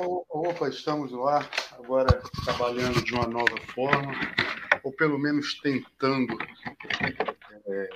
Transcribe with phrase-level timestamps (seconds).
[0.00, 4.12] Opa, estamos ar, agora trabalhando de uma nova forma,
[4.84, 6.38] ou pelo menos tentando,
[7.66, 7.88] é,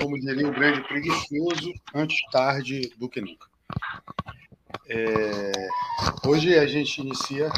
[0.00, 3.46] como diria o grande preguiçoso, antes tarde do que nunca.
[4.88, 5.68] É,
[6.26, 7.52] hoje a gente inicia né,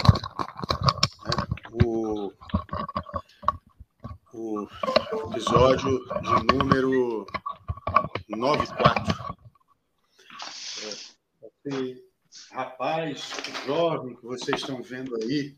[1.82, 2.30] o,
[4.34, 4.68] o
[5.30, 7.26] episódio de número
[8.28, 9.36] 94.
[11.64, 12.10] É,
[12.80, 13.30] rapaz
[13.66, 15.54] jovem que vocês estão vendo aí,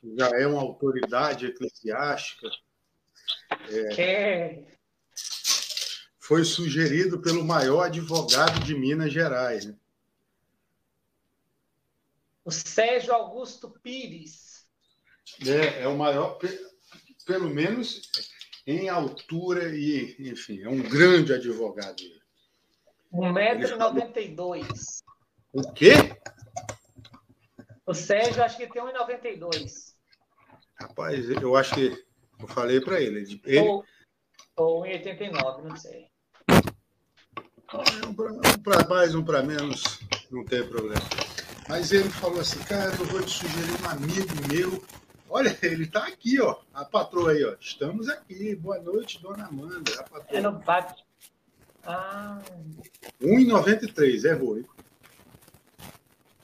[0.00, 2.48] que já é uma autoridade eclesiástica,
[3.68, 4.66] é, é.
[6.18, 9.66] foi sugerido pelo maior advogado de Minas Gerais.
[9.66, 9.76] Né?
[12.42, 14.66] O Sérgio Augusto Pires.
[15.46, 16.38] É, é o maior,
[17.26, 18.10] pelo menos
[18.66, 22.02] em altura e, enfim, é um grande advogado.
[23.12, 25.02] 1,92m.
[25.52, 25.92] O quê?
[27.88, 29.94] O Sérgio acho que tem 1,92.
[30.78, 32.04] Rapaz, eu acho que
[32.38, 33.40] eu falei para ele.
[33.46, 33.66] ele...
[33.66, 33.82] Ou,
[34.56, 36.06] ou 1,89, não sei.
[38.06, 41.00] Um para mais, um para menos, não tem problema.
[41.66, 44.84] Mas ele falou assim, cara, eu vou te sugerir um amigo meu.
[45.30, 46.60] Olha, ele está aqui, ó.
[46.74, 47.56] A patroa aí, ó.
[47.58, 48.54] Estamos aqui.
[48.54, 49.98] Boa noite, dona Amanda.
[49.98, 50.38] A patroa.
[50.38, 51.06] É no bate.
[51.84, 52.38] Ah.
[53.22, 54.62] 1,93, errou.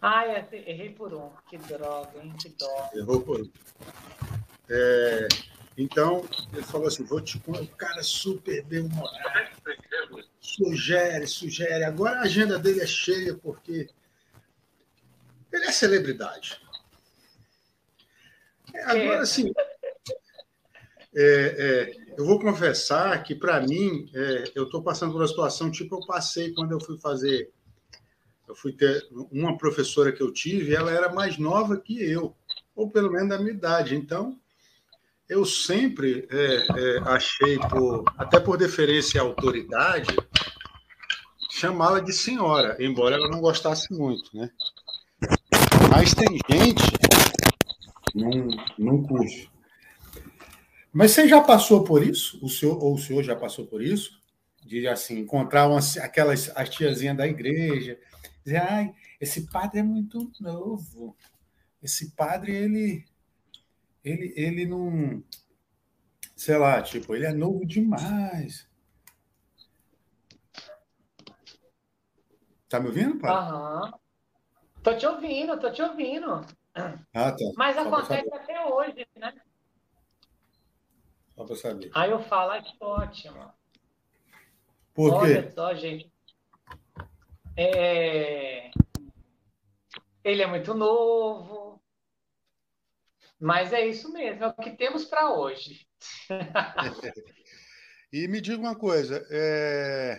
[0.07, 1.31] Ai, é, errei por um.
[1.49, 2.35] Que droga, hein?
[2.39, 2.91] Que dó.
[2.95, 3.51] Errou por um.
[4.69, 5.29] É,
[5.79, 9.49] então, ele falou assim: vou te o cara super bem-humorado.
[10.43, 11.85] Sugere, sugere.
[11.85, 13.89] Agora a agenda dele é cheia, porque
[15.51, 16.61] ele é celebridade.
[18.75, 19.55] É, agora, assim,
[21.17, 25.71] é, é, eu vou confessar que, para mim, é, eu estou passando por uma situação
[25.71, 27.51] tipo eu passei quando eu fui fazer
[28.47, 32.35] eu fui ter uma professora que eu tive, ela era mais nova que eu,
[32.75, 33.95] ou pelo menos da minha idade.
[33.95, 34.39] Então,
[35.29, 40.15] eu sempre é, é, achei, por, até por deferência à autoridade,
[41.51, 44.51] chamá-la de senhora, embora ela não gostasse muito, né?
[45.91, 46.83] Mas tem gente
[48.15, 49.51] num, num curso.
[50.93, 52.39] Mas você já passou por isso?
[52.45, 54.21] O senhor ou o senhor já passou por isso?
[54.65, 57.99] De assim encontrar uma, aquelas as tiazinhas da igreja
[58.45, 61.17] dizer, ai, esse padre é muito novo.
[61.83, 63.05] Esse padre, ele,
[64.03, 65.23] ele, ele não,
[66.37, 68.69] sei lá, tipo, ele é novo demais.
[72.69, 73.31] Tá me ouvindo, pai?
[73.31, 73.85] Aham.
[73.85, 74.05] Uhum.
[74.83, 76.45] Tô te ouvindo, tô te ouvindo.
[76.75, 77.37] Ah, tá.
[77.57, 79.33] Mas Só acontece até hoje, né?
[81.35, 81.91] Só para saber.
[81.95, 83.53] Aí eu falo, ah, que ótimo.
[84.93, 85.39] Por quê?
[85.39, 86.14] Olha só, gente.
[87.57, 88.71] É...
[90.23, 91.83] Ele é muito novo.
[93.39, 95.87] Mas é isso mesmo, é o que temos para hoje.
[98.13, 100.19] e me diga uma coisa, é...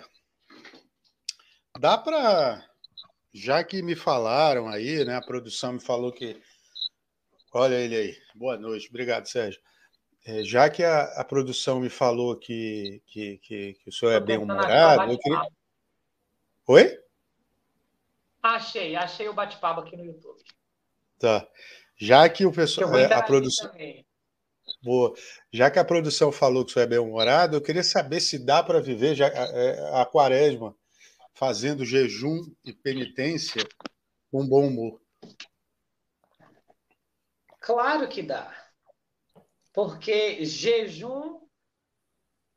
[1.79, 2.63] dá para,
[3.34, 6.40] já que me falaram aí, né, a produção me falou que,
[7.51, 9.62] olha ele aí, boa noite, obrigado Sérgio.
[10.28, 14.19] É, já que a, a, produção me falou que, que, que, que o senhor é
[14.19, 15.41] bem humorado, eu queria...
[16.68, 17.04] Oi?
[18.45, 20.39] Achei, achei o bate-papo aqui no YouTube.
[21.17, 21.47] Tá.
[21.97, 22.95] Já que o pessoal.
[22.95, 23.72] É, a produção.
[24.83, 25.16] Boa.
[25.51, 28.61] Já que a produção falou que isso é bem humorado, eu queria saber se dá
[28.61, 30.78] para viver já, é, a quaresma
[31.33, 33.63] fazendo jejum e penitência
[34.31, 35.01] com bom humor.
[37.59, 38.56] Claro que dá.
[39.73, 41.41] Porque jejum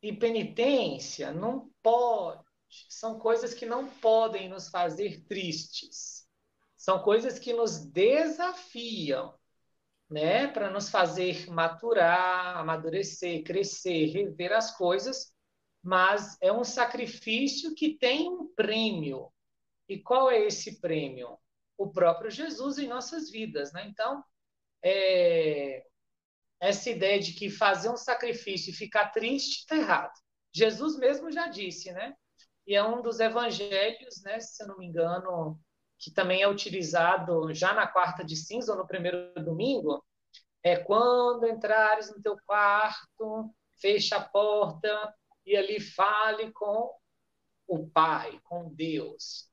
[0.03, 2.48] e penitência não pode
[2.89, 6.27] são coisas que não podem nos fazer tristes.
[6.77, 9.35] São coisas que nos desafiam,
[10.09, 15.33] né, para nos fazer maturar, amadurecer, crescer, rever as coisas,
[15.83, 19.31] mas é um sacrifício que tem um prêmio.
[19.89, 21.39] E qual é esse prêmio?
[21.77, 23.87] O próprio Jesus em nossas vidas, né?
[23.89, 24.23] Então,
[24.83, 25.85] é...
[26.61, 30.13] essa ideia de que fazer um sacrifício e ficar triste está errado.
[30.53, 32.15] Jesus mesmo já disse, né?
[32.69, 35.59] E é um dos evangelhos, né, se eu não me engano,
[35.99, 40.05] que também é utilizado já na quarta de cinza ou no primeiro domingo,
[40.63, 43.51] é quando entrares no teu quarto,
[43.81, 45.15] fecha a porta
[45.47, 46.95] e ali fale com
[47.67, 49.51] o Pai, com Deus.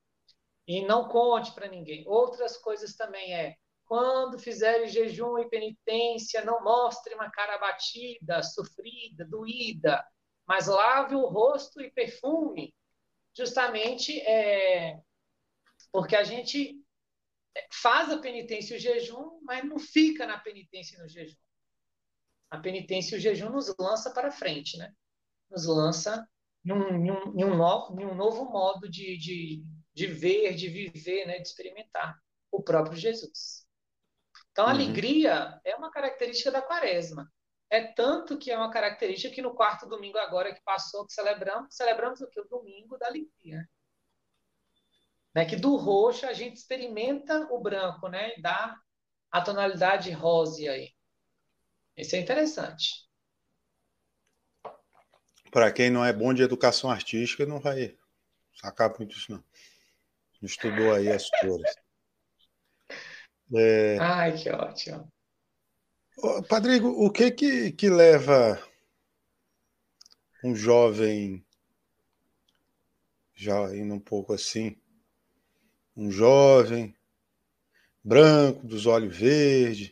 [0.68, 2.04] E não conte para ninguém.
[2.06, 9.24] Outras coisas também é quando fizeres jejum e penitência, não mostre uma cara abatida, sofrida,
[9.24, 10.06] doída,
[10.46, 12.76] mas lave o rosto e perfume
[13.38, 15.00] justamente é,
[15.92, 16.82] porque a gente
[17.72, 21.38] faz a penitência e o jejum, mas não fica na penitência e no jejum.
[22.50, 24.94] A penitência e o jejum nos lança para frente, né?
[25.50, 26.28] Nos lança
[26.66, 31.38] em um, novo, novo modo de, de, de ver, de viver, né?
[31.38, 32.20] de experimentar
[32.52, 33.68] o próprio Jesus.
[34.52, 34.74] Então, a uhum.
[34.74, 37.32] alegria é uma característica da quaresma.
[37.70, 41.76] É tanto que é uma característica que no quarto domingo agora que passou, que celebramos,
[41.76, 42.40] celebramos o que?
[42.40, 43.68] O domingo da alegria.
[45.34, 45.46] Né?
[45.46, 48.36] Que do roxo a gente experimenta o branco, né?
[48.40, 48.78] Dá
[49.32, 50.94] a tonalidade rosa aí.
[51.98, 53.06] Isso é interessante.
[55.52, 57.98] Para quem não é bom de educação artística, não vai
[58.54, 59.44] sacar muito isso, não.
[60.42, 61.76] Não estudou aí as cores.
[63.54, 63.98] É...
[64.00, 65.12] Ai, que ótimo.
[66.48, 68.62] Padrigo, o que que, que leva
[70.44, 71.46] um jovem,
[73.34, 74.78] já indo um pouco assim,
[75.96, 76.96] um jovem,
[78.04, 79.92] branco, dos olhos verdes,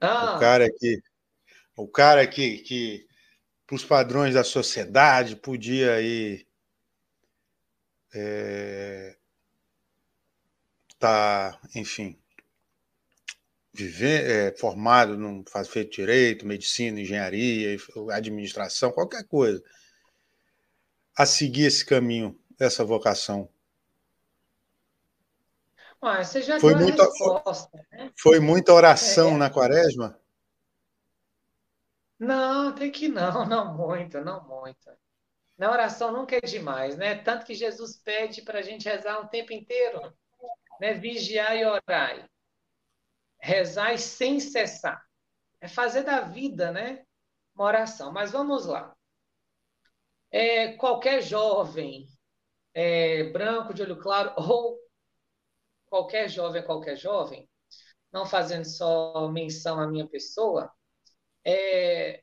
[0.00, 0.36] ah.
[0.36, 1.02] o cara que,
[1.76, 3.08] o cara que, que
[3.66, 6.46] para os padrões da sociedade podia aí
[8.14, 9.16] é,
[10.98, 12.18] tá, enfim,
[13.76, 17.76] viver, é, formado, não faz feito direito, medicina, engenharia,
[18.10, 19.62] administração, qualquer coisa,
[21.16, 23.48] a seguir esse caminho, essa vocação?
[26.00, 28.12] Ah, você já foi muita, resposta, né?
[28.16, 29.38] Foi muita oração é.
[29.38, 30.18] na quaresma?
[32.18, 34.90] Não, tem que não, não muito, não muito.
[35.58, 37.16] Na oração nunca é demais, né?
[37.16, 40.12] Tanto que Jesus pede para a gente rezar o tempo inteiro,
[40.80, 40.94] né?
[40.94, 42.28] Vigiar e orar
[43.46, 45.00] rezar sem cessar.
[45.60, 47.04] É fazer da vida, né?
[47.54, 48.12] Uma oração.
[48.12, 48.94] Mas vamos lá.
[50.30, 52.06] É, qualquer jovem
[52.74, 54.78] é, branco de olho claro ou
[55.86, 57.48] qualquer jovem, qualquer jovem,
[58.12, 60.70] não fazendo só menção à minha pessoa,
[61.44, 62.22] é,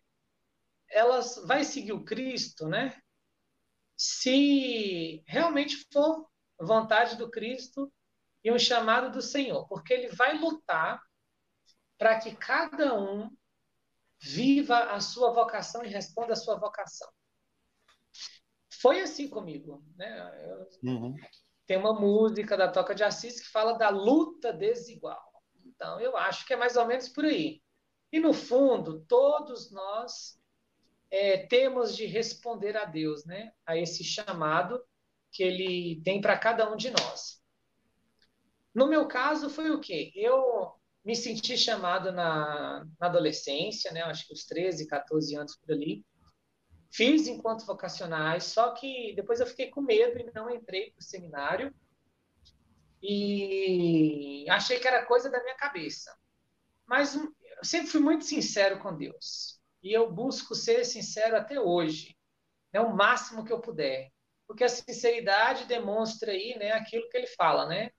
[0.89, 3.01] ela vai seguir o Cristo, né?
[3.95, 6.27] Se realmente for
[6.59, 7.91] vontade do Cristo
[8.43, 11.01] e um chamado do Senhor, porque ele vai lutar
[11.97, 13.29] para que cada um
[14.19, 17.09] viva a sua vocação e responda a sua vocação.
[18.81, 19.83] Foi assim comigo.
[19.95, 20.45] Né?
[20.45, 21.15] Eu, uhum.
[21.65, 25.21] Tem uma música da Toca de Assis que fala da luta desigual.
[25.65, 27.61] Então, eu acho que é mais ou menos por aí.
[28.11, 30.39] E, no fundo, todos nós
[31.09, 33.51] é, temos de responder a Deus, né?
[33.65, 34.83] a esse chamado
[35.31, 37.41] que Ele tem para cada um de nós.
[38.73, 40.11] No meu caso, foi o quê?
[40.15, 40.73] Eu
[41.03, 44.01] me senti chamado na, na adolescência, né?
[44.03, 46.05] Acho que os 13, 14 anos por ali.
[46.91, 51.03] Fiz enquanto vocacionais, só que depois eu fiquei com medo e não entrei para o
[51.03, 51.73] seminário.
[53.01, 56.15] E achei que era coisa da minha cabeça.
[56.85, 57.33] Mas eu
[57.63, 59.59] sempre fui muito sincero com Deus.
[59.81, 62.15] E eu busco ser sincero até hoje.
[62.71, 62.79] Né?
[62.79, 64.11] o máximo que eu puder.
[64.47, 67.91] Porque a sinceridade demonstra aí né, aquilo que ele fala, né?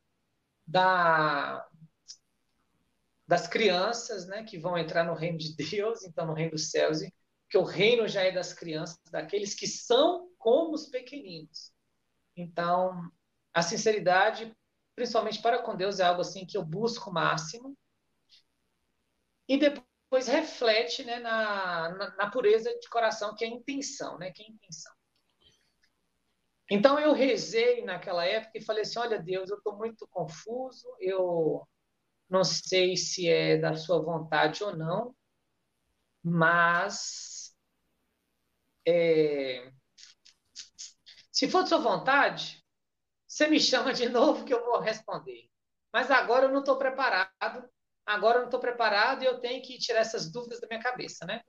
[0.67, 1.67] Da,
[3.27, 6.99] das crianças, né, que vão entrar no reino de Deus, então no reino dos céus,
[7.49, 11.73] que o reino já é das crianças, daqueles que são como os pequeninos.
[12.37, 13.11] Então,
[13.53, 14.55] a sinceridade,
[14.95, 17.77] principalmente para com Deus, é algo assim que eu busco o máximo.
[19.49, 24.31] E depois reflete né, na, na, na, pureza de coração, que é a intenção, né,
[24.31, 24.93] que é a intenção.
[26.71, 31.67] Então eu rezei naquela época e falei assim: olha, Deus, eu estou muito confuso, eu
[32.35, 35.15] não sei se é da sua vontade ou não,
[36.21, 37.57] mas
[38.87, 39.71] é,
[41.31, 42.65] se for de sua vontade,
[43.27, 45.49] você me chama de novo que eu vou responder.
[45.93, 47.31] Mas agora eu não estou preparado.
[48.05, 51.25] Agora eu não estou preparado e eu tenho que tirar essas dúvidas da minha cabeça,
[51.25, 51.41] né?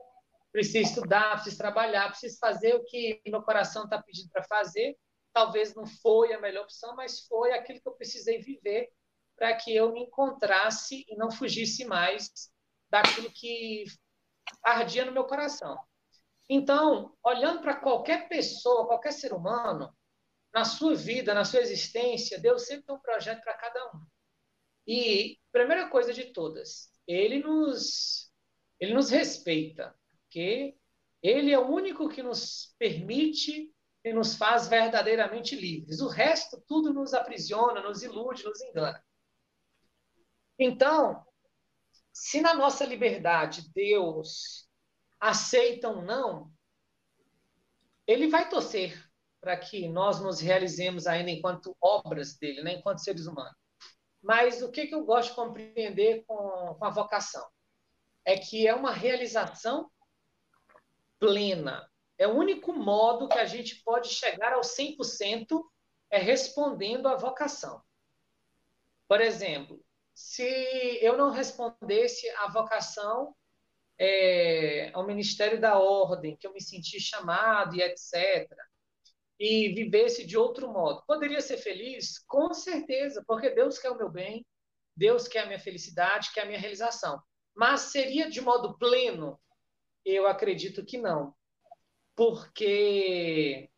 [0.51, 4.95] Preciso estudar, preciso trabalhar, preciso fazer o que meu coração está pedindo para fazer.
[5.33, 8.89] Talvez não foi a melhor opção, mas foi aquilo que eu precisei viver
[9.35, 12.31] para que eu me encontrasse e não fugisse mais
[12.89, 13.85] daquilo que
[14.63, 15.77] ardia no meu coração.
[16.49, 19.93] Então, olhando para qualquer pessoa, qualquer ser humano,
[20.53, 24.05] na sua vida, na sua existência, Deus sempre tem um projeto para cada um.
[24.87, 28.31] E primeira coisa de todas, ele nos
[28.79, 30.75] ele nos respeita, porque
[31.21, 33.73] ele é o único que nos permite
[34.03, 35.99] e nos faz verdadeiramente livres.
[35.99, 39.03] O resto tudo nos aprisiona, nos ilude, nos engana.
[40.57, 41.25] Então,
[42.13, 44.69] se na nossa liberdade Deus
[45.19, 46.51] aceita ou não,
[48.07, 49.05] ele vai torcer
[49.41, 52.73] para que nós nos realizemos ainda enquanto obras dele, né?
[52.73, 53.55] enquanto seres humanos.
[54.21, 57.47] Mas o que, que eu gosto de compreender com, com a vocação?
[58.23, 59.91] É que é uma realização
[61.19, 61.87] plena.
[62.17, 65.63] É o único modo que a gente pode chegar ao 100%
[66.09, 67.83] é respondendo à vocação.
[69.07, 69.84] Por exemplo,
[70.15, 70.43] se
[71.01, 73.35] eu não respondesse à vocação
[73.99, 78.49] é, ao Ministério da Ordem, que eu me senti chamado e etc.,
[79.37, 82.19] e vivesse de outro modo, poderia ser feliz?
[82.19, 84.45] Com certeza, porque Deus quer o meu bem,
[84.95, 87.21] Deus quer a minha felicidade, quer a minha realização.
[87.53, 89.37] Mas seria de modo pleno?
[90.05, 91.35] Eu acredito que não.
[92.15, 93.69] Porque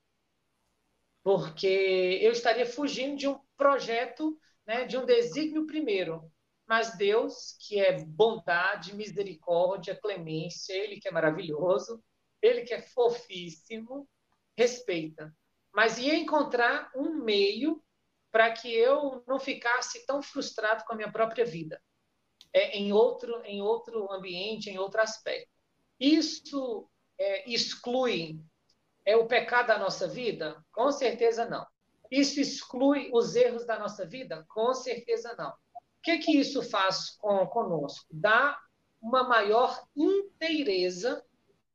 [1.24, 6.29] porque eu estaria fugindo de um projeto, né, de um desígnio primeiro.
[6.67, 12.03] Mas Deus, que é bondade, misericórdia, clemência, Ele que é maravilhoso,
[12.41, 14.07] Ele que é fofíssimo,
[14.57, 15.33] respeita.
[15.74, 17.81] Mas ia encontrar um meio
[18.31, 21.81] para que eu não ficasse tão frustrado com a minha própria vida,
[22.51, 25.50] é, em, outro, em outro ambiente, em outro aspecto.
[25.97, 28.39] Isso é, exclui
[29.05, 30.62] é o pecado da nossa vida?
[30.74, 31.65] Com certeza não.
[32.11, 34.45] Isso exclui os erros da nossa vida?
[34.49, 35.49] Com certeza não.
[35.49, 38.05] O que, que isso faz com, conosco?
[38.09, 38.57] Dá
[39.01, 41.23] uma maior inteireza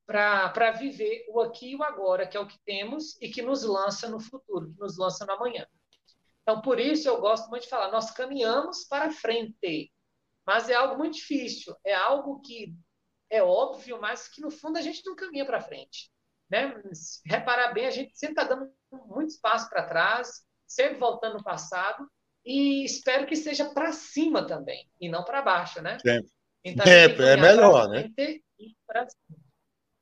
[0.07, 3.63] para viver o aqui e o agora, que é o que temos e que nos
[3.63, 5.67] lança no futuro, que nos lança no amanhã.
[6.43, 9.93] Então, por isso eu gosto muito de falar, nós caminhamos para frente,
[10.45, 12.75] mas é algo muito difícil, é algo que
[13.31, 16.11] é óbvio, mas que no fundo a gente não caminha para frente.
[16.51, 16.75] Né?
[17.25, 18.71] Reparar bem, a gente sempre está dando
[19.07, 22.09] muito espaço para trás, sempre voltando no passado,
[22.45, 25.99] e espero que seja para cima também, e não para baixo, né?
[26.01, 26.31] Sempre.
[26.65, 28.09] Então, sempre, é melhor, né?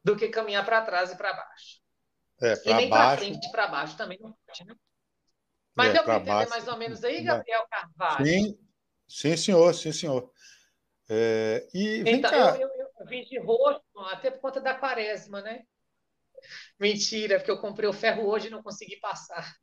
[0.05, 1.81] Do que caminhar para trás e para baixo.
[2.43, 4.75] É, e nem para frente para baixo também não pode, né?
[5.75, 8.27] Mas é, deu para entender baixo, mais ou menos aí, Gabriel Carvalho?
[8.27, 8.59] Sim,
[9.07, 10.33] sim senhor, sim, senhor.
[11.09, 15.65] É, e então, eu, eu, eu, vim de roxo, até por conta da quaresma, né?
[16.79, 19.55] Mentira, porque eu comprei o ferro hoje e não consegui passar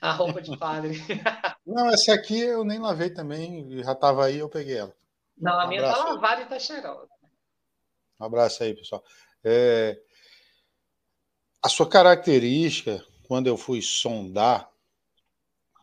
[0.00, 0.98] a roupa de padre.
[1.66, 4.94] Não, essa aqui eu nem lavei também, já estava aí, eu peguei ela.
[5.38, 7.08] Não, a um minha está lavada e está cheirosa.
[8.18, 9.04] Um abraço aí, pessoal.
[9.44, 9.98] É...
[11.62, 14.68] A sua característica, quando eu fui sondar,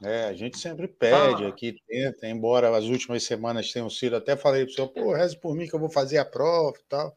[0.03, 1.47] é, a gente sempre pede ah.
[1.47, 5.39] aqui, tenta, embora as últimas semanas tenham sido, até falei para o senhor, pô, reze
[5.39, 7.15] por mim que eu vou fazer a prova e tal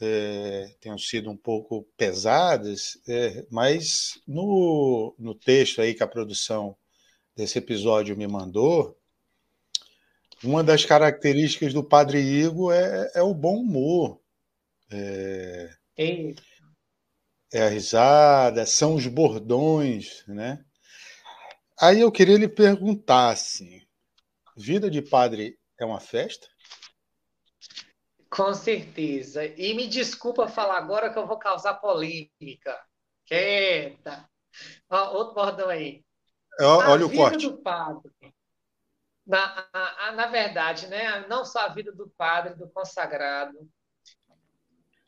[0.00, 6.76] é, tenham sido um pouco pesadas, é, mas no, no texto aí que a produção
[7.36, 8.98] desse episódio me mandou,
[10.42, 14.20] uma das características do Padre Igor é, é o bom humor.
[14.90, 15.74] É,
[17.52, 20.64] é a risada, são os bordões, né?
[21.80, 23.80] Aí eu queria lhe perguntar assim,
[24.56, 26.46] vida de padre é uma festa?
[28.34, 29.46] Com certeza.
[29.46, 32.84] E me desculpa falar agora que eu vou causar polêmica.
[33.24, 34.28] Quieta.
[34.90, 36.04] Ó, outro bordão aí.
[36.60, 37.48] Olha a o corte.
[37.48, 38.12] do padre.
[39.24, 43.70] Na, a, a, na verdade, né, não só a vida do padre, do consagrado,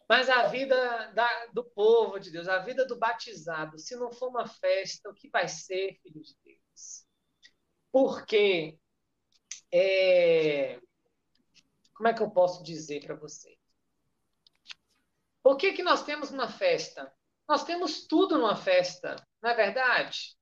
[0.09, 3.78] mas a vida da, do povo de Deus, a vida do batizado.
[3.78, 7.04] Se não for uma festa, o que vai ser, filho de Deus?
[7.90, 8.78] Porque
[9.73, 10.80] é,
[11.96, 13.56] como é que eu posso dizer para você?
[15.42, 17.12] Por que, que nós temos uma festa?
[17.48, 20.36] Nós temos tudo numa festa, não é verdade?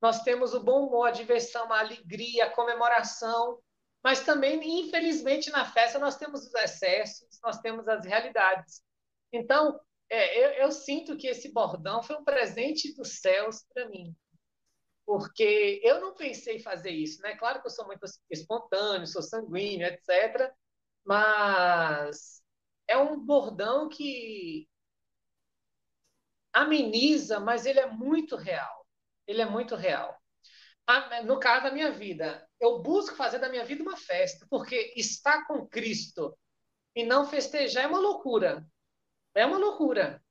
[0.00, 3.58] Nós temos o bom humor, a diversão, a alegria, a comemoração,
[4.02, 8.82] mas também, infelizmente, na festa nós temos os excessos, nós temos as realidades.
[9.32, 14.14] Então, é, eu, eu, sinto que esse bordão foi um presente dos céus para mim.
[15.06, 17.34] Porque eu não pensei em fazer isso, né?
[17.36, 20.52] Claro que eu sou muito espontâneo, sou sanguíneo, etc.
[21.04, 22.42] Mas
[22.88, 24.68] é um bordão que
[26.52, 28.86] ameniza, mas ele é muito real.
[29.26, 30.16] Ele é muito real.
[31.24, 35.46] No caso da minha vida, eu busco fazer da minha vida uma festa, porque estar
[35.46, 36.36] com Cristo
[36.94, 38.66] e não festejar é uma loucura.
[39.34, 40.22] É uma loucura.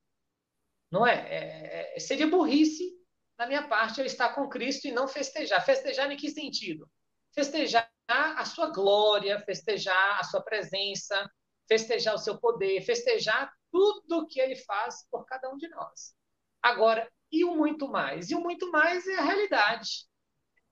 [0.91, 1.15] Não é?
[1.15, 2.93] é, é seria burrice
[3.37, 5.63] da minha parte eu estar com Cristo e não festejar.
[5.65, 6.89] Festejar em que sentido?
[7.33, 11.29] Festejar a sua glória, festejar a sua presença,
[11.67, 16.13] festejar o seu poder, festejar tudo que ele faz por cada um de nós.
[16.61, 18.29] Agora, e o muito mais?
[18.29, 20.07] E o muito mais é a realidade.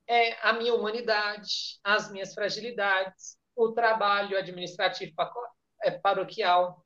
[0.08, 5.13] É a minha humanidade, as minhas fragilidades, o trabalho administrativo
[5.84, 6.86] é, paroquial,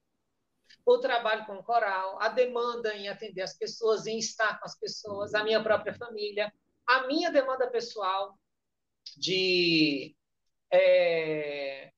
[0.86, 4.78] o trabalho com o coral, a demanda em atender as pessoas, em estar com as
[4.78, 6.54] pessoas, a minha própria família,
[6.88, 8.38] a minha demanda pessoal,
[9.18, 10.16] de
[10.72, 11.92] é,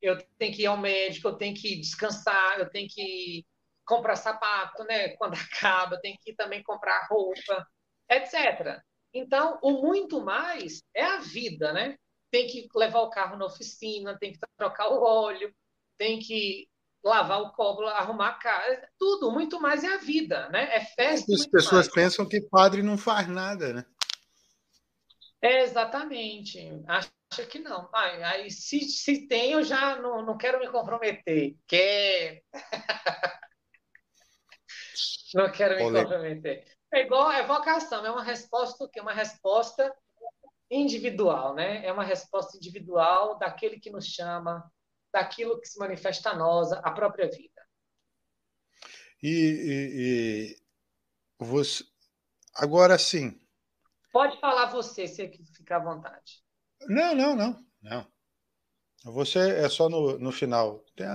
[0.00, 3.44] eu tenho que ir ao médico, eu tenho que descansar, eu tenho que
[3.84, 5.10] comprar sapato, né?
[5.18, 7.66] Quando acaba, eu tenho que também comprar roupa,
[8.10, 8.80] etc.
[9.12, 11.96] Então, o muito mais é a vida, né?
[12.30, 15.52] Tem que levar o carro na oficina, tem que trocar o óleo,
[15.96, 16.68] tem que
[17.02, 20.74] lavar o copo, arrumar a casa, tudo, muito mais é a vida, né?
[20.74, 21.32] É festa.
[21.32, 21.94] As pessoas mais.
[21.94, 23.84] pensam que padre não faz nada, né?
[25.40, 26.58] É, exatamente.
[26.86, 27.88] Acha que não.
[27.94, 31.56] Aí, aí se, se tem, eu já não, não quero me comprometer.
[31.66, 32.42] Quer.
[35.34, 36.02] não quero me Olê.
[36.02, 36.66] comprometer.
[36.92, 39.94] É igual é vocação, é uma resposta que uma resposta
[40.70, 41.84] individual, né?
[41.84, 44.70] É uma resposta individual daquele que nos chama,
[45.12, 47.62] daquilo que se manifesta a nós, a própria vida.
[49.22, 50.56] E, e,
[51.40, 51.84] e você
[52.54, 53.38] agora sim.
[54.12, 56.42] Pode falar você, se ficar à vontade.
[56.88, 58.06] Não, não, não, não.
[59.04, 60.84] Você é só no, no final.
[60.96, 61.06] Tem,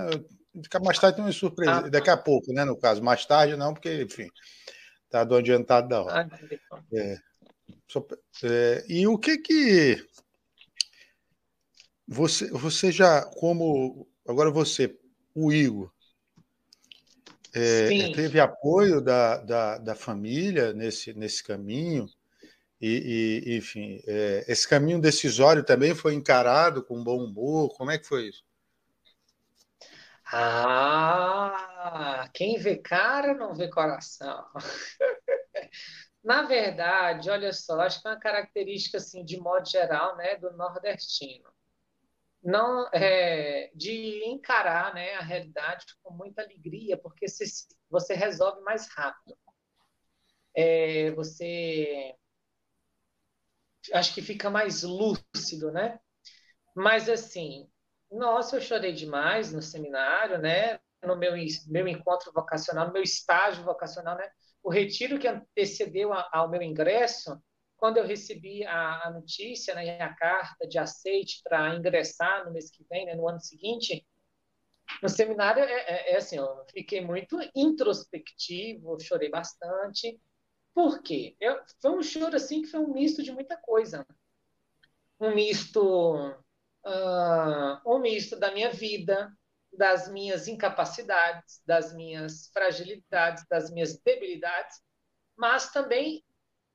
[0.84, 1.86] mais tarde tem uma surpresa.
[1.86, 2.64] Ah, Daqui a pouco, né?
[2.64, 4.30] No caso, mais tarde não, porque, enfim,
[5.10, 6.30] tá do adiantado da hora.
[6.32, 7.18] Ah, é,
[7.88, 8.06] só,
[8.44, 10.08] é, e o que que
[12.08, 14.98] você, você já, como agora você,
[15.34, 15.92] o Igor,
[17.54, 22.08] é, teve apoio da, da, da, família nesse, nesse caminho?
[22.86, 27.74] E, e enfim, é, esse caminho decisório também foi encarado com bom humor?
[27.78, 28.44] Como é que foi isso?
[30.26, 34.46] Ah, quem vê cara não vê coração.
[36.22, 40.52] Na verdade, olha só, acho que é uma característica assim, de modo geral, né, do
[40.52, 41.54] nordestino
[42.44, 47.26] não é, de encarar né, a realidade com muita alegria, porque
[47.90, 49.38] você, resolve mais rápido.
[50.54, 52.14] É, você
[53.94, 56.00] acho que fica mais lúcido, né?
[56.76, 57.68] Mas assim,
[58.12, 60.80] nossa, eu chorei demais no seminário, né?
[61.04, 61.34] No meu,
[61.68, 64.30] meu encontro vocacional, no meu estágio vocacional, né?
[64.62, 67.38] O retiro que antecedeu ao meu ingresso,
[67.76, 72.72] quando eu recebi a, a notícia né, a carta de aceite para ingressar no mês
[72.72, 74.06] que vem, né, no ano seguinte,
[75.02, 80.18] no seminário é, é, é, assim, eu fiquei muito introspectivo, chorei bastante.
[80.74, 81.36] Por quê?
[81.40, 84.06] Eu, foi um choro assim que foi um misto de muita coisa.
[85.20, 89.32] Um misto, uh, um misto da minha vida,
[89.72, 94.82] das minhas incapacidades, das minhas fragilidades, das minhas debilidades,
[95.36, 96.24] mas também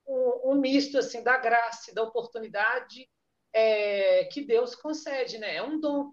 [0.07, 3.09] um, um misto assim da graça, da oportunidade
[3.53, 5.55] é, que Deus concede, né?
[5.55, 6.11] É um dom.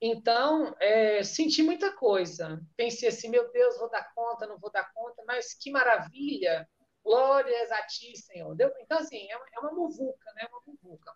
[0.00, 2.60] Então, é, senti muita coisa.
[2.76, 6.68] Pensei assim, meu Deus, vou dar conta, não vou dar conta, mas que maravilha!
[7.04, 8.56] Glórias a ti, Senhor.
[8.80, 10.48] Então, assim, é uma, é uma muvuca, né?
[10.50, 11.12] Uma muvuca.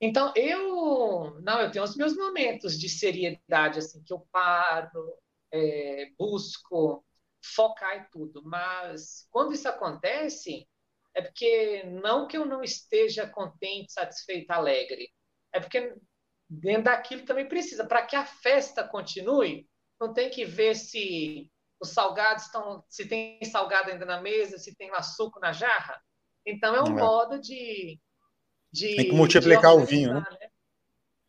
[0.00, 5.14] Então, eu, não, eu tenho os meus momentos de seriedade, assim, que eu paro,
[5.52, 7.04] é, busco
[7.54, 10.66] focar em tudo, mas quando isso acontece,
[11.14, 15.12] é porque não que eu não esteja contente, satisfeito, alegre,
[15.52, 15.94] é porque
[16.48, 17.86] dentro daquilo também precisa.
[17.86, 19.68] Para que a festa continue,
[20.00, 21.51] não tem que ver se
[21.82, 26.00] os salgados estão, se tem salgado ainda na mesa, se tem açúcar na jarra.
[26.46, 27.02] Então é um é.
[27.02, 28.00] modo de,
[28.70, 30.24] de tem que multiplicar o vinho, né?
[30.30, 30.48] né?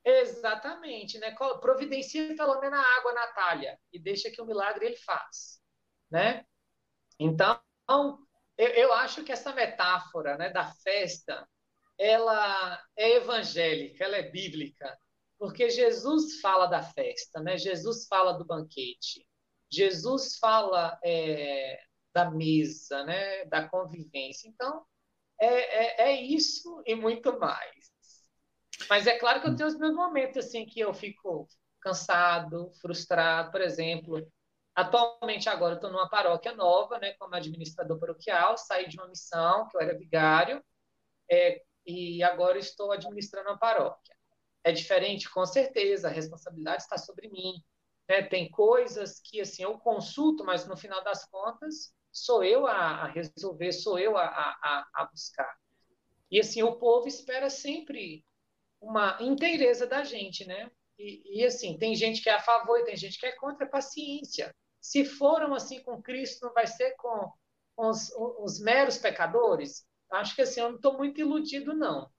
[0.06, 1.36] Exatamente, né?
[1.60, 5.60] Providencia pelo menos a água na talha e deixa que o milagre ele faz,
[6.12, 6.46] né?
[7.20, 7.60] Então
[8.56, 11.48] eu, eu acho que essa metáfora né, da festa
[11.98, 14.98] ela é evangélica, ela é bíblica,
[15.40, 17.58] porque Jesus fala da festa, né?
[17.58, 19.26] Jesus fala do banquete,
[19.74, 21.80] Jesus fala é,
[22.14, 23.46] da mesa, né?
[23.46, 24.48] Da convivência.
[24.48, 24.86] Então
[25.40, 25.48] é,
[26.06, 27.92] é, é, isso e muito mais.
[28.90, 31.48] Mas é claro que eu tenho os meus momentos assim que eu fico
[31.82, 34.26] cansado, frustrado, por exemplo.
[34.76, 39.78] Atualmente, agora, estou numa paróquia nova, né, como administrador paroquial, saí de uma missão, que
[39.78, 40.64] eu era vigário,
[41.30, 44.16] é, e agora estou administrando a paróquia.
[44.64, 47.62] É diferente, com certeza, a responsabilidade está sobre mim.
[48.08, 48.24] Né?
[48.24, 53.08] Tem coisas que assim eu consulto, mas no final das contas sou eu a, a
[53.08, 55.52] resolver, sou eu a, a, a buscar.
[56.30, 58.26] E assim, o povo espera sempre
[58.82, 60.70] uma inteireza da gente, né?
[60.98, 63.68] E, e, assim, tem gente que é a favor e tem gente que é contra,
[63.68, 64.54] paciência.
[64.80, 67.32] Se foram assim com Cristo, não vai ser com,
[67.78, 69.86] os, os, meros pecadores?
[70.12, 72.10] Acho que assim, eu não estou muito iludido, não.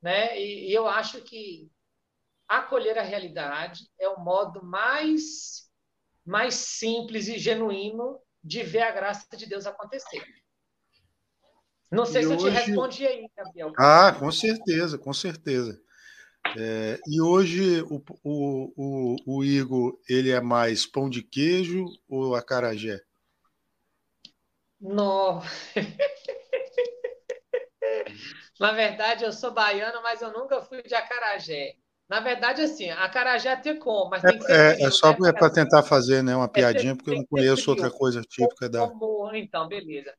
[0.00, 0.38] Né?
[0.38, 1.70] E, e eu acho que
[2.50, 5.70] acolher a realidade é o modo mais,
[6.26, 10.24] mais simples e genuíno de ver a graça de Deus acontecer.
[11.92, 12.46] Não sei e se hoje...
[12.46, 13.72] eu te respondi aí, Gabriel.
[13.78, 15.80] Ah, com certeza, com certeza.
[16.58, 22.34] É, e hoje o, o, o, o, Igor, ele é mais pão de queijo ou
[22.34, 23.00] acarajé?
[24.80, 25.40] Não.
[28.58, 31.76] Na verdade, eu sou baiano, mas eu nunca fui de acarajé.
[32.10, 34.52] Na verdade, assim, acarajé até como, mas tem que ser.
[34.52, 35.32] É, frio, é só né?
[35.32, 38.90] para tentar fazer né, uma piadinha, porque eu não conheço outra coisa típica da.
[39.34, 40.12] Então, beleza.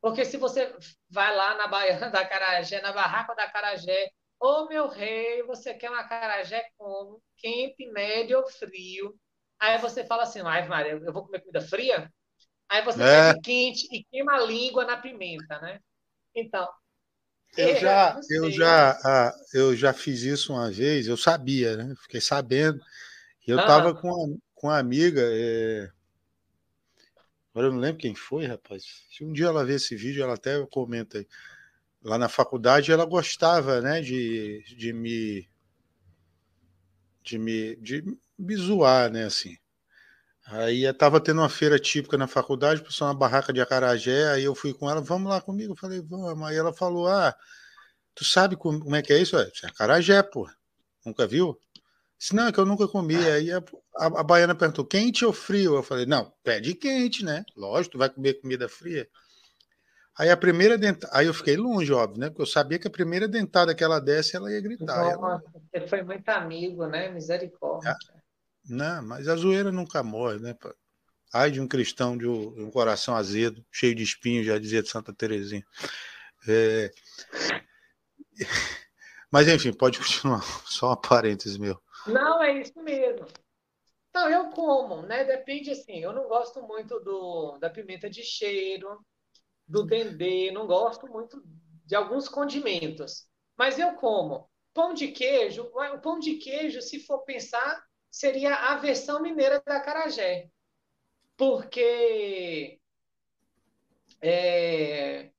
[0.00, 0.72] Porque se você
[1.10, 5.74] vai lá na Baiana da Acarajé, na barraca da Acarajé, ô oh, meu rei, você
[5.74, 7.20] quer um acarajé como?
[7.36, 9.16] Quente, médio ou frio?
[9.58, 12.12] Aí você fala assim, ai Maria, eu vou comer comida fria?
[12.68, 13.34] Aí você é.
[13.42, 15.80] quente e queima a língua na pimenta, né?
[16.32, 16.68] Então,
[17.56, 21.94] eu já, eu já, ah, eu já fiz isso uma vez, eu sabia, né?
[22.02, 22.80] Fiquei sabendo.
[23.46, 23.94] Eu estava ah.
[23.94, 25.22] com, com uma amiga.
[25.22, 25.90] É...
[27.52, 28.84] Agora eu não lembro quem foi, rapaz.
[29.10, 31.28] Se um dia ela ver esse vídeo, ela até comenta aí.
[32.02, 35.48] Lá na faculdade ela gostava, né, de, de me
[37.22, 38.04] de me de
[38.38, 39.56] me zoar, né, assim.
[40.46, 44.54] Aí estava tendo uma feira típica na faculdade, pessoal na barraca de acarajé, aí eu
[44.54, 46.46] fui com ela, vamos lá comigo, eu falei, vamos.
[46.46, 47.34] Aí ela falou, ah,
[48.14, 49.36] tu sabe como é que é isso?
[49.38, 50.48] É acarajé, pô.
[51.04, 51.58] Nunca viu?
[52.18, 53.16] Disse, não, é que eu nunca comi.
[53.16, 53.62] Aí a,
[53.96, 55.76] a, a, baiana perguntou, quente ou frio?
[55.76, 57.44] Eu falei, não, pede quente, né?
[57.56, 59.08] Lógico, tu vai comer comida fria.
[60.16, 62.28] Aí a primeira dentada, aí eu fiquei longe, óbvio, né?
[62.28, 65.10] Porque eu sabia que a primeira dentada que ela desse, ela ia gritar.
[65.10, 65.42] Ela...
[65.72, 67.10] Você foi muito amigo, né?
[67.10, 67.90] Misericórdia.
[67.90, 68.23] É.
[68.68, 70.56] Não, mas a zoeira nunca morre, né?
[71.32, 75.12] Ai de um cristão de um coração azedo, cheio de espinhos, já dizia de Santa
[75.12, 75.64] Terezinha.
[76.48, 76.90] É...
[79.30, 80.42] Mas enfim, pode continuar.
[80.64, 81.80] Só um parênteses meu.
[82.06, 83.26] Não, é isso mesmo.
[84.14, 85.24] Não, eu como, né?
[85.24, 85.98] Depende assim.
[85.98, 89.04] Eu não gosto muito do, da pimenta de cheiro,
[89.66, 91.42] do dendê, não gosto muito
[91.84, 93.26] de alguns condimentos.
[93.56, 94.48] Mas eu como.
[94.72, 99.80] Pão de queijo, o pão de queijo, se for pensar, seria a versão mineira da
[99.80, 100.48] Carajé.
[101.36, 102.80] Porque
[104.22, 105.32] é,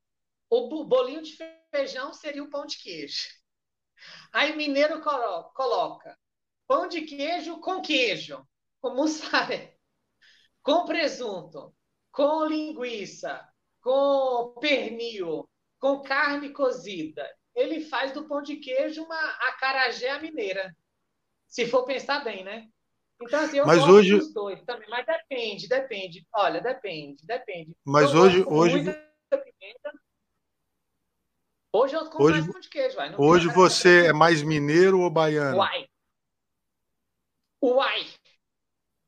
[0.50, 1.38] o bolinho de
[1.72, 3.30] feijão seria o pão de queijo.
[4.34, 6.20] Aí mineiro coloca
[6.68, 8.46] pão de queijo com queijo,
[8.82, 9.72] com mussarela,
[10.62, 11.74] com presunto,
[12.12, 13.42] com linguiça,
[13.82, 17.26] com pernil, com carne cozida.
[17.54, 20.76] Ele faz do pão de queijo uma acarajé mineira.
[21.56, 22.68] Se for pensar bem, né?
[23.22, 24.18] Então, assim, eu mas gosto hoje...
[24.18, 26.28] dos dois também, mas depende, depende.
[26.36, 27.74] Olha, depende, depende.
[27.86, 28.44] Mas eu hoje.
[28.46, 29.06] hoje...
[31.72, 32.96] Hoje eu como hoje, mais pão de queijo.
[32.98, 33.16] Vai.
[33.16, 35.58] hoje você é mais mineiro ou baiano?
[35.58, 35.88] Uai.
[37.64, 38.06] Uai.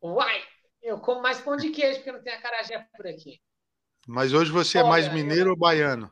[0.02, 0.44] Uai.
[0.82, 3.42] Eu como mais pão de queijo, porque não tem acarajé por aqui.
[4.08, 5.52] Mas hoje você Olha, é mais mineiro eu...
[5.52, 6.10] ou baiano?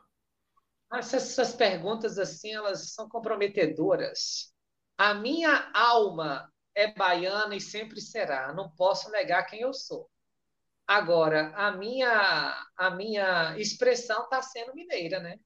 [0.92, 4.54] Essas, essas perguntas, assim, elas são comprometedoras.
[4.98, 8.52] A minha alma é baiana e sempre será.
[8.52, 10.08] Não posso negar quem eu sou.
[10.86, 15.38] Agora, a minha, a minha expressão está sendo mineira, né?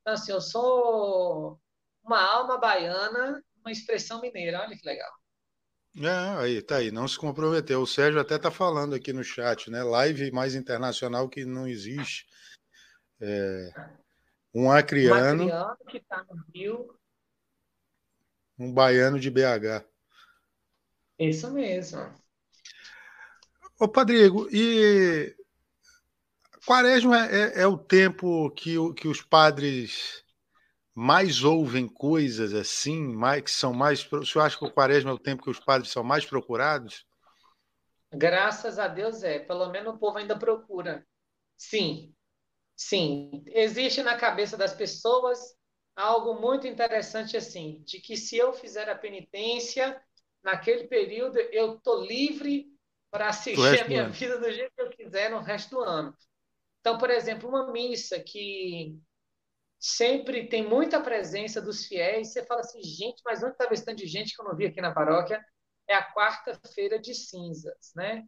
[0.00, 1.60] Então, assim, eu sou
[2.02, 4.60] uma alma baiana, uma expressão mineira.
[4.60, 5.12] Olha que legal.
[5.96, 7.80] É, aí, tá aí, não se comprometeu.
[7.80, 9.82] O Sérgio até tá falando aqui no chat, né?
[9.82, 12.26] Live mais internacional que não existe.
[13.20, 13.70] É,
[14.54, 15.44] um acriano.
[15.44, 16.97] Um acriano que tá no Rio,
[18.58, 19.84] um baiano de BH.
[21.18, 22.00] Isso mesmo.
[23.78, 25.34] Ô, Padrigo, e
[26.66, 30.24] Quaresma é, é, o tempo que, que os padres
[30.94, 34.10] mais ouvem coisas assim, mais, que são mais.
[34.12, 37.06] O senhor acha que o Quaresma é o tempo que os padres são mais procurados?
[38.12, 39.38] Graças a Deus é.
[39.38, 41.06] Pelo menos o povo ainda procura.
[41.56, 42.14] Sim,
[42.76, 43.44] sim.
[43.46, 45.57] Existe na cabeça das pessoas
[45.98, 50.00] algo muito interessante assim, de que se eu fizer a penitência,
[50.42, 52.68] naquele período eu tô livre
[53.10, 56.16] para assistir a minha vida do jeito que eu quiser no resto do ano.
[56.80, 58.96] Então, por exemplo, uma missa que
[59.78, 63.98] sempre tem muita presença dos fiéis, você fala assim, gente, mas onde estava esse tanto
[63.98, 65.44] de gente que eu não vi aqui na paróquia?
[65.88, 68.24] É a quarta-feira de cinzas, né?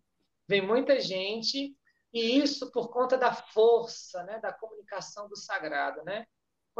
[0.48, 1.76] Vem muita gente
[2.12, 6.26] e isso por conta da força, né, da comunicação do sagrado, né?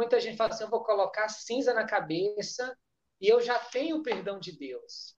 [0.01, 2.75] Muita gente fala assim: eu vou colocar cinza na cabeça
[3.19, 5.15] e eu já tenho o perdão de Deus.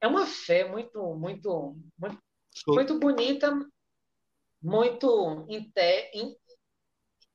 [0.00, 2.22] É uma fé muito, muito, muito,
[2.66, 3.52] muito bonita,
[4.60, 5.46] muito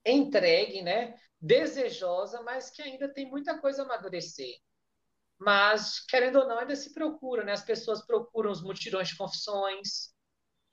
[0.05, 1.15] entregue, né?
[1.45, 4.55] desejosa, mas que ainda tem muita coisa a amadurecer.
[5.37, 7.51] Mas, querendo ou não, ainda se procura, né?
[7.51, 10.13] As pessoas procuram os mutirões de confissões,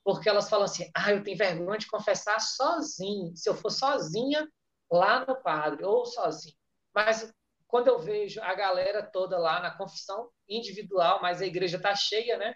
[0.04, 3.36] porque elas falam assim: ah, eu tenho vergonha de confessar sozinho.
[3.36, 4.48] Se eu for sozinha,
[4.92, 6.54] lá no padre, ou sozinho.
[6.94, 7.32] Mas
[7.66, 12.36] quando eu vejo a galera toda lá na confissão individual, mas a igreja está cheia,
[12.36, 12.54] né?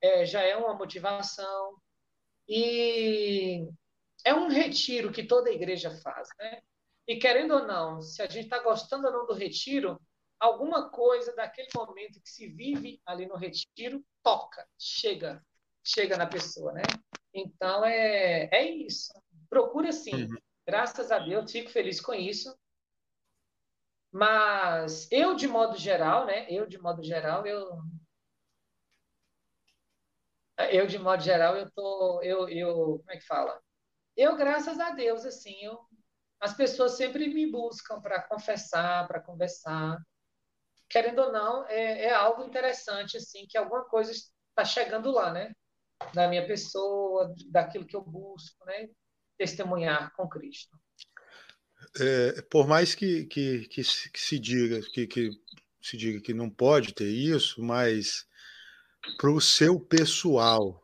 [0.00, 1.76] É, já é uma motivação.
[2.48, 3.68] E
[4.24, 6.62] é um retiro que toda igreja faz, né?
[7.06, 10.00] E querendo ou não, se a gente está gostando ou não do retiro,
[10.40, 15.44] alguma coisa daquele momento que se vive ali no retiro toca, chega,
[15.82, 16.82] chega na pessoa, né?
[17.34, 19.12] Então é, é isso.
[19.50, 20.24] Procura sim.
[20.24, 20.38] Uhum.
[20.66, 22.54] Graças a Deus, fico feliz com isso.
[24.10, 26.46] Mas eu, de modo geral, né?
[26.48, 27.82] Eu, de modo geral, eu.
[30.70, 32.22] Eu, de modo geral, eu tô.
[32.22, 33.60] Eu, eu, como é que fala?
[34.16, 35.80] Eu, graças a Deus, assim, eu,
[36.40, 39.98] as pessoas sempre me buscam para confessar, para conversar.
[40.88, 45.52] Querendo ou não, é, é algo interessante, assim, que alguma coisa está chegando lá, né?
[46.14, 48.88] Da minha pessoa, daquilo que eu busco, né?
[49.44, 50.78] Testemunhar com Cristo
[52.00, 55.30] é, por mais que, que, que, se, que se diga que, que
[55.80, 58.26] se diga que não pode ter isso, mas
[59.18, 60.82] para o seu pessoal,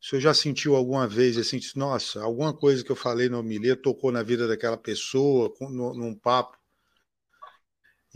[0.00, 3.76] o senhor já sentiu alguma vez assim, nossa, alguma coisa que eu falei no homilia
[3.76, 6.56] tocou na vida daquela pessoa, no, num papo,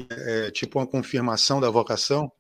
[0.09, 2.33] é, tipo uma confirmação da vocação?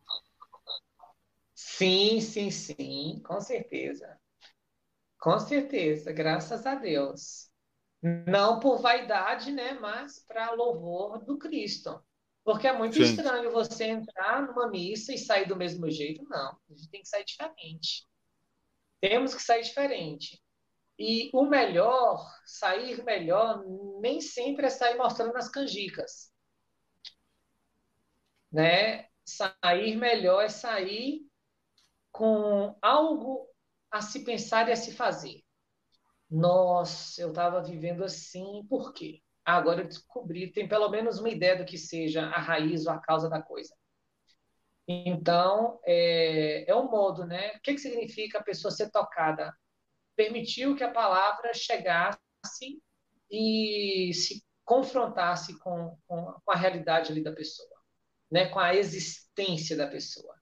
[1.54, 4.18] Sim, sim, sim, com certeza.
[5.20, 7.50] Com certeza, graças a Deus.
[8.02, 12.02] Não por vaidade, né, mas para louvor do Cristo.
[12.42, 13.02] Porque é muito Sim.
[13.02, 16.24] estranho você entrar numa missa e sair do mesmo jeito.
[16.24, 18.08] Não, a gente tem que sair diferente.
[18.98, 20.42] Temos que sair diferente.
[20.98, 23.62] E o melhor, sair melhor,
[24.00, 26.32] nem sempre é sair mostrando as canjicas.
[28.50, 29.06] Né?
[29.24, 31.26] Sair melhor é sair
[32.10, 33.49] com algo
[33.90, 35.42] a se pensar e a se fazer.
[36.30, 39.20] Nossa, eu estava vivendo assim, por quê?
[39.44, 43.00] agora eu descobri, tem pelo menos uma ideia do que seja a raiz ou a
[43.00, 43.74] causa da coisa.
[44.86, 47.56] Então, é, é um modo, né?
[47.56, 49.54] O que, que significa a pessoa ser tocada?
[50.16, 52.18] Permitiu que a palavra chegasse
[53.30, 57.80] e se confrontasse com, com, com a realidade ali da pessoa,
[58.30, 58.48] né?
[58.48, 60.34] com a existência da pessoa.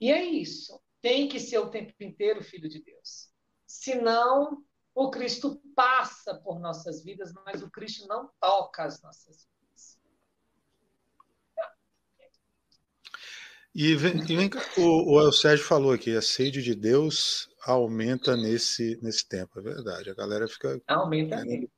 [0.00, 0.80] E é isso.
[1.00, 3.28] Tem que ser o tempo inteiro filho de Deus.
[3.66, 9.98] Senão, o Cristo passa por nossas vidas, mas o Cristo não toca as nossas vidas.
[13.74, 18.36] E vem, e vem o, o El Sérgio falou aqui, a sede de Deus aumenta
[18.36, 20.10] nesse, nesse tempo, é verdade.
[20.10, 20.80] A galera fica.
[20.88, 21.70] Aumenta mesmo.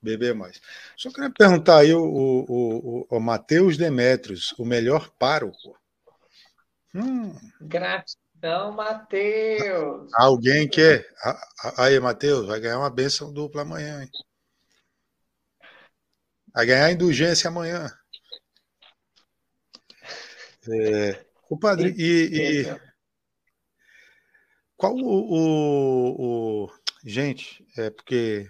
[0.00, 0.60] Beber mais.
[0.96, 5.78] Só queria perguntar aí o, o, o, o Mateus Demetrios, o melhor pároco.
[6.94, 7.34] Hum.
[7.60, 8.16] Grátis.
[8.44, 10.10] Então, Matheus.
[10.12, 11.08] Alguém quer?
[11.78, 14.10] Aí, Matheus, vai ganhar uma benção dupla amanhã, hein?
[16.52, 17.90] Vai ganhar indulgência amanhã.
[20.70, 22.80] É, o padre, e, e
[24.76, 28.46] qual o, o, o, Gente, é porque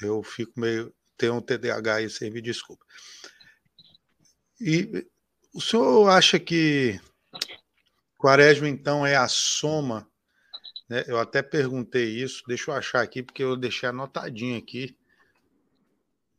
[0.00, 0.90] eu fico meio.
[1.18, 2.82] Tenho um TDAH aí, você me desculpa.
[4.58, 5.06] E
[5.52, 6.98] o senhor acha que
[8.18, 10.10] Quaresma, então, é a soma.
[10.88, 11.04] Né?
[11.06, 14.98] Eu até perguntei isso, deixa eu achar aqui, porque eu deixei anotadinho aqui.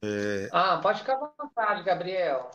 [0.03, 0.49] É...
[0.51, 2.51] Ah, pode ficar à vontade, Gabriel.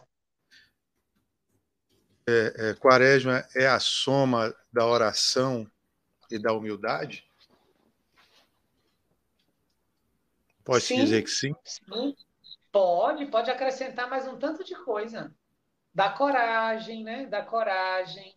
[2.27, 5.71] É, é, quaresma é a soma da oração
[6.31, 7.27] e da humildade?
[10.65, 11.55] Pode sim, dizer que sim?
[11.65, 12.17] Sim,
[12.73, 15.35] pode, pode acrescentar mais um tanto de coisa.
[15.95, 17.27] Da coragem, né?
[17.27, 18.35] Da coragem,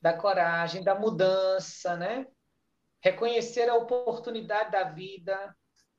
[0.00, 2.26] da coragem, da mudança, né?
[3.02, 5.56] Reconhecer a oportunidade da vida,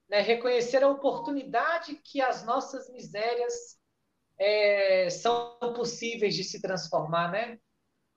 [0.10, 0.22] né?
[0.22, 3.80] reconhecer a oportunidade que as nossas misérias
[4.38, 7.58] é, são possíveis de se transformar, né?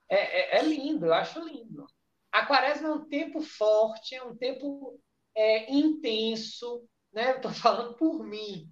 [0.09, 1.85] É, é, é, lindo, eu acho lindo.
[2.31, 4.99] A quaresma é um tempo forte, é um tempo
[5.35, 7.35] é, intenso, né?
[7.35, 8.69] Estou falando por mim.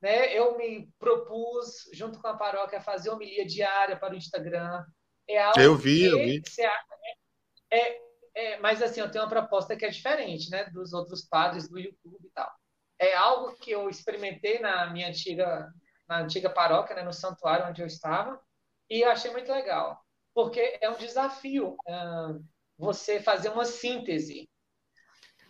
[0.00, 0.36] Né?
[0.36, 4.84] Eu me propus, junto com a paróquia, fazer homilia diária para o Instagram.
[5.28, 6.42] É algo eu vi, eu vi.
[7.70, 8.00] É, é,
[8.34, 11.78] é, mas assim, eu tenho uma proposta que é diferente, né, dos outros padres do
[11.78, 12.50] YouTube e tal.
[12.98, 15.72] É algo que eu experimentei na minha antiga,
[16.08, 18.40] na antiga paróquia, né, no santuário onde eu estava,
[18.88, 20.00] e eu achei muito legal,
[20.34, 21.76] porque é um desafio
[22.76, 24.48] você fazer uma síntese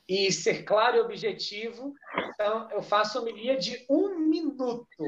[0.08, 1.94] e ser claro e objetivo.
[2.32, 5.04] Então, eu faço homilia de um minuto.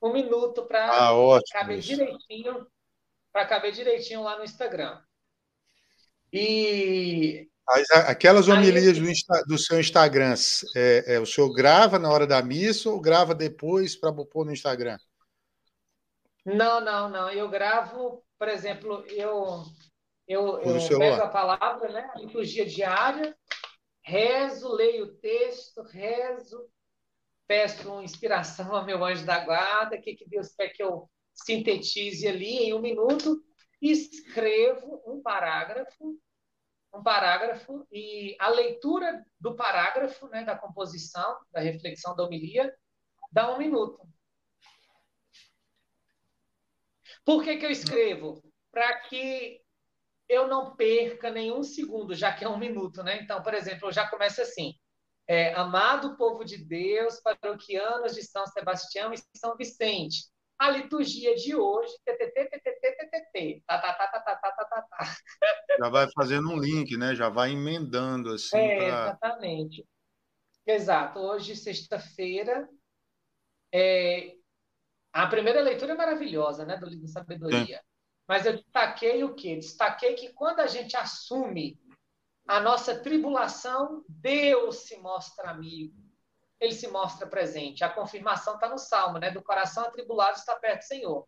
[0.00, 2.66] Um minuto para ah, caber direitinho
[3.38, 5.00] para caber direitinho lá no Instagram.
[6.32, 7.48] E
[8.06, 10.34] Aquelas homilias do, Insta, do, seu Instagram,
[10.74, 14.52] é, é, o senhor grava na hora da missa ou grava depois para pôr no
[14.52, 14.96] Instagram?
[16.46, 17.30] Não, não, não.
[17.30, 19.64] Eu gravo, por exemplo, eu,
[20.26, 23.36] eu, eu pego a palavra, né, a liturgia diária,
[24.02, 26.66] rezo, leio o texto, rezo,
[27.46, 31.08] peço inspiração ao meu anjo da guarda, o que, que Deus quer que eu
[31.44, 33.42] sintetize ali em um minuto,
[33.80, 36.18] escrevo um parágrafo
[36.92, 42.74] um parágrafo e a leitura do parágrafo, né, da composição, da reflexão da homilia,
[43.30, 44.00] dá um minuto.
[47.24, 48.42] Por que, que eu escrevo?
[48.70, 49.60] Para que
[50.28, 53.20] eu não perca nenhum segundo, já que é um minuto, né?
[53.22, 54.74] Então, por exemplo, eu já começo assim.
[55.26, 60.24] É, Amado povo de Deus, paroquianos de São Sebastião e São Vicente,
[60.58, 65.16] a liturgia de hoje, tá, tá, tá, tá, tá, tá, tá, tá.
[65.78, 67.14] Já vai fazendo um link, né?
[67.14, 68.56] Já vai emendando assim.
[68.56, 68.86] É, pra...
[68.86, 69.86] exatamente.
[70.66, 71.20] Exato.
[71.20, 72.68] Hoje, sexta-feira,
[73.72, 74.34] é...
[75.12, 76.76] a primeira leitura é maravilhosa, né?
[76.76, 77.78] Do livro Sabedoria.
[77.78, 77.84] Sim.
[78.26, 79.56] Mas eu destaquei o quê?
[79.56, 81.80] Destaquei que quando a gente assume
[82.46, 86.07] a nossa tribulação, Deus se mostra amigo
[86.60, 87.84] ele se mostra presente.
[87.84, 89.30] A confirmação está no Salmo, né?
[89.30, 91.26] Do coração atribulado está perto do Senhor.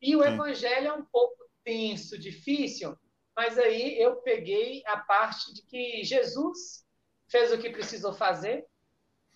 [0.00, 0.28] E o Sim.
[0.28, 2.96] Evangelho é um pouco tenso, difícil,
[3.36, 6.84] mas aí eu peguei a parte de que Jesus
[7.28, 8.66] fez o que precisou fazer.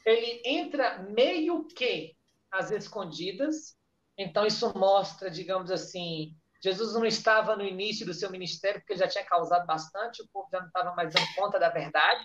[0.04, 2.16] Ele entra meio que
[2.50, 3.76] às escondidas.
[4.18, 9.06] Então isso mostra, digamos assim, Jesus não estava no início do seu ministério porque já
[9.06, 12.24] tinha causado bastante, o povo já não estava mais dando conta da verdade,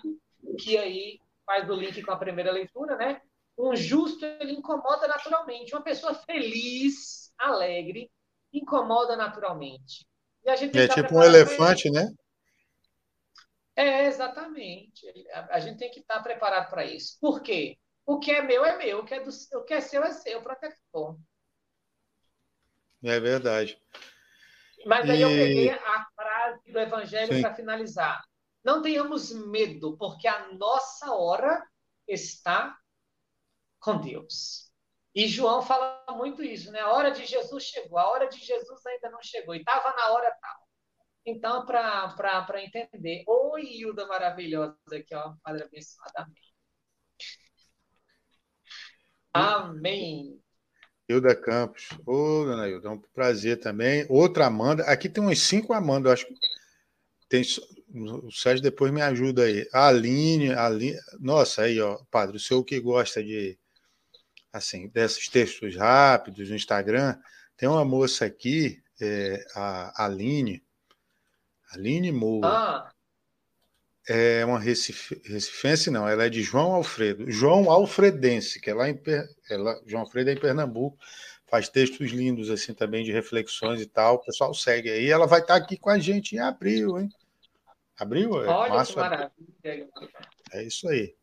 [0.58, 3.20] que aí faz o link com a primeira leitura, né?
[3.58, 5.74] Um justo, ele incomoda naturalmente.
[5.74, 8.10] Uma pessoa feliz, alegre,
[8.52, 10.06] incomoda naturalmente.
[10.44, 12.10] E a gente é tipo um elefante, né?
[13.76, 15.06] É, exatamente.
[15.50, 17.16] A, gente tem que estar preparado para isso.
[17.20, 17.78] Por quê?
[18.04, 20.10] O que é meu é meu, o que é, do, o que é seu é
[20.10, 21.18] seu, protetor.
[23.02, 23.78] É verdade.
[24.84, 25.22] Mas aí e...
[25.22, 28.22] eu peguei a frase do Evangelho para finalizar.
[28.64, 31.66] Não tenhamos medo, porque a nossa hora
[32.06, 32.78] está
[33.80, 34.70] com Deus.
[35.14, 36.80] E João fala muito isso, né?
[36.80, 40.10] A hora de Jesus chegou, a hora de Jesus ainda não chegou, e estava na
[40.10, 40.68] hora tal.
[41.24, 43.22] Então, para entender.
[43.26, 46.12] Oi, Hilda maravilhosa aqui, ó, Padre abençoado.
[46.16, 46.34] Amém.
[49.34, 50.42] Amém.
[51.08, 51.88] Hilda Campos.
[52.06, 54.06] Ô, dona Hilda, é um prazer também.
[54.08, 54.84] Outra Amanda.
[54.84, 56.34] Aqui tem uns cinco Amanda, acho que
[57.28, 57.42] tem
[57.94, 59.68] o Sérgio depois me ajuda aí.
[59.72, 63.58] A Aline, a Aline, nossa, aí, ó, padre, o senhor que gosta de,
[64.52, 67.16] assim, desses textos rápidos no Instagram,
[67.56, 70.62] tem uma moça aqui, é, a Aline,
[71.72, 72.48] Aline Moura.
[72.48, 72.92] Ah.
[74.08, 78.90] É uma Recife, recifense, não, ela é de João Alfredo, João Alfredense, que é lá
[78.90, 79.00] em,
[79.48, 80.98] ela, João Alfredo é em Pernambuco,
[81.52, 84.14] faz textos lindos assim também de reflexões e tal.
[84.14, 85.10] O pessoal segue aí.
[85.10, 87.10] Ela vai estar aqui com a gente em abril, hein?
[88.02, 88.44] Abriu?
[88.44, 89.88] É Olha março, que maravilha.
[90.52, 91.14] É isso aí.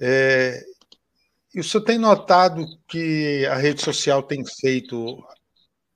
[0.00, 0.62] É,
[1.54, 5.24] e o senhor tem notado que a rede social tem feito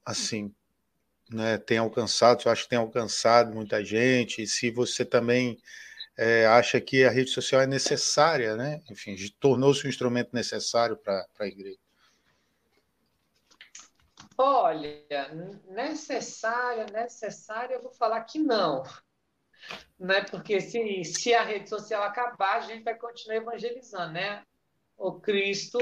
[0.06, 0.54] assim,
[1.28, 5.58] né, tem alcançado, eu acho que tem alcançado muita gente, e se você também
[6.16, 8.80] é, acha que a rede social é necessária, né?
[8.90, 11.78] Enfim, tornou-se um instrumento necessário para a igreja.
[14.36, 15.30] Olha,
[15.68, 18.82] necessária, necessária, eu vou falar que não
[19.98, 20.22] né?
[20.22, 24.42] Porque se, se a rede social acabar, a gente vai continuar evangelizando, né?
[24.96, 25.78] O Cristo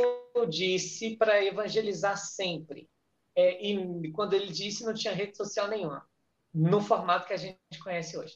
[0.48, 2.88] disse para evangelizar sempre.
[3.34, 6.04] É, e quando ele disse, não tinha rede social nenhuma,
[6.52, 8.34] no formato que a gente conhece hoje.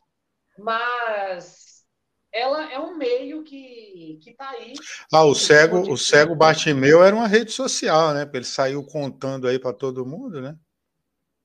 [0.58, 1.84] Mas
[2.32, 4.74] ela é um meio que está aí.
[5.12, 8.28] Ah, o cego, o cego Bartimeu era uma rede social, né?
[8.32, 10.56] Ele saiu contando aí para todo mundo, né?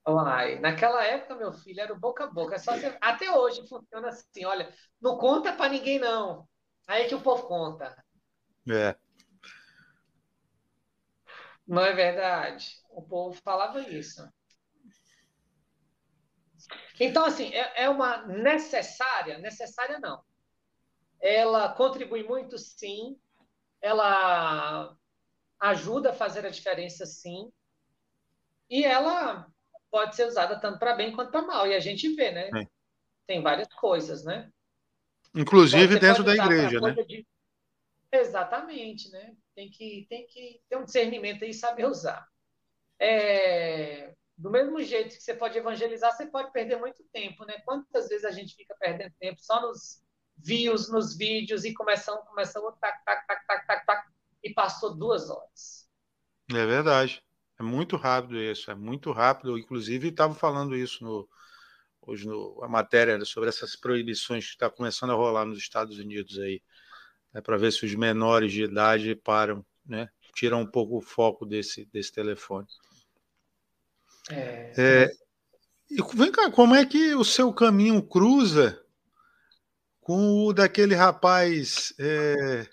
[0.07, 2.57] Uai, naquela época, meu filho, era o boca a boca.
[2.57, 2.97] Só você...
[3.01, 6.47] Até hoje funciona assim, olha, não conta para ninguém, não.
[6.87, 7.93] Aí é que o povo conta.
[8.69, 8.95] É.
[11.67, 12.81] Não é verdade?
[12.89, 14.25] O povo falava isso.
[16.97, 19.37] Então, assim, é, é uma necessária?
[19.39, 20.23] Necessária não.
[21.19, 23.19] Ela contribui muito, sim.
[23.81, 24.95] Ela
[25.59, 27.51] ajuda a fazer a diferença, sim.
[28.69, 29.51] E ela
[29.91, 31.67] pode ser usada tanto para bem quanto para mal.
[31.67, 32.49] E a gente vê, né?
[32.53, 32.67] É.
[33.25, 34.49] Tem várias coisas, né?
[35.35, 36.93] Inclusive dentro da igreja, né?
[36.93, 37.27] De...
[38.11, 39.35] Exatamente, né?
[39.53, 42.27] Tem que, tem que ter um discernimento e saber usar.
[42.99, 44.13] É...
[44.37, 47.59] Do mesmo jeito que você pode evangelizar, você pode perder muito tempo, né?
[47.65, 50.01] Quantas vezes a gente fica perdendo tempo só nos,
[50.37, 54.07] views nos vídeos e começamos, começamos, tac, tac, tac, tac, tac, tac,
[54.43, 55.89] e passou duas horas.
[56.49, 57.21] É verdade.
[57.59, 59.57] É muito rápido isso, é muito rápido.
[59.57, 61.27] Inclusive, estava falando isso no,
[62.01, 66.39] hoje no, a matéria sobre essas proibições que está começando a rolar nos Estados Unidos
[66.39, 66.61] aí,
[67.33, 71.45] né, para ver se os menores de idade param, né, tiram um pouco o foco
[71.45, 72.67] desse, desse telefone.
[74.29, 75.11] É, é,
[75.89, 78.83] e vem cá, como é que o seu caminho cruza
[79.99, 82.67] com o daquele rapaz é,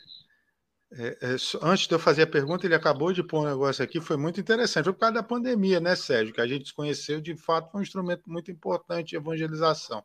[0.96, 4.00] é, é, antes de eu fazer a pergunta, ele acabou de pôr um negócio aqui,
[4.00, 4.84] foi muito interessante.
[4.84, 6.32] Foi por causa da pandemia, né, Sérgio?
[6.32, 10.04] Que a gente desconheceu, de fato, foi um instrumento muito importante de evangelização.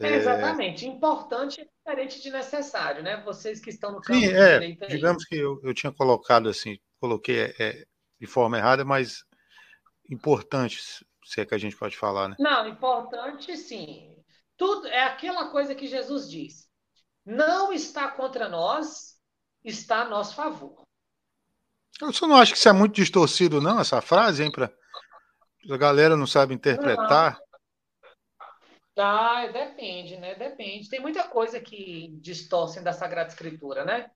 [0.00, 0.86] É, exatamente.
[0.86, 3.22] Importante é diferente de necessário, né?
[3.24, 4.58] Vocês que estão no campo Sim, é,
[4.88, 7.86] digamos que eu, eu tinha colocado assim, coloquei é, é,
[8.20, 9.24] de forma errada, mas
[10.08, 10.80] importante,
[11.24, 12.36] se é que a gente pode falar, né?
[12.38, 14.14] Não, importante sim.
[14.56, 16.68] Tudo é aquela coisa que Jesus diz.
[17.24, 19.15] Não está contra nós
[19.70, 20.82] está a nosso favor.
[22.00, 24.52] Você não acha que isso é muito distorcido, não, essa frase, hein?
[24.52, 24.70] Pra...
[25.70, 27.38] A galera não sabe interpretar.
[28.98, 30.34] Ah, depende, né?
[30.34, 30.88] Depende.
[30.88, 34.10] Tem muita coisa que distorcem da Sagrada Escritura, né?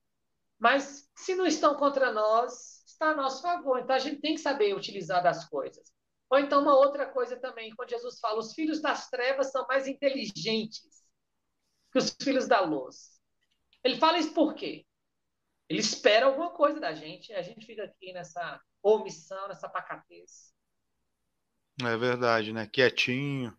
[0.59, 3.81] Mas se não estão contra nós, está a nosso favor.
[3.81, 5.91] Então a gente tem que saber utilizar das coisas.
[6.31, 9.89] Ou então uma outra coisa também, quando Jesus fala, os filhos das trevas são mais
[9.89, 11.03] inteligentes
[11.91, 13.21] que os filhos da luz.
[13.83, 14.85] Ele fala isso por quê?
[15.71, 20.53] Ele espera alguma coisa da gente a gente fica aqui nessa omissão, nessa pacatez.
[21.81, 22.67] É verdade, né?
[22.67, 23.57] Quietinho,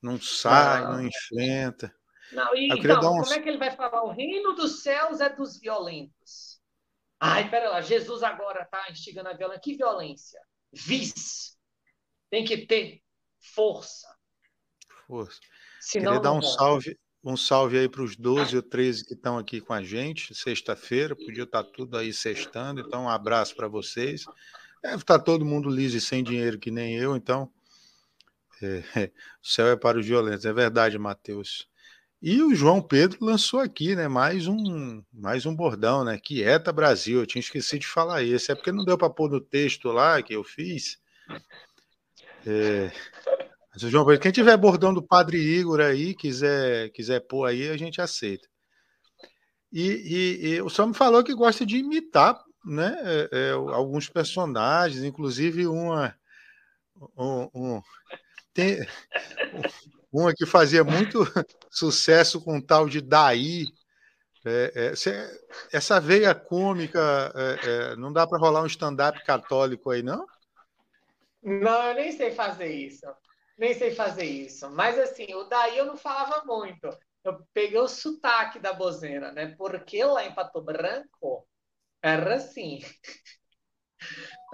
[0.00, 1.94] não sai, não, não enfrenta.
[2.32, 3.28] Não, e, então, uns...
[3.28, 4.02] como é que ele vai falar?
[4.02, 6.58] O reino dos céus é dos violentos.
[7.20, 9.60] Ai, pera lá, Jesus agora está instigando a violência.
[9.60, 10.40] Que violência?
[10.72, 11.58] Vis.
[12.30, 13.02] Tem que ter
[13.54, 14.08] força.
[15.06, 15.38] Força.
[15.80, 19.36] Senão, Queria dar um salve, um salve aí para os 12 ou 13 que estão
[19.36, 23.68] aqui com a gente, sexta-feira, podia estar tá tudo aí sextando, então um abraço para
[23.68, 24.24] vocês.
[24.82, 27.50] Deve estar tá todo mundo liso e sem dinheiro que nem eu, então
[28.62, 28.82] é,
[29.42, 31.68] o céu é para os violentos, é verdade, Matheus.
[32.22, 37.20] E o João Pedro lançou aqui, né, mais um, mais um bordão, né, Quieta Brasil,
[37.20, 40.22] eu tinha esquecido de falar esse, é porque não deu para pôr no texto lá
[40.22, 40.98] que eu fiz.
[42.46, 42.90] É,
[43.88, 48.00] João Pedro, quem tiver bordão do Padre Igor aí, quiser, quiser pôr aí, a gente
[48.00, 48.48] aceita.
[49.72, 49.88] E,
[50.42, 55.04] e, e o senhor me falou que gosta de imitar né, é, é, alguns personagens,
[55.04, 56.14] inclusive uma.
[57.16, 57.82] Um, um,
[58.52, 58.78] tem,
[60.12, 61.20] uma que fazia muito
[61.70, 63.66] sucesso com o tal de Daí.
[64.44, 65.40] É, é,
[65.72, 70.26] essa veia cômica, é, é, não dá para rolar um stand-up católico aí, não?
[71.42, 73.06] Não, eu nem sei fazer isso
[73.60, 74.70] nem sei fazer isso.
[74.70, 76.88] Mas assim, o daí eu não falava muito.
[77.24, 79.54] Eu peguei o sotaque da bozena, né?
[79.56, 81.46] Porque lá em Pato Branco
[82.02, 82.80] era assim.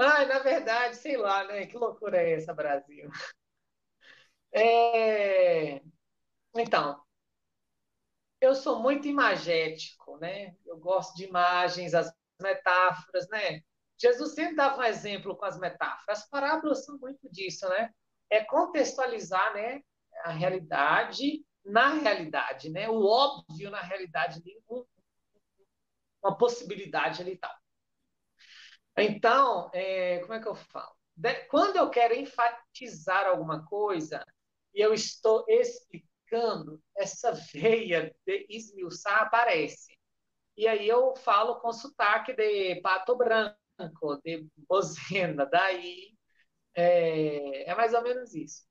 [0.01, 1.67] Ai, na verdade, sei lá, né?
[1.67, 3.11] Que loucura é essa, Brasil?
[4.53, 5.81] É...
[6.57, 7.05] Então,
[8.41, 10.55] eu sou muito imagético, né?
[10.65, 13.61] Eu gosto de imagens, as metáforas, né?
[13.99, 16.21] Jesus sempre dava um exemplo com as metáforas.
[16.21, 17.91] As parábolas são muito disso, né?
[18.31, 19.81] É contextualizar né,
[20.25, 22.89] a realidade na realidade, né?
[22.89, 24.41] o óbvio na realidade,
[26.23, 27.55] uma possibilidade ali e tal.
[28.97, 30.95] Então, é, como é que eu falo?
[31.15, 34.25] De, quando eu quero enfatizar alguma coisa
[34.73, 39.97] e eu estou explicando, essa veia de esmiuçar aparece.
[40.57, 43.57] E aí eu falo com sotaque de pato branco,
[44.25, 46.16] de bozena, daí
[46.77, 48.65] é, é mais ou menos isso.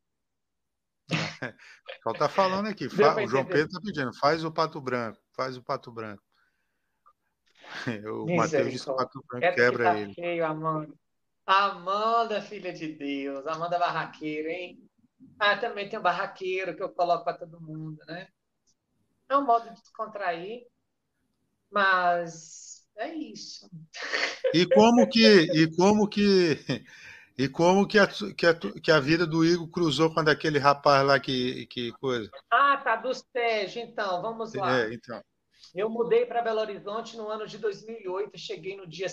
[2.00, 3.16] Então tá falando aqui, fa...
[3.16, 6.24] o João Pedro está pedindo, faz o pato branco, faz o pato branco.
[8.24, 10.14] O Matheus disse que o pato branco Quero quebra tá ele.
[10.14, 10.94] Feio, Amanda.
[11.46, 14.88] Amanda, filha de Deus, Amanda barraqueira, hein?
[15.40, 18.28] Ah, também tem um barraqueiro que eu coloco para todo mundo, né?
[19.30, 20.68] É um modo de descontrair,
[21.72, 23.70] mas é isso.
[24.54, 26.58] E como que, e como que
[27.38, 31.06] e como que a, que a, que a vida do Igor cruzou com aquele rapaz
[31.06, 32.30] lá que, que coisa?
[32.50, 34.80] Ah, tá, do Sérgio, então, vamos lá.
[34.80, 35.22] É, então.
[35.74, 39.08] Eu mudei para Belo Horizonte no ano de 2008, cheguei no dia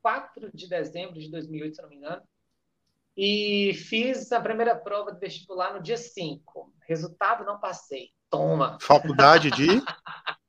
[0.00, 2.22] 4 de dezembro de 2008, se não me engano,
[3.14, 6.72] e fiz a primeira prova de vestibular no dia 5.
[6.88, 8.10] Resultado, não passei.
[8.30, 8.78] Toma!
[8.80, 9.66] Faculdade de?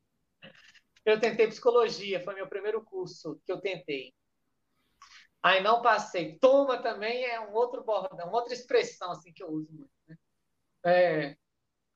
[1.06, 4.14] eu tentei psicologia, foi meu primeiro curso que eu tentei.
[5.48, 6.38] Aí não passei.
[6.40, 9.92] Toma também é um outro bordão, outra expressão assim que eu uso muito.
[10.06, 10.18] Né?
[10.86, 11.38] É...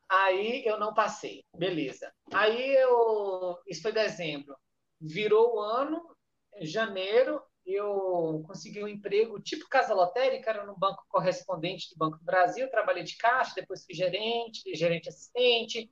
[0.10, 2.14] Aí eu não passei, beleza.
[2.34, 4.58] Aí eu, isso foi dezembro,
[5.00, 6.16] virou o ano,
[6.62, 12.24] janeiro, eu consegui um emprego tipo casa lotérica, era no banco correspondente do Banco do
[12.24, 15.92] Brasil, trabalhei de caixa, depois fui gerente, gerente assistente,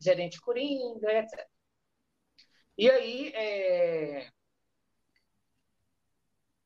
[0.00, 1.46] gerente coringa, etc.
[2.76, 4.28] E aí, é...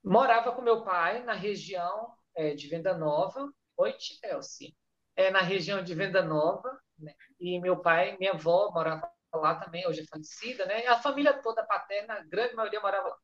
[0.03, 4.73] morava com meu pai na região é, de Venda Nova, oi, Chelsea,
[5.17, 7.15] é, na região de Venda Nova, né?
[7.39, 10.87] e meu pai, minha avó morava lá também, hoje é falecida, né?
[10.87, 13.19] A família toda paterna, a grande maioria morava lá.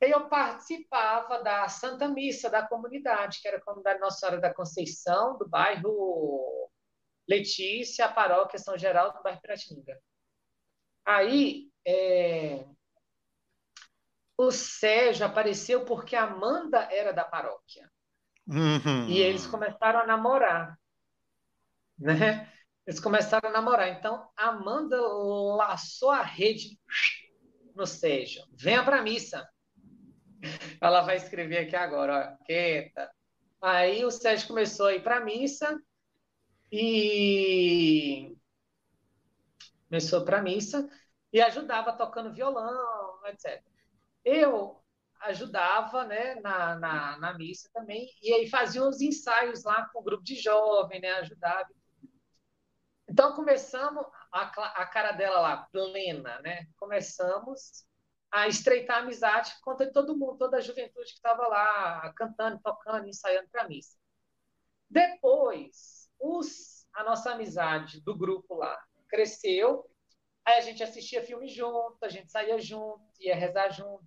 [0.00, 5.38] Eu participava da Santa Missa da comunidade, que era a comunidade Nossa Senhora da Conceição,
[5.38, 6.70] do bairro
[7.26, 9.98] Letícia, a paróquia São Geraldo, do bairro Piratininga.
[11.04, 12.66] Aí, é...
[14.36, 17.90] o Sérgio apareceu porque a Amanda era da paróquia.
[18.46, 19.08] Uhum.
[19.08, 20.78] E eles começaram a namorar.
[21.98, 22.52] Né?
[22.86, 23.88] Eles começaram a namorar.
[23.88, 26.78] Então, a Amanda laçou a rede
[27.74, 28.44] no Sérgio.
[28.52, 29.48] Venha para a missa.
[30.80, 32.44] Ela vai escrever aqui agora, ó.
[32.44, 33.10] Quieta.
[33.60, 35.80] Aí o Sérgio começou a ir para a missa
[36.70, 38.36] e
[39.88, 40.88] começou para a missa
[41.32, 43.62] e ajudava tocando violão, etc.
[44.26, 44.82] Eu
[45.20, 50.02] ajudava né, na, na, na missa também, e aí fazia uns ensaios lá com o
[50.02, 51.68] grupo de jovem, né, ajudava.
[53.08, 54.42] Então começamos, a,
[54.82, 56.66] a cara dela lá, plena, né?
[56.76, 57.86] Começamos
[58.32, 63.06] a estreitar a amizade com todo mundo, toda a juventude que estava lá cantando, tocando,
[63.06, 63.96] ensaiando para a missa.
[64.90, 68.76] Depois, os, a nossa amizade do grupo lá
[69.08, 69.88] cresceu,
[70.46, 74.06] aí a gente assistia filme junto, a gente saía junto, ia rezar junto.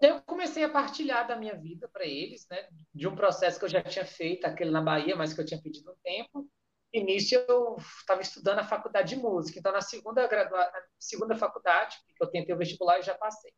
[0.00, 3.68] Eu comecei a partilhar da minha vida para eles, né, de um processo que eu
[3.70, 6.46] já tinha feito, aquele na Bahia, mas que eu tinha pedido um tempo.
[6.92, 10.70] Início eu estava estudando a faculdade de música, então na segunda gradua...
[10.98, 13.52] segunda faculdade, que eu tentei o vestibular e já passei.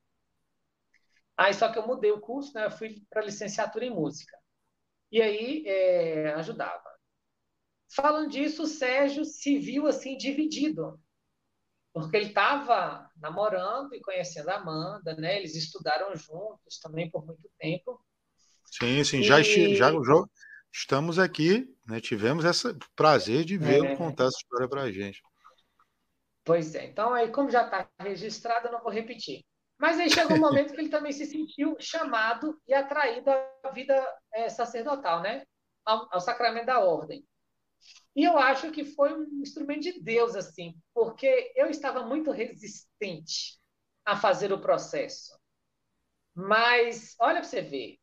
[1.36, 4.38] Aí só que eu mudei o curso, né, eu fui para licenciatura em música.
[5.10, 6.95] E aí é, ajudava.
[7.94, 11.00] Falando disso, o Sérgio se viu assim dividido,
[11.92, 15.38] porque ele estava namorando e conhecendo a Amanda, né?
[15.38, 18.00] Eles estudaram juntos também por muito tempo.
[18.66, 19.22] Sim, sim, e...
[19.22, 20.24] já, já, já,
[20.72, 22.00] estamos aqui, né?
[22.00, 23.96] Tivemos esse prazer de vê-lo é...
[23.96, 25.22] contar essa história para a gente.
[26.44, 29.44] Pois é, então aí, como já está registrado, eu não vou repetir.
[29.78, 34.06] Mas aí chegou um momento que ele também se sentiu chamado e atraído à vida
[34.32, 35.44] é, sacerdotal, né?
[35.84, 37.24] Ao, ao sacramento da ordem.
[38.16, 43.60] E eu acho que foi um instrumento de Deus, assim, porque eu estava muito resistente
[44.06, 45.38] a fazer o processo.
[46.34, 47.98] Mas, olha para você ver.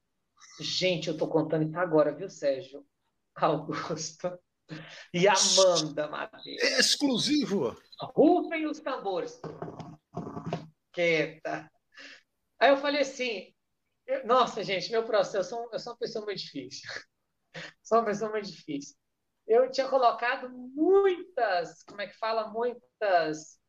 [0.59, 2.85] Gente, eu estou contando isso agora, viu, Sérgio?
[3.33, 4.39] Augusto.
[5.11, 6.63] E Amanda Madeira.
[6.79, 7.75] Exclusivo!
[8.15, 9.41] Rufem os tambores.
[10.91, 11.71] Quieta.
[12.59, 13.51] Aí eu falei assim,
[14.25, 16.87] nossa, gente, meu processo, eu sou, eu sou uma pessoa muito difícil.
[17.83, 18.95] Sou uma pessoa muito difícil
[19.47, 23.59] eu tinha colocado muitas, como é que fala, muitas,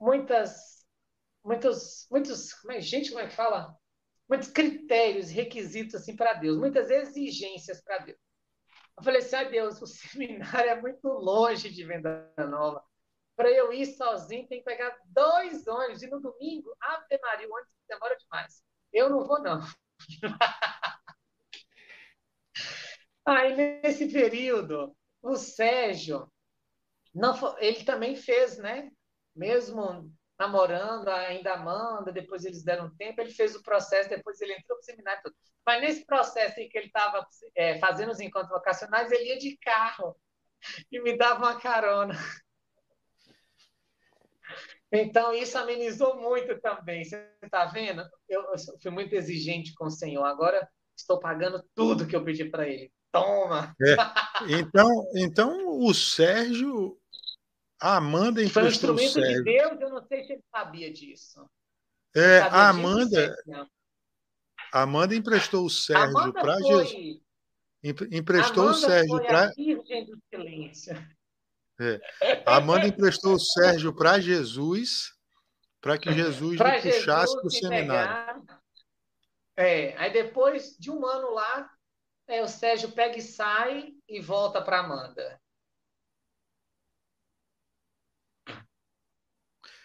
[0.00, 0.86] muitas,
[1.44, 3.74] muitos, muitos, como é, gente, como é que fala?
[4.28, 8.18] Muitos critérios, requisitos assim para Deus, muitas exigências para Deus.
[8.98, 12.84] Eu falei assim, ai Deus, o seminário é muito longe de Venda Nova.
[13.36, 16.02] Para eu ir sozinho, tem que pegar dois ônibus.
[16.02, 18.64] E no domingo, Ave Maria, o ônibus demora demais.
[18.92, 19.60] Eu não vou, não.
[23.28, 26.32] Aí, nesse período, o Sérgio,
[27.14, 28.90] não, ele também fez, né?
[29.36, 34.78] Mesmo namorando, ainda Amanda, depois eles deram tempo, ele fez o processo, depois ele entrou
[34.78, 35.22] para o seminário.
[35.22, 35.36] Tudo.
[35.66, 39.58] Mas nesse processo em que ele estava é, fazendo os encontros vocacionais, ele ia de
[39.58, 40.16] carro
[40.90, 42.14] e me dava uma carona.
[44.90, 47.04] Então, isso amenizou muito também.
[47.04, 48.02] Você está vendo?
[48.26, 50.24] Eu, eu, fui muito exigente com o Senhor.
[50.24, 50.66] Agora
[50.96, 52.90] estou pagando tudo que eu pedi para Ele.
[53.24, 53.76] Toma!
[53.82, 53.96] É.
[54.48, 56.96] Então, então, o Sérgio.
[57.80, 61.48] A Amanda emprestou Foi um instrumento de Deus, eu não sei se ele sabia disso.
[62.14, 63.36] É, sabia a Amanda.
[63.44, 63.68] Disso,
[64.72, 67.20] a Amanda emprestou o Sérgio para Jesus.
[67.82, 69.52] Emprestou Amanda o Sérgio para.
[71.80, 72.00] É.
[72.46, 75.14] Amanda emprestou o Sérgio para Jesus,
[75.80, 78.42] para que Jesus pra puxasse para o seminário.
[78.42, 78.60] Pegar...
[79.56, 81.70] É, aí depois de um ano lá,
[82.28, 85.40] é, o Sérgio pega e sai e volta para Amanda.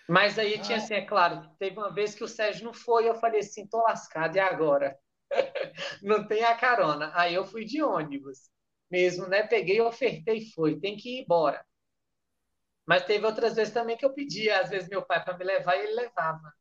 [0.07, 3.15] Mas aí tinha assim, é claro, teve uma vez que o Sérgio não foi, eu
[3.15, 4.97] falei assim, tô lascado, e agora?
[6.03, 7.11] não tem a carona.
[7.15, 8.49] Aí eu fui de ônibus.
[8.91, 9.43] mesmo, né?
[9.47, 10.79] Peguei, ofertei e fui.
[10.79, 11.65] Tem que ir embora.
[12.85, 15.75] Mas teve outras vezes também que eu pedia, às vezes, meu pai para me levar
[15.77, 16.53] e ele levava.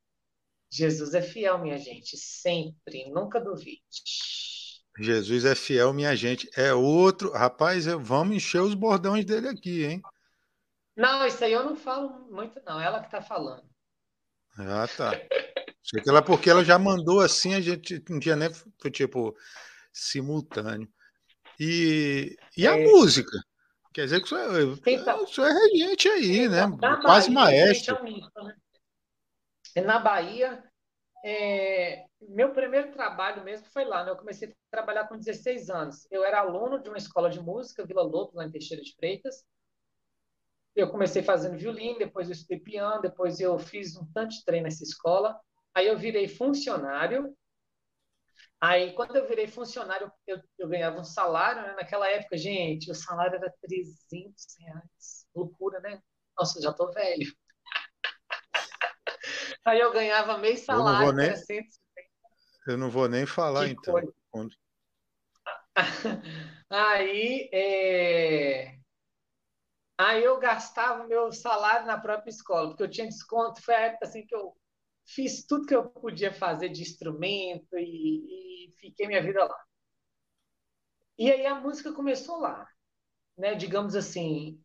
[0.70, 3.82] Jesus é fiel, minha gente, sempre, nunca duvide.
[4.98, 6.48] Jesus é fiel, minha gente.
[6.56, 7.32] É outro.
[7.32, 10.02] Rapaz, vamos encher os bordões dele aqui, hein?
[10.96, 12.80] Não, isso aí eu não falo muito, não.
[12.80, 13.64] Ela que está falando.
[14.58, 15.12] Ah, tá.
[15.82, 18.50] Sei que ela, porque ela já mandou assim, a gente não tinha nem.
[18.78, 19.36] Foi tipo
[19.92, 20.88] simultâneo.
[21.58, 22.84] E, e a é.
[22.84, 23.38] música?
[23.92, 26.62] Quer dizer que isso é, então, isso é regente aí, né?
[27.02, 27.96] Quase Bahia, maestro.
[27.96, 28.46] É, um
[29.76, 29.82] né?
[29.82, 30.64] Na Bahia,
[31.24, 34.10] é, meu primeiro trabalho mesmo foi lá, né?
[34.10, 36.06] Eu comecei a trabalhar com 16 anos.
[36.10, 39.44] Eu era aluno de uma escola de música, Vila Lobos, lá em Teixeira de Freitas.
[40.74, 44.64] Eu comecei fazendo violino, depois eu estudei piano, depois eu fiz um tanto de treino
[44.64, 45.38] nessa escola.
[45.74, 47.34] Aí eu virei funcionário
[48.62, 51.74] Aí, quando eu virei funcionário, eu, eu ganhava um salário, né?
[51.74, 55.26] Naquela época, gente, o salário era 300 reais.
[55.34, 56.00] Loucura, né?
[56.38, 57.26] Nossa, já tô velho.
[59.66, 61.81] Aí eu ganhava meio salário, eu não vou nem, 350.
[62.66, 63.94] Eu não vou nem falar, que então.
[66.70, 68.78] Aí, é...
[69.98, 73.62] Aí eu gastava meu salário na própria escola, porque eu tinha desconto.
[73.62, 74.56] Foi a época assim, que eu
[75.06, 79.64] fiz tudo que eu podia fazer de instrumento e, e fiquei minha vida lá.
[81.18, 82.66] E aí a música começou lá,
[83.36, 83.54] né?
[83.54, 84.60] Digamos assim,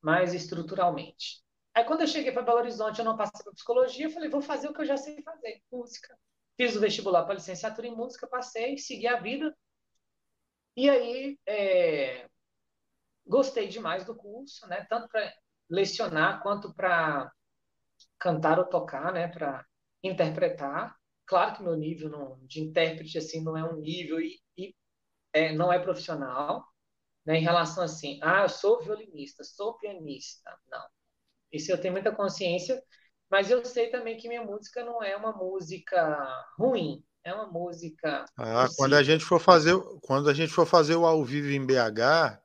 [0.00, 1.42] mais estruturalmente.
[1.74, 4.40] Aí quando eu cheguei para Belo Horizonte, eu não passei para psicologia, eu falei, vou
[4.42, 6.18] fazer o que eu já sei fazer, música.
[6.58, 9.56] Fiz o vestibular para licenciatura em música, passei, segui a vida.
[10.76, 12.28] E aí é,
[13.26, 14.84] gostei demais do curso, né?
[14.90, 15.32] Tanto para
[15.70, 17.32] lecionar quanto para
[18.18, 19.28] cantar ou tocar, né?
[19.28, 19.64] Para
[20.02, 20.96] interpretar.
[21.26, 24.74] Claro que meu nível não, de intérprete assim não é um nível e, e
[25.32, 26.64] é, não é profissional,
[27.24, 30.50] né, em relação assim, ah, eu sou violinista, sou pianista.
[30.70, 30.88] Não.
[31.52, 32.82] Isso eu tenho muita consciência,
[33.30, 38.24] mas eu sei também que minha música não é uma música ruim, é uma música.
[38.36, 41.64] Ah, quando a gente for fazer, quando a gente for fazer o ao vivo em
[41.64, 42.40] BH,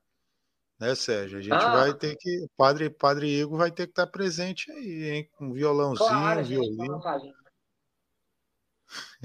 [0.80, 1.38] né, Sérgio?
[1.40, 1.72] A gente ah.
[1.72, 2.44] vai ter que.
[2.44, 5.30] O padre, padre Igor vai ter que estar presente aí, hein?
[5.32, 7.02] Com um violãozinho, claro, um violino.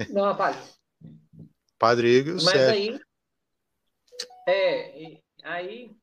[0.09, 0.59] Não apague.
[1.77, 2.73] Padre Igor, Mas certo.
[2.73, 2.99] aí.
[4.47, 5.95] É, aí.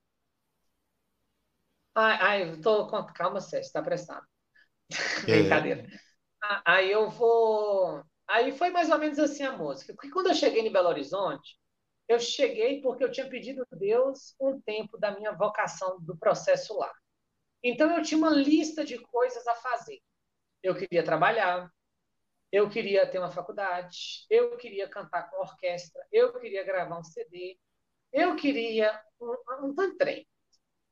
[1.95, 2.87] Ai, ai, eu tô.
[3.15, 4.27] Calma, Sérgio, tá prestado.
[5.29, 5.43] É.
[5.43, 5.87] Brincadeira.
[6.65, 8.03] Aí eu vou.
[8.29, 9.93] Aí foi mais ou menos assim a música.
[9.95, 11.59] Porque quando eu cheguei em Belo Horizonte,
[12.09, 16.77] eu cheguei porque eu tinha pedido a Deus um tempo da minha vocação do processo
[16.79, 16.93] lá.
[17.63, 20.01] Então eu tinha uma lista de coisas a fazer.
[20.63, 21.71] Eu queria trabalhar,
[22.53, 27.59] eu queria ter uma faculdade, eu queria cantar com orquestra, eu queria gravar um CD,
[28.13, 29.37] eu queria um,
[29.81, 30.27] um trem.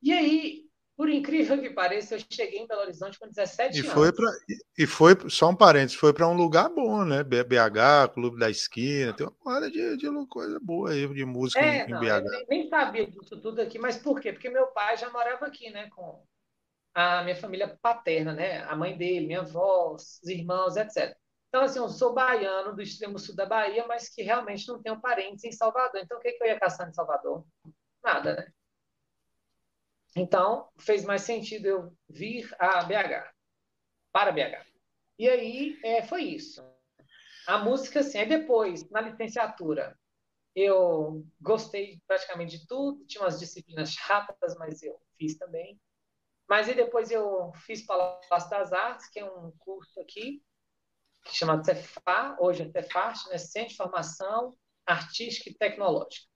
[0.02, 0.64] E aí,
[0.96, 3.92] por incrível que pareça, eu cheguei em Belo Horizonte com 17 e anos.
[3.92, 4.30] Foi pra,
[4.78, 7.24] e foi, só um parênteses, foi para um lugar bom, né?
[7.24, 11.84] BH, Clube da Esquina, tem uma porrada de, de coisa boa aí, de música é,
[11.84, 12.06] em, não, BH.
[12.06, 14.32] Eu nem sabia disso tudo aqui, mas por quê?
[14.32, 15.88] Porque meu pai já morava aqui, né?
[15.90, 16.24] Com
[16.94, 18.62] a minha família paterna, né?
[18.62, 21.16] A mãe dele, minha avó, os irmãos, etc.
[21.48, 25.00] Então, assim, eu sou baiano do extremo sul da Bahia, mas que realmente não tenho
[25.00, 26.00] parentes em Salvador.
[26.00, 27.44] Então, o que, que eu ia caçar em Salvador?
[28.02, 28.46] Nada, né?
[30.16, 33.32] Então, fez mais sentido eu vir a BH,
[34.12, 34.64] para BH.
[35.18, 36.62] E aí, é, foi isso.
[37.46, 39.98] A música, assim, aí depois, na licenciatura,
[40.54, 45.80] eu gostei praticamente de tudo, tinha umas disciplinas chatas, mas eu fiz também.
[46.48, 50.42] Mas aí depois eu fiz Palácio das Artes, que é um curso aqui,
[51.24, 53.38] que chama Cefar, hoje é Cefart, né?
[53.38, 54.56] Centro de Formação
[54.86, 56.26] Artística e Tecnológica.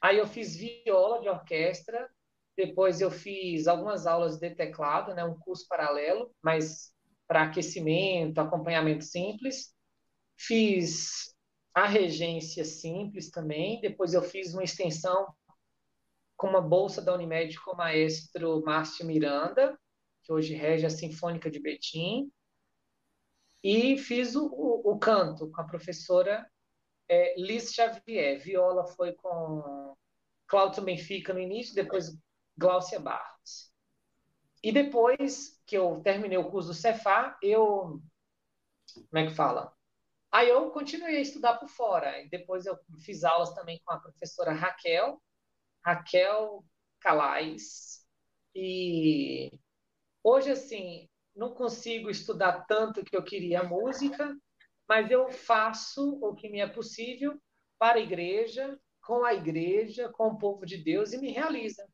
[0.00, 2.10] Aí eu fiz viola de orquestra,
[2.58, 5.24] depois eu fiz algumas aulas de teclado, né?
[5.24, 6.92] Um curso paralelo, mas
[7.24, 9.72] para aquecimento, acompanhamento simples.
[10.36, 11.32] Fiz
[11.72, 13.80] a regência simples também.
[13.80, 15.32] Depois eu fiz uma extensão
[16.36, 19.78] com uma bolsa da Unimed com o maestro Márcio Miranda,
[20.24, 22.28] que hoje rege a Sinfônica de Betim.
[23.62, 26.44] E fiz o, o, canto com a professora
[27.08, 28.40] é, Liz Xavier.
[28.40, 29.94] Viola foi com
[30.48, 32.18] Cláudio Benfica no início, depois
[32.58, 33.72] Gláucia Barros.
[34.62, 38.02] E depois que eu terminei o curso do Cefar, eu.
[38.94, 39.72] Como é que fala?
[40.32, 42.20] Aí eu continuei a estudar por fora.
[42.20, 45.22] E depois eu fiz aulas também com a professora Raquel,
[45.84, 46.64] Raquel
[47.00, 48.04] Calais.
[48.54, 49.52] E
[50.22, 54.36] hoje, assim, não consigo estudar tanto que eu queria música,
[54.88, 57.40] mas eu faço o que me é possível
[57.78, 61.86] para a igreja, com a igreja, com o povo de Deus e me realiza.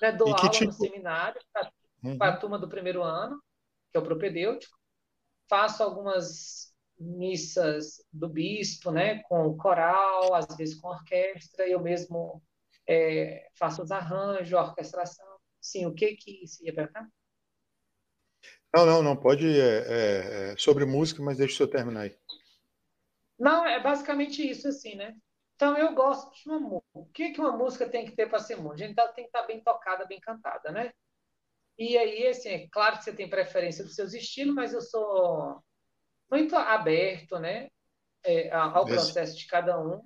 [0.00, 0.12] Né?
[0.12, 0.66] Dou aula tipo...
[0.66, 1.72] no seminário para
[2.02, 2.16] uhum.
[2.20, 3.42] a turma do primeiro ano,
[3.90, 4.76] que é o propedêutico.
[5.48, 11.68] Faço algumas missas do bispo, né, com coral, às vezes com orquestra.
[11.68, 12.42] Eu mesmo
[12.86, 15.26] é, faço os arranjos, a orquestração.
[15.60, 17.08] Sim, o que que se ia perguntar?
[18.74, 22.16] Não, não, não pode é, é, é, sobre música, mas deixa o senhor terminar aí.
[23.38, 25.16] Não, é basicamente isso assim, né?
[25.58, 26.86] Então eu gosto de uma música.
[26.94, 28.84] O que que uma música tem que ter para ser música?
[28.84, 30.92] A gente tem que estar bem tocada, bem cantada, né?
[31.76, 35.60] E aí, assim, é claro que você tem preferência dos seus estilos, mas eu sou
[36.30, 37.70] muito aberto, né?
[38.22, 40.00] É, ao processo de cada um.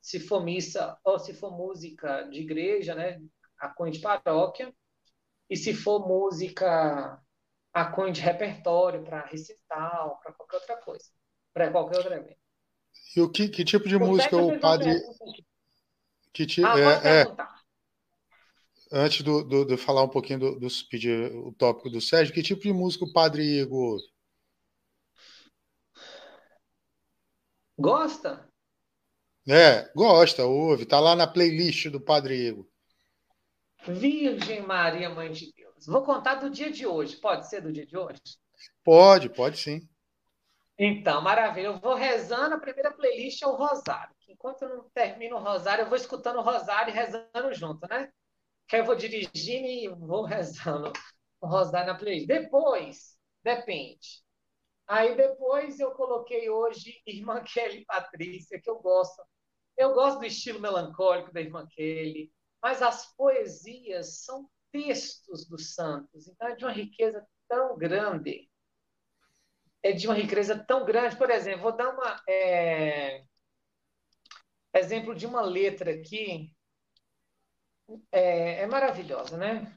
[0.00, 3.20] Se for missa ou se for música de igreja, né?
[3.58, 4.74] A cunho de paróquia.
[5.50, 7.22] E se for música
[7.74, 11.10] a cunho de repertório para recital, para qualquer outra coisa,
[11.52, 12.47] para qualquer outro evento.
[13.16, 15.00] E o que, que tipo de música o padre.
[16.32, 16.62] Que ti...
[16.64, 17.26] ah, é, é...
[18.90, 22.42] Antes do, do, de falar um pouquinho do, do pedir o tópico do Sérgio, que
[22.42, 23.98] tipo de música o padre Igor
[27.78, 28.48] Gosta?
[29.46, 30.84] É, gosta, ouve.
[30.84, 32.66] Tá lá na playlist do Padre Igor.
[33.86, 35.86] Virgem Maria, Mãe de Deus.
[35.86, 37.16] Vou contar do dia de hoje.
[37.16, 38.20] Pode ser do dia de hoje?
[38.84, 39.88] Pode, pode sim.
[40.78, 41.66] Então, maravilha.
[41.66, 44.14] Eu vou rezando, a primeira playlist é o Rosário.
[44.28, 48.10] Enquanto eu não termino o Rosário, eu vou escutando o Rosário e rezando junto, né?
[48.68, 50.92] Que eu vou dirigindo e vou rezando
[51.40, 52.28] o Rosário na playlist.
[52.28, 54.22] Depois, depende.
[54.86, 59.22] Aí depois eu coloquei hoje Irmã Kelly Patrícia, que eu gosto.
[59.76, 66.28] Eu gosto do estilo melancólico da Irmã Kelly, mas as poesias são textos dos santos,
[66.28, 68.48] então é de uma riqueza tão grande
[69.82, 71.16] é de uma riqueza tão grande.
[71.16, 73.22] Por exemplo, vou dar uma é,
[74.74, 76.52] exemplo de uma letra aqui.
[78.12, 79.74] É, é maravilhosa, né?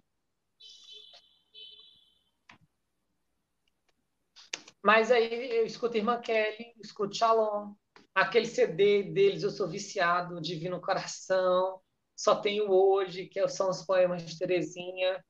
[4.83, 7.75] Mas aí eu escuto Irmã Kelly, escuto Shalom,
[8.15, 11.79] aquele CD deles, eu sou viciado, Divino Coração,
[12.15, 15.23] só tenho hoje, que são os poemas de Terezinha.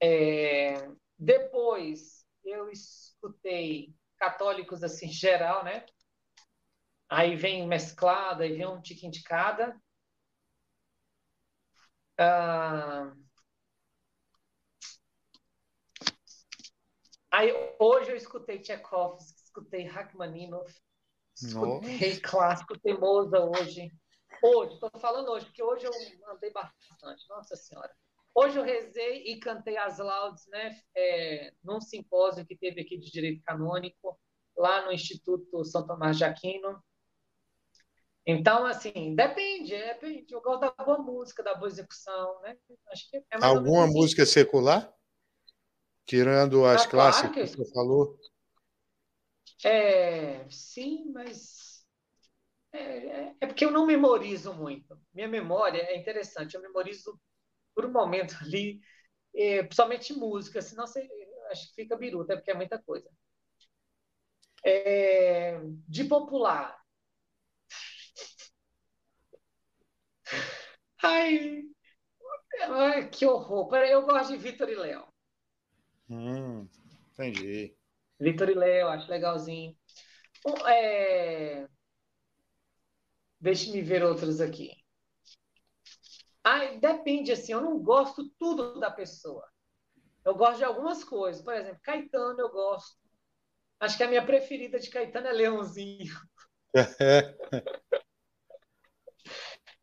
[0.00, 0.88] É,
[1.18, 5.86] depois eu escutei católicos assim, geral, né?
[7.08, 9.80] Aí vem mesclada, aí vem um tiquinho de cada.
[12.18, 13.12] Ah...
[17.30, 20.74] Aí hoje eu escutei Tchaikovsky, escutei Rachmaninoff,
[21.36, 22.20] escutei Nossa.
[22.22, 23.92] clássico, escutei hoje.
[24.42, 25.92] Hoje, estou falando hoje, porque hoje eu
[26.30, 27.94] andei bastante, nossa senhora.
[28.40, 33.10] Hoje eu rezei e cantei as laudes, né, é, num simpósio que teve aqui de
[33.10, 34.16] Direito Canônico,
[34.56, 36.80] lá no Instituto São Tomás de Aquino.
[38.24, 40.32] Então, assim, depende, é, depende.
[40.32, 42.56] Eu gosto da boa música, da boa execução, né?
[42.92, 44.34] Acho que é Alguma música assim.
[44.34, 44.94] secular?
[46.06, 47.56] Tirando as ah, clássicas claro que...
[47.56, 48.20] que você falou?
[49.64, 51.84] É, sim, mas
[52.72, 54.96] é, é, é, porque eu não memorizo muito.
[55.12, 57.20] Minha memória é interessante, eu memorizo
[57.78, 58.80] por um momento ali,
[59.32, 61.08] é, principalmente música, senão você
[61.52, 63.08] acho que fica biruta, porque é muita coisa.
[64.64, 66.76] É, de popular.
[71.02, 71.62] Ai,
[72.68, 73.72] ai, que horror.
[73.76, 75.06] Eu gosto de Vitor e Léo.
[76.10, 76.68] Hum,
[77.12, 77.76] entendi.
[78.18, 79.76] Vitor e Léo, acho legalzinho.
[80.66, 81.68] É...
[83.40, 84.77] Deixe-me ver outros aqui.
[86.44, 89.46] Ai, depende, assim, eu não gosto tudo da pessoa.
[90.24, 91.42] Eu gosto de algumas coisas.
[91.42, 92.98] Por exemplo, Caetano eu gosto.
[93.80, 96.14] Acho que a minha preferida de Caetano é Leãozinho.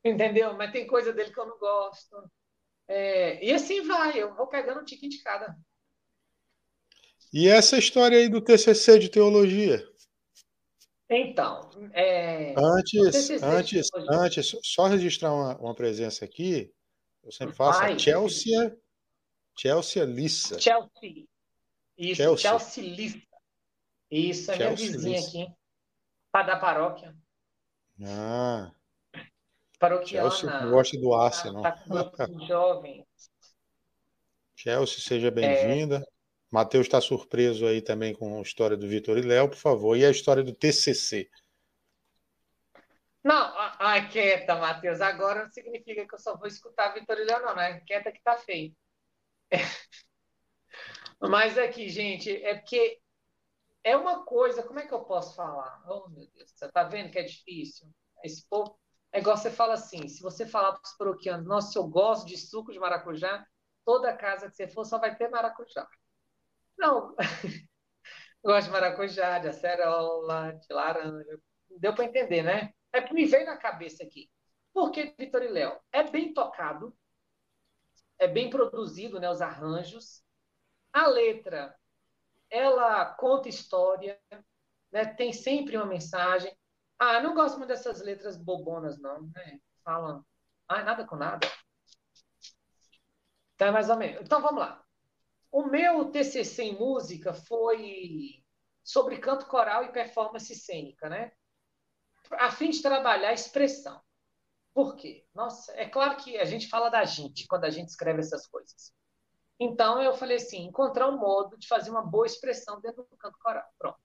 [0.04, 0.54] Entendeu?
[0.54, 2.32] Mas tem coisa dele que eu não gosto.
[2.88, 5.56] É, e assim vai, eu vou pegando um tiquinho de cada.
[7.34, 9.84] E essa história aí do TCC de teologia?
[11.10, 12.56] Então, é...
[12.58, 16.74] antes, antes, antes, só registrar uma, uma presença aqui,
[17.24, 18.76] eu sempre faço Ai, Chelsea,
[19.56, 20.60] Chelsea Lissa.
[20.60, 21.28] Chelsea.
[21.98, 23.22] Isso, Chelsea, Chelsea Lissa.
[24.10, 25.30] Isso, é Chelsea minha vizinha Lissa.
[25.30, 25.56] aqui.
[26.34, 27.16] Da paróquia.
[28.04, 28.72] Ah.
[29.80, 30.32] Paroquiana.
[30.32, 31.62] Chelsea gosta do Arsenal.
[31.62, 33.06] Tá, tá jovens.
[34.56, 35.98] Chelsea, seja bem-vinda.
[35.98, 36.15] É...
[36.56, 39.98] Matheus está surpreso aí também com a história do Vitor e Léo, por favor.
[39.98, 41.30] E a história do TCC?
[43.22, 45.02] Não, ai, quieta, Matheus.
[45.02, 47.82] Agora não significa que eu só vou escutar Vitor e Léo, não, né?
[47.82, 48.74] Quieta que tá feio.
[49.52, 49.58] É.
[51.20, 53.02] Mas aqui, gente, é porque
[53.84, 55.84] é uma coisa, como é que eu posso falar?
[55.88, 57.90] Oh, meu Deus, você tá vendo que é difícil?
[58.24, 58.80] Esse povo,
[59.12, 62.38] É igual você fala assim: se você falar para os paroquianos, nossa, eu gosto de
[62.38, 63.46] suco de maracujá,
[63.86, 65.88] toda casa que você for só vai ter maracujá.
[66.78, 67.16] Não.
[68.46, 71.40] gosto de maracujá, de acerola, de laranja.
[71.80, 72.74] Deu para entender, né?
[72.94, 74.30] É que me veio na cabeça aqui.
[74.74, 76.96] Porque Vitor e Léo é bem tocado,
[78.20, 80.24] é bem produzido, né, os arranjos.
[80.94, 81.76] A letra,
[82.50, 84.20] ela conta história,
[84.92, 86.56] né, tem sempre uma mensagem.
[87.00, 89.60] Ah, não gosto muito dessas letras bobonas, não, né?
[89.84, 90.26] Falam,
[90.68, 91.48] ah, nada com nada.
[93.58, 94.22] Tá mais ou menos.
[94.22, 94.85] Então vamos lá.
[95.52, 98.44] O meu TCC em música foi
[98.84, 101.32] sobre canto coral e performance cênica, né?
[102.34, 104.02] A fim de trabalhar a expressão.
[104.74, 105.26] Por quê?
[105.34, 108.94] Nossa, é claro que a gente fala da gente quando a gente escreve essas coisas.
[109.60, 113.38] Então eu falei assim, encontrar um modo de fazer uma boa expressão dentro do canto
[113.40, 113.66] coral.
[113.78, 114.00] Pronto.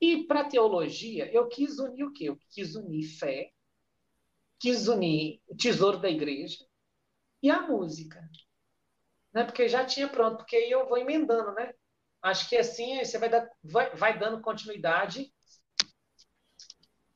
[0.00, 2.24] E para teologia, eu quis unir o quê?
[2.24, 3.52] Eu quis unir fé,
[4.58, 6.66] quis unir o tesouro da igreja
[7.40, 8.20] e a música.
[9.32, 9.44] Né?
[9.44, 11.72] Porque já tinha pronto, porque aí eu vou emendando, né?
[12.22, 15.32] Acho que assim você vai, dar, vai, vai dando continuidade,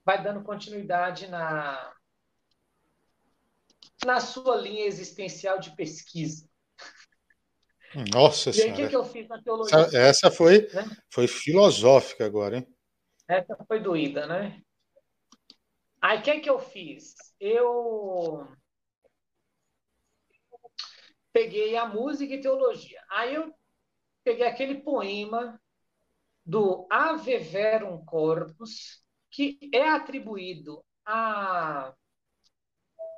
[0.05, 1.95] vai dando continuidade na,
[4.05, 6.49] na sua linha existencial de pesquisa.
[8.13, 8.71] Nossa e Senhora.
[8.71, 9.79] E aí, o que, que eu fiz na teologia?
[9.79, 10.85] Essa, essa foi, né?
[11.11, 12.77] foi filosófica agora, hein?
[13.29, 14.61] Essa foi doída, né?
[16.01, 17.15] Aí, o que, que eu fiz?
[17.41, 18.47] Eu
[21.37, 23.05] peguei a música e teologia.
[23.11, 23.55] Aí, eu
[24.25, 25.61] peguei aquele poema
[26.47, 31.95] do Ave Verum Corpus, que é atribuído a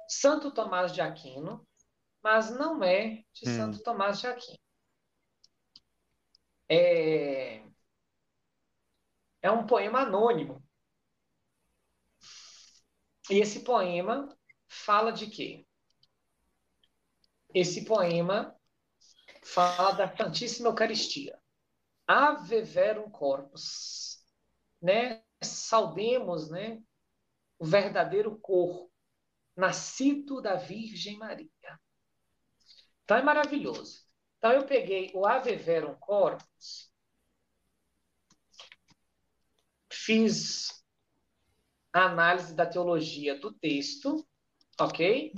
[0.08, 1.64] Santo Tomás de Aquino,
[2.20, 3.56] mas não é de hum.
[3.56, 4.58] Santo Tomás de Aquino.
[6.68, 7.62] É,
[9.40, 10.60] é um poema anônimo.
[13.30, 15.67] E esse poema fala de quê?
[17.54, 18.54] Esse poema
[19.42, 21.38] fala da Santíssima Eucaristia.
[22.06, 24.24] Ave verum corpus,
[24.80, 25.22] né?
[25.42, 26.82] Saudemos, né,
[27.58, 28.90] o verdadeiro corpo
[29.56, 31.80] nascido da Virgem Maria.
[33.02, 34.06] Então é maravilhoso.
[34.38, 36.92] Então eu peguei o Ave Verum Corpus,
[39.90, 40.84] fiz
[41.92, 44.24] a análise da teologia do texto,
[44.80, 45.32] ok?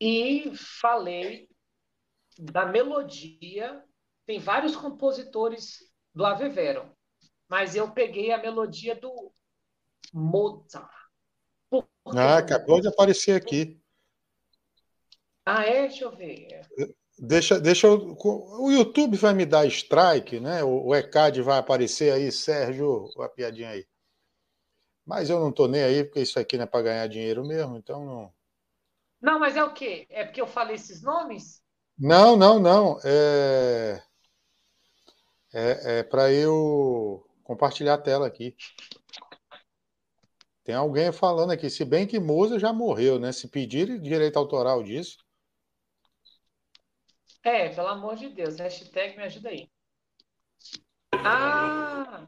[0.00, 1.48] E falei
[2.38, 3.82] da melodia.
[4.26, 5.78] Tem vários compositores
[6.12, 6.90] do Ave Verum,
[7.48, 9.32] mas eu peguei a melodia do
[10.12, 10.90] Mozart.
[12.16, 13.80] Ah, acabou de aparecer aqui.
[15.44, 15.86] Ah, é?
[15.86, 16.60] Deixa eu ver.
[17.18, 20.62] Deixa, deixa eu, o YouTube vai me dar strike, né?
[20.62, 23.86] O, o ECAD vai aparecer aí, Sérgio, a piadinha aí.
[25.04, 27.76] Mas eu não tô nem aí, porque isso aqui não é para ganhar dinheiro mesmo,
[27.76, 28.35] então não.
[29.20, 30.06] Não, mas é o quê?
[30.10, 31.62] É porque eu falei esses nomes?
[31.98, 32.98] Não, não, não.
[33.04, 34.02] É,
[35.52, 38.54] é, é para eu compartilhar a tela aqui.
[40.62, 43.30] Tem alguém falando aqui, se bem que Moza já morreu, né?
[43.32, 45.16] Se pedir direito autoral disso.
[47.42, 49.70] É, pelo amor de Deus, hashtag me ajuda aí.
[51.12, 52.26] Ah!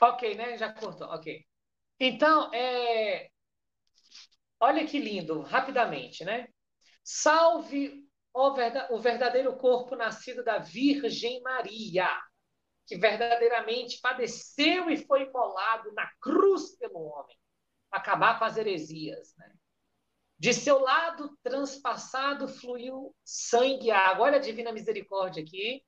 [0.00, 0.56] Ok, né?
[0.56, 1.08] Já cortou.
[1.08, 1.44] Ok.
[1.98, 3.30] Então, é...
[4.60, 6.48] olha que lindo, rapidamente, né?
[7.02, 12.10] Salve o verdadeiro corpo nascido da Virgem Maria,
[12.86, 17.36] que verdadeiramente padeceu e foi imolado na cruz pelo homem,
[17.88, 19.52] para acabar com as heresias, né?
[20.38, 24.26] De seu lado transpassado fluiu sangue e água.
[24.26, 25.82] Olha a divina misericórdia aqui.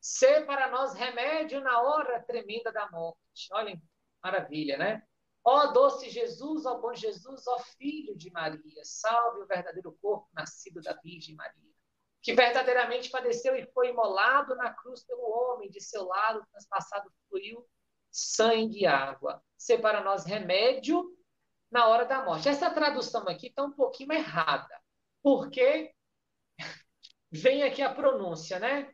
[0.00, 3.48] Ser para nós remédio na hora tremenda da morte.
[3.52, 3.82] Olhem,
[4.22, 5.02] maravilha, né?
[5.44, 10.82] Ó doce Jesus, ó bom Jesus, ó Filho de Maria, salve o verdadeiro corpo nascido
[10.82, 11.72] da Virgem Maria,
[12.20, 17.66] que verdadeiramente padeceu e foi imolado na cruz pelo homem, de seu lado transpassado fluiu
[18.10, 19.42] sangue e água.
[19.56, 21.16] Ser para nós remédio
[21.70, 22.48] na hora da morte.
[22.48, 24.80] Essa tradução aqui está um pouquinho errada,
[25.22, 25.94] porque
[27.30, 28.92] vem aqui a pronúncia, né?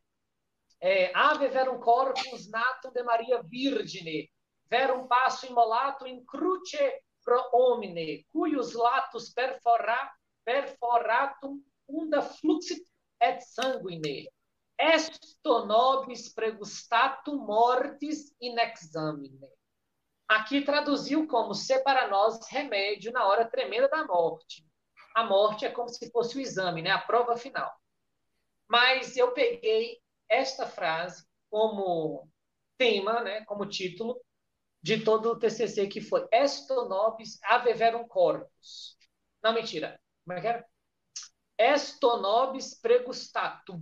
[0.85, 4.31] É, ave verum corpus natum de Maria Virgine,
[4.69, 10.13] verum passo immolato in cruce pro homine, cuius latus perfora,
[10.45, 11.59] perforatum
[11.89, 12.85] unda fluxit
[13.19, 14.29] et sanguine.
[14.79, 19.49] Esto nobis pregustatum mortis in examine.
[20.29, 24.67] Aqui traduziu como ser para nós remédio na hora tremenda da morte.
[25.17, 26.91] A morte é como se fosse o exame, né?
[26.91, 27.73] a prova final.
[28.69, 32.29] Mas eu peguei esta frase como
[32.79, 33.45] tema, né?
[33.45, 34.21] como título
[34.83, 38.97] de todo o TCC, que foi Esto nobis aveverum corpus.
[39.43, 40.01] Não, mentira.
[40.25, 40.67] Como é que era?
[41.57, 43.81] Esto nobis pregustatum.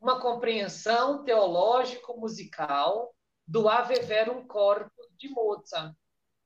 [0.00, 3.14] Uma compreensão teológico-musical
[3.46, 5.94] do Ave Verum Corpus de Mozart.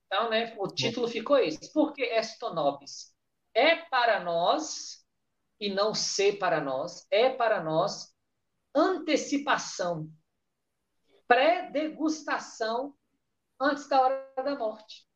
[0.06, 1.72] Então, né, o título ficou esse.
[1.72, 3.14] Por que Esto Nobis?
[3.54, 5.04] É para nós,
[5.58, 8.14] e não ser para nós, é para nós
[8.76, 10.10] antecipação,
[11.26, 12.94] pré-degustação
[13.58, 15.06] antes da hora da morte,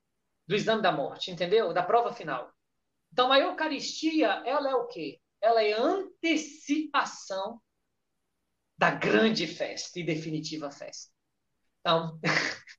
[0.46, 1.72] do exame da morte, entendeu?
[1.72, 2.50] Da prova final.
[3.12, 5.20] Então, a Eucaristia, ela é o quê?
[5.40, 7.60] Ela é antecipação
[8.78, 11.12] da grande festa e definitiva festa.
[11.80, 12.18] Então,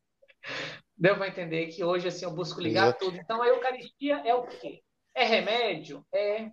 [0.98, 3.06] deu para entender que hoje assim eu busco ligar Exato.
[3.06, 3.18] tudo.
[3.18, 4.82] Então, a Eucaristia é o quê?
[5.14, 6.06] É remédio?
[6.12, 6.50] É.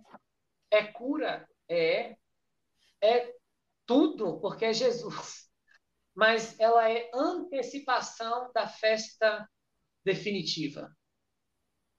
[0.69, 1.47] É cura?
[1.67, 2.15] É.
[3.01, 3.38] É
[3.89, 5.49] tudo, porque é Jesus.
[6.13, 9.49] Mas ela é antecipação da festa
[10.05, 10.95] definitiva.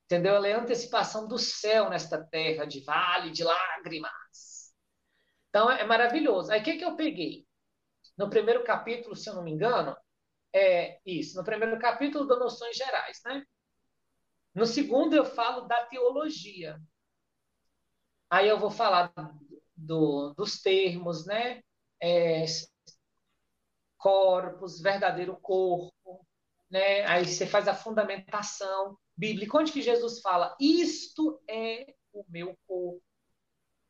[0.05, 0.37] Entendeu?
[0.37, 4.73] Ela é antecipação do céu nesta terra de vale de lágrimas.
[5.49, 6.53] Então, é maravilhoso.
[6.53, 7.45] Aí, o que, que eu peguei?
[8.17, 9.97] No primeiro capítulo, se eu não me engano,
[10.55, 11.37] é isso.
[11.37, 13.45] No primeiro capítulo, dou noções gerais, né?
[14.55, 16.81] No segundo, eu falo da teologia.
[18.31, 19.13] Aí eu vou falar
[19.75, 21.61] do, dos termos, né?
[22.03, 22.45] É,
[23.99, 26.27] corpos, verdadeiro corpo,
[26.71, 27.05] né?
[27.07, 29.59] Aí você faz a fundamentação bíblica.
[29.59, 30.57] Onde que Jesus fala?
[30.59, 33.03] Isto é o meu corpo.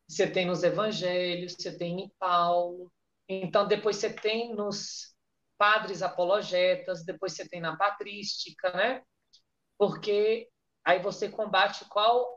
[0.09, 2.93] Você tem nos evangelhos, você tem em Paulo.
[3.29, 5.15] Então, depois você tem nos
[5.57, 9.05] padres apologetas, depois você tem na patrística, né?
[9.79, 10.49] Porque
[10.85, 12.37] aí você combate qual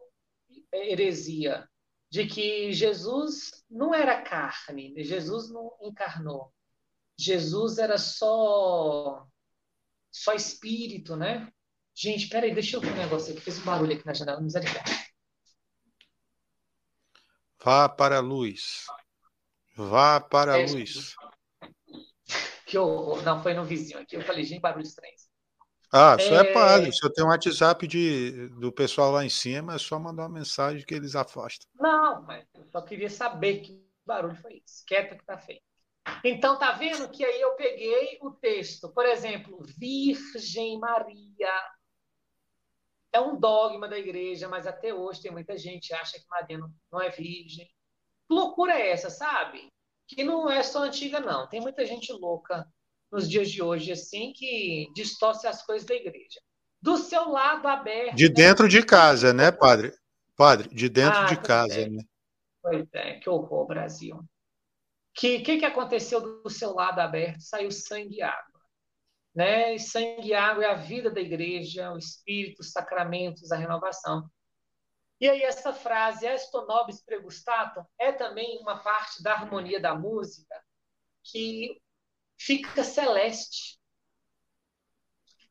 [0.71, 1.67] heresia?
[2.13, 6.53] De que Jesus não era carne, Jesus não encarnou.
[7.17, 9.25] Jesus era só
[10.11, 11.51] só espírito, né?
[11.95, 13.41] Gente, peraí, deixa eu ver um negócio aqui.
[13.41, 14.93] Fez um barulho aqui na janela, misericórdia.
[17.63, 18.85] Vá para a luz.
[19.75, 21.15] Vá para a é, luz
[22.67, 23.23] que horror.
[23.23, 24.17] Não, foi no vizinho aqui.
[24.17, 25.15] Eu falei, gente, barulho estranho.
[25.93, 26.91] Ah, só é, é padre.
[26.91, 30.39] Se eu tenho um WhatsApp de, do pessoal lá em cima, é só mandar uma
[30.39, 31.69] mensagem que eles afastam.
[31.75, 34.83] Não, mas eu só queria saber que barulho foi esse.
[34.85, 35.61] Quieto que tá feito.
[36.23, 38.91] Então, tá vendo que aí eu peguei o texto.
[38.91, 41.53] Por exemplo, Virgem Maria.
[43.11, 46.57] É um dogma da igreja, mas até hoje tem muita gente que acha que Maria
[46.57, 47.67] não, não é virgem.
[47.67, 49.71] Que loucura é essa, sabe?
[50.07, 51.47] que não é só antiga, não.
[51.47, 52.67] Tem muita gente louca
[53.13, 56.41] nos dias de hoje, assim, que distorce as coisas da igreja.
[56.81, 58.15] Do seu lado aberto.
[58.15, 58.69] De dentro né?
[58.69, 59.93] de casa, né, padre?
[60.35, 61.89] Padre, de dentro ah, de casa, é.
[61.89, 62.03] né?
[62.59, 64.15] Pois é, que horror, Brasil.
[64.15, 64.27] O
[65.13, 67.39] que, que, que aconteceu do seu lado aberto?
[67.41, 68.59] Saiu sangue e água.
[69.35, 69.75] Né?
[69.75, 74.27] E sangue e água é a vida da igreja, o espírito, os sacramentos, a renovação.
[75.21, 80.55] E aí essa frase, esto nobis pregustatum, é também uma parte da harmonia da música
[81.23, 81.79] que
[82.45, 83.79] fica celeste.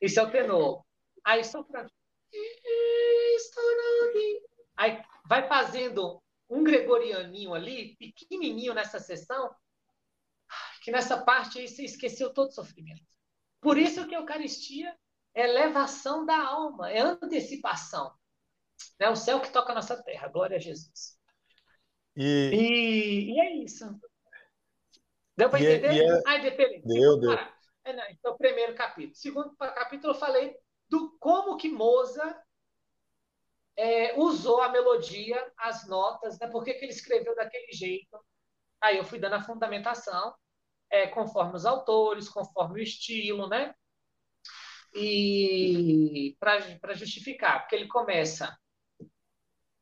[0.00, 0.84] Esse é o tenor.
[1.24, 1.86] Aí sopra.
[4.76, 9.54] Aí vai fazendo um gregorianinho ali, pequenininho nessa sessão,
[10.82, 13.06] que nessa parte aí você esqueceu todo o sofrimento.
[13.60, 14.98] Por isso que a Eucaristia
[15.34, 18.12] é elevação da alma, é antecipação.
[18.98, 20.28] É o céu que toca a nossa terra.
[20.28, 21.18] Glória a Jesus.
[22.16, 23.84] E, e, e é isso.
[25.36, 26.04] Deu para é, entender?
[26.04, 26.22] É...
[26.26, 26.82] Ai, depende.
[26.84, 27.32] Deu, deu.
[27.32, 29.14] É, não, então, primeiro capítulo.
[29.14, 30.54] Segundo capítulo, eu falei
[30.88, 32.36] do como que Moza
[33.76, 36.48] é, usou a melodia, as notas, né?
[36.48, 38.18] Por que, que ele escreveu daquele jeito?
[38.80, 40.34] Aí eu fui dando a fundamentação,
[40.90, 43.74] é, conforme os autores, conforme o estilo, né?
[44.94, 48.58] E para justificar, porque ele começa.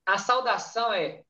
[0.07, 1.23] A saudação é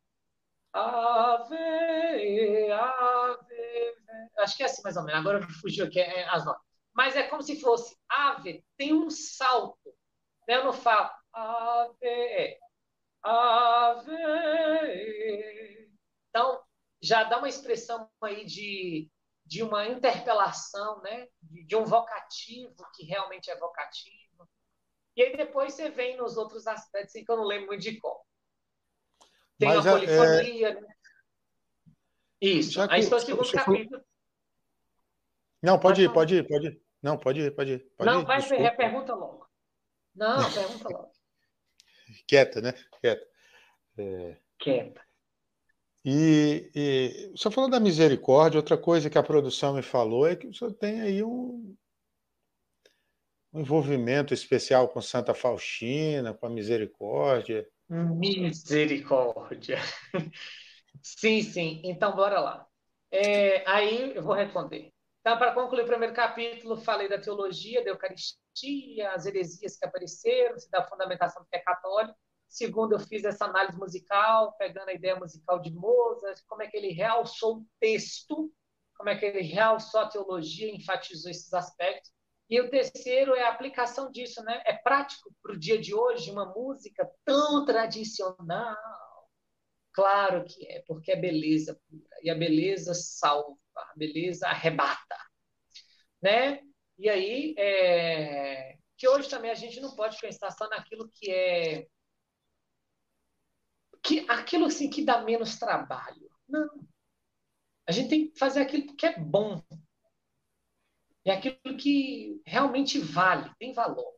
[0.72, 3.94] Ave, Ave.
[4.38, 5.20] Acho que é assim mais ou menos.
[5.20, 6.62] Agora fugiu aqui é, as notas.
[6.94, 9.94] Mas é como se fosse Ave, tem um salto.
[10.46, 10.56] Né?
[10.56, 12.58] Eu não falo Ave,
[13.22, 14.16] Ave.
[16.28, 16.60] Então,
[17.02, 19.10] já dá uma expressão aí de,
[19.48, 21.26] de uma interpelação, né?
[21.40, 24.46] De, um vocativo que realmente é vocativo.
[25.16, 27.98] E aí depois você vem nos outros aspectos em que eu não lembro muito de
[27.98, 28.24] qual.
[29.58, 30.80] Tem Mas, a é, polifonia, é...
[30.80, 30.94] né?
[32.40, 32.72] Isso.
[32.72, 34.04] Já aí estou segundo capítulo.
[35.62, 36.82] Não, pode, ir, pode ir, pode ir.
[37.02, 37.92] Não, pode ir, pode ir.
[37.96, 39.48] Pode não, ir, vai ser, pergunta logo.
[40.14, 41.12] Não, pergunta logo.
[42.28, 42.72] Quieta, né?
[43.00, 43.26] Quieta.
[43.98, 44.36] É...
[44.58, 45.07] Quieta.
[46.10, 50.46] E, e você falou da misericórdia, outra coisa que a produção me falou é que
[50.46, 51.76] o senhor tem aí um,
[53.52, 57.68] um envolvimento especial com Santa Faustina, com a misericórdia.
[57.90, 59.76] Misericórdia.
[61.02, 61.82] Sim, sim.
[61.84, 62.66] Então, bora lá.
[63.10, 64.90] É, aí eu vou responder.
[65.20, 70.56] Então, para concluir o primeiro capítulo, falei da teologia, da Eucaristia, as heresias que apareceram,
[70.70, 72.18] da fundamentação do que é católico.
[72.48, 76.76] Segundo, eu fiz essa análise musical, pegando a ideia musical de Mozart, como é que
[76.76, 78.50] ele realçou o texto,
[78.96, 82.10] como é que ele realçou a teologia, enfatizou esses aspectos.
[82.48, 84.62] E o terceiro é a aplicação disso, né?
[84.64, 88.76] É prático para o dia de hoje uma música tão tradicional.
[89.92, 92.16] Claro que é, porque é beleza pura.
[92.22, 95.16] E a beleza salva, a beleza arrebata,
[96.22, 96.62] né?
[96.98, 98.76] E aí, é...
[98.96, 101.86] que hoje também a gente não pode pensar só naquilo que é
[104.02, 106.30] que aquilo assim que dá menos trabalho.
[106.48, 106.68] Não.
[107.86, 109.62] A gente tem que fazer aquilo que é bom.
[111.24, 114.14] É aquilo que realmente vale, tem valor.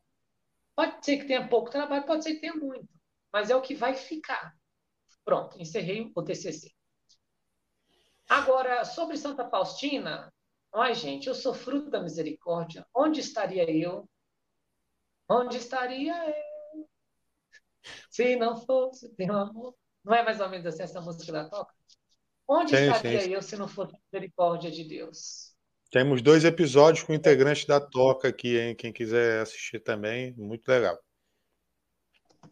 [0.75, 2.89] Pode ser que tenha pouco trabalho, pode ser que tenha muito,
[3.33, 4.57] mas é o que vai ficar.
[5.25, 6.71] Pronto, encerrei o TCC.
[8.29, 10.33] Agora, sobre Santa Faustina,
[10.73, 12.87] ai, gente, eu sou fruto da misericórdia.
[12.95, 14.09] Onde estaria eu?
[15.29, 16.50] Onde estaria eu?
[18.11, 19.75] Se não fosse teu amor.
[20.05, 21.75] Não é mais ou menos assim essa música da toca?
[22.49, 23.31] Onde sim, estaria sim.
[23.31, 25.55] eu se não fosse a misericórdia de Deus?
[25.91, 28.77] Temos dois episódios com integrantes da Toca aqui, hein?
[28.77, 30.97] Quem quiser assistir também, muito legal.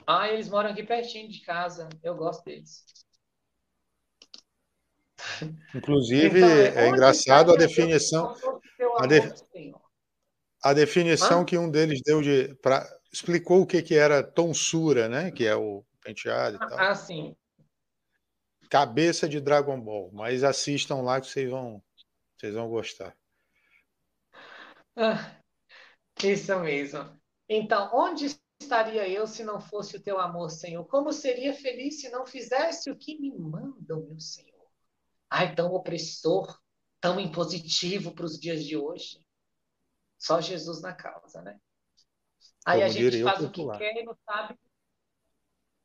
[0.06, 1.88] Ah, eles moram aqui pertinho de casa.
[2.02, 2.84] Eu gosto deles.
[5.74, 8.34] Inclusive, então, é, é engraçado a definição.
[8.98, 9.20] A, de,
[10.62, 12.54] a definição que um deles deu de.
[12.56, 15.30] Pra, explicou o que, que era tonsura, né?
[15.30, 16.78] Que é o penteado e tal.
[16.78, 17.36] Ah, sim.
[18.70, 20.10] Cabeça de Dragon Ball.
[20.12, 21.82] Mas assistam lá que vocês vão,
[22.36, 23.16] vocês vão gostar.
[24.96, 25.40] Ah,
[26.22, 27.18] isso mesmo.
[27.48, 28.26] Então, onde
[28.60, 30.84] estaria eu se não fosse o teu amor, Senhor?
[30.86, 34.66] Como seria feliz se não fizesse o que me manda o meu Senhor?
[35.30, 36.58] Ai, tão opressor,
[37.00, 39.20] tão impositivo para os dias de hoje.
[40.18, 41.60] Só Jesus na causa, né?
[42.68, 44.58] Aí Como a gente faz o que quer e não sabe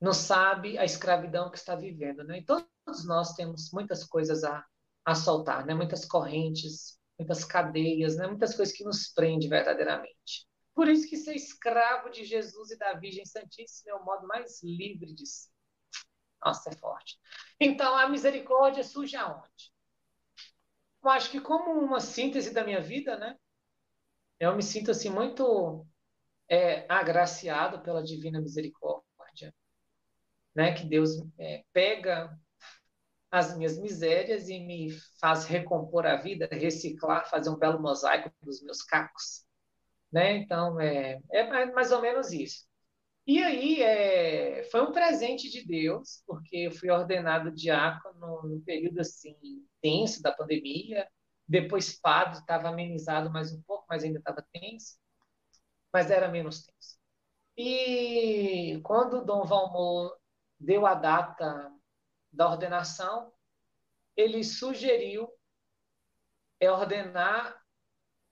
[0.01, 2.39] não sabe a escravidão que está vivendo, né?
[2.39, 4.65] E todos nós temos muitas coisas a,
[5.05, 5.73] a soltar, né?
[5.73, 8.27] Muitas correntes, muitas cadeias, né?
[8.27, 10.45] Muitas coisas que nos prendem verdadeiramente.
[10.75, 14.61] Por isso que ser escravo de Jesus e da Virgem Santíssima é o modo mais
[14.61, 15.49] livre de ser.
[16.43, 17.17] Nossa, é forte.
[17.57, 19.71] Então, a misericórdia surge aonde?
[21.01, 23.38] Eu acho que como uma síntese da minha vida, né?
[24.38, 25.88] Eu me sinto assim muito
[26.49, 29.03] é, agraciado pela divina misericórdia
[30.55, 30.73] né?
[30.73, 32.37] Que Deus é, pega
[33.31, 38.61] as minhas misérias e me faz recompor a vida, reciclar, fazer um belo mosaico dos
[38.61, 39.43] meus cacos,
[40.11, 40.37] né?
[40.37, 42.65] Então é, é mais ou menos isso.
[43.25, 48.99] E aí é, foi um presente de Deus, porque eu fui ordenado diácono no período
[48.99, 49.36] assim
[49.82, 51.07] tenso da pandemia.
[51.47, 54.97] Depois padre estava amenizado mais um pouco, mas ainda estava tenso,
[55.93, 56.97] mas era menos tenso.
[57.55, 60.17] E quando Dom Valmor
[60.59, 61.71] deu a data
[62.32, 63.32] da ordenação,
[64.17, 65.32] ele sugeriu
[66.59, 67.61] é ordenar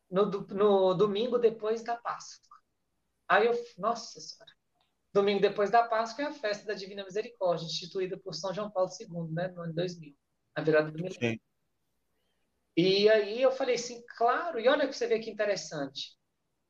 [0.10, 2.58] no, no domingo depois da Páscoa.
[3.28, 4.52] Aí eu, nossa senhora,
[5.14, 8.90] domingo depois da Páscoa é a festa da Divina Misericórdia, instituída por São João Paulo
[9.00, 10.16] II, né, no ano 2000,
[10.56, 11.40] na virada do milênio.
[12.76, 16.18] E aí eu falei assim, claro, e olha que você vê que interessante.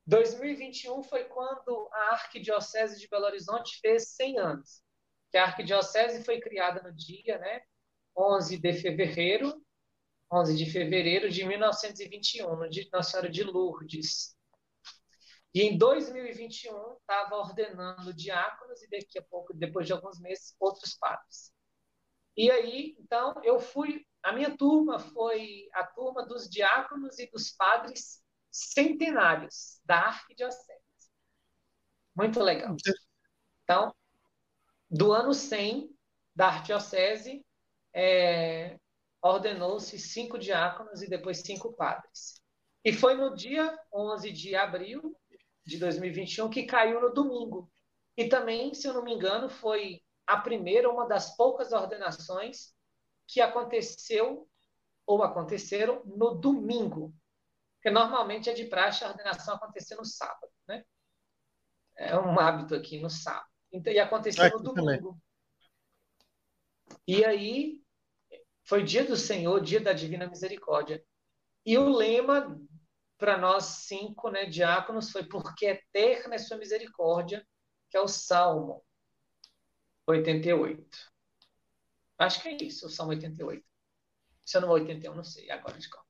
[0.07, 4.83] 2021 foi quando a Arquidiocese de Belo Horizonte fez 100 anos
[5.31, 7.61] que a arquidiocese foi criada no dia, né,
[8.15, 9.65] 11 de fevereiro,
[10.31, 14.35] 11 de fevereiro de 1921, no dia Nossa Senhora de Lourdes.
[15.53, 20.95] E em 2021 estava ordenando diáconos e daqui a pouco, depois de alguns meses, outros
[20.95, 21.53] padres.
[22.35, 27.51] E aí, então, eu fui, a minha turma foi a turma dos diáconos e dos
[27.51, 28.20] padres
[28.51, 30.81] centenários da arquidiocese.
[32.15, 32.75] Muito legal.
[33.63, 33.95] Então,
[34.89, 35.89] do ano 100
[36.35, 37.45] da arquidiocese,
[37.93, 38.77] é,
[39.21, 42.41] ordenou-se cinco diáconos e depois cinco padres.
[42.83, 45.15] E foi no dia 11 de abril
[45.65, 47.71] de 2021 que caiu no domingo.
[48.17, 52.73] E também, se eu não me engano, foi a primeira, uma das poucas ordenações
[53.27, 54.47] que aconteceu
[55.05, 57.13] ou aconteceram no domingo.
[57.81, 60.85] Porque normalmente é de praxe a ordenação acontecer no sábado, né?
[61.97, 63.49] É um hábito aqui no sábado.
[63.71, 65.09] Então, e aconteceu aqui no domingo.
[65.09, 65.21] Também.
[67.07, 67.81] E aí
[68.63, 71.03] foi dia do Senhor, dia da divina misericórdia.
[71.65, 72.55] E o lema
[73.17, 77.43] para nós cinco, né, diáconos, foi porque eterna é sua misericórdia,
[77.89, 78.85] que é o Salmo
[80.05, 80.97] 88.
[82.19, 83.65] Acho que é isso, o Salmo 88.
[84.45, 86.05] Se eu não 81, não sei agora de qual.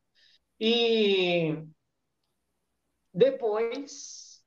[0.64, 1.58] E
[3.12, 4.46] depois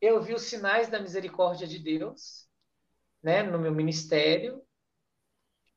[0.00, 2.48] eu vi os sinais da misericórdia de Deus,
[3.20, 4.64] né, no meu ministério.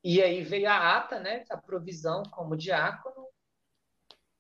[0.04, 3.28] E aí veio a ata, né, a provisão como diácono,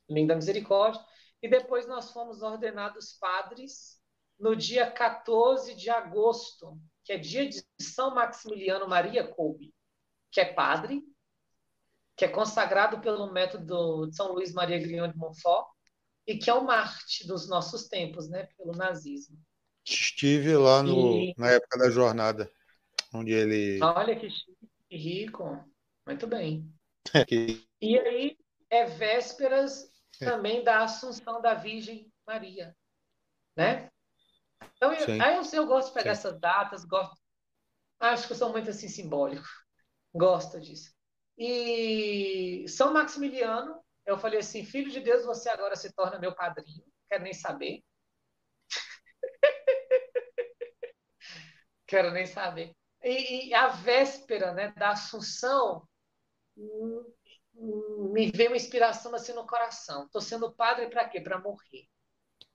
[0.07, 1.03] linda misericórdia.
[1.41, 3.99] E depois nós fomos ordenados padres
[4.37, 9.73] no dia 14 de agosto, que é dia de São Maximiliano Maria Kolbe,
[10.29, 11.03] que é padre,
[12.17, 15.67] que é consagrado pelo método de São Luís Maria Grignon de Montfort,
[16.25, 19.37] e que é o Marte dos nossos tempos, né, pelo nazismo.
[19.85, 21.33] Estive lá no, e...
[21.37, 22.51] na época da jornada,
[23.13, 23.79] onde ele.
[23.81, 24.27] Olha que
[24.91, 25.63] rico,
[26.05, 26.69] muito bem.
[27.13, 27.23] É
[27.79, 28.37] e aí
[28.69, 29.89] é vésperas
[30.19, 32.75] também da Assunção da Virgem Maria,
[33.55, 33.89] né?
[34.75, 36.27] Então, eu, aí eu, eu gosto de pegar Sim.
[36.27, 37.15] essas datas, gosto,
[37.99, 39.47] acho que eu sou muito assim simbólico,
[40.13, 40.96] gosto disso.
[41.37, 46.83] E São Maximiliano eu falei assim: Filho de Deus, você agora se torna meu padrinho.
[47.09, 47.83] Quero nem saber.
[51.85, 52.73] Quero nem saber.
[53.03, 55.87] E, e, a véspera né, da Assunção
[58.11, 60.05] me veio uma inspiração assim no coração.
[60.05, 61.21] Estou sendo padre para quê?
[61.21, 61.87] Para morrer.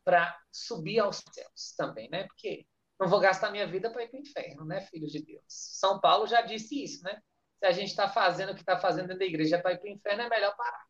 [0.04, 2.24] Para subir aos céus também, né?
[2.24, 2.66] Porque
[2.98, 5.44] não vou gastar minha vida para ir para o inferno, né, filho de Deus?
[5.48, 7.20] São Paulo já disse isso, né?
[7.62, 9.88] Se a gente está fazendo o que está fazendo dentro da igreja para ir para
[9.88, 10.84] o inferno, é melhor parar.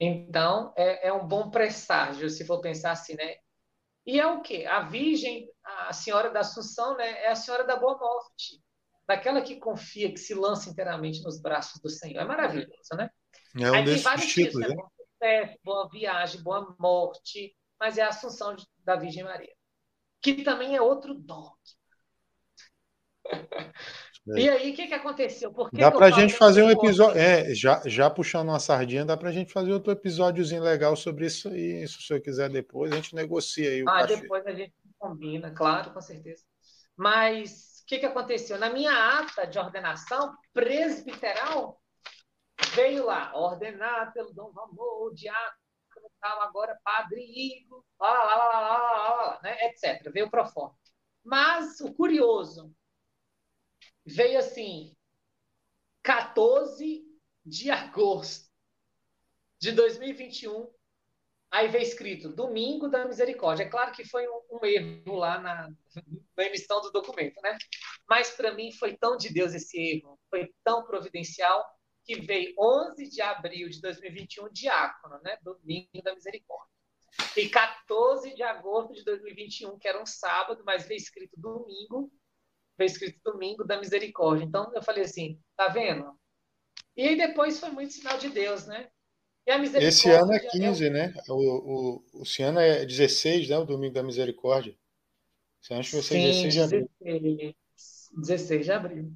[0.00, 3.36] Então, é, é um bom presságio, se for pensar assim, né?
[4.04, 4.66] E é o quê?
[4.68, 8.60] A Virgem, a Senhora da Assunção, né, é a Senhora da Boa Morte.
[9.06, 12.20] Daquela que confia, que se lança inteiramente nos braços do Senhor.
[12.20, 13.10] É maravilhoso, né?
[13.56, 14.74] É um Aí tem vários títulos, né?
[15.20, 15.56] né?
[15.62, 19.54] boa viagem, boa morte, mas é a Assunção da Virgem Maria.
[20.20, 21.56] Que também é outro dogma.
[24.28, 24.40] É.
[24.40, 25.52] E aí, o que, que aconteceu?
[25.52, 27.18] Por que dá para a gente fazer um episódio.
[27.18, 31.26] É, já, já puxando uma sardinha, dá para a gente fazer outro episódiozinho legal sobre
[31.26, 31.86] isso aí.
[31.88, 33.82] Se o senhor quiser depois, a gente negocia aí.
[33.82, 34.16] O ah, cachê.
[34.16, 36.44] depois a gente combina, claro, com certeza.
[36.96, 38.58] Mas o que, que aconteceu?
[38.58, 41.80] Na minha ata de ordenação presbiteral,
[42.74, 48.60] veio lá, ordenado pelo Dom Ramon, diácono, tal, agora padre Igor, lá, lá, lá, lá,
[48.60, 50.12] lá, lá, né, etc.
[50.12, 50.76] Veio pro forma.
[51.24, 52.72] Mas o curioso
[54.04, 54.94] veio assim,
[56.02, 57.04] 14
[57.44, 58.50] de agosto
[59.58, 60.70] de 2021.
[61.50, 63.64] Aí veio escrito Domingo da Misericórdia.
[63.64, 65.68] É claro que foi um, um erro lá na,
[66.36, 67.56] na, emissão do documento, né?
[68.08, 71.62] Mas para mim foi tão de Deus esse erro, foi tão providencial
[72.04, 75.36] que veio 11 de abril de 2021, diácono, né?
[75.42, 76.72] Domingo da Misericórdia.
[77.36, 82.10] E 14 de agosto de 2021, que era um sábado, mas veio escrito domingo,
[82.76, 84.44] foi escrito Domingo da Misericórdia.
[84.44, 86.12] Então eu falei assim, tá vendo?
[86.96, 88.88] E aí depois foi muito sinal de Deus, né?
[89.80, 90.90] Esse ano é 15, é...
[90.90, 91.14] né?
[91.28, 93.58] O, o, o, esse ano é 16, né?
[93.58, 94.76] O Domingo da Misericórdia.
[95.60, 96.90] Você acha que vai ser Sim, 16 de abril?
[97.00, 97.54] 16,
[98.16, 99.12] 16 de abril.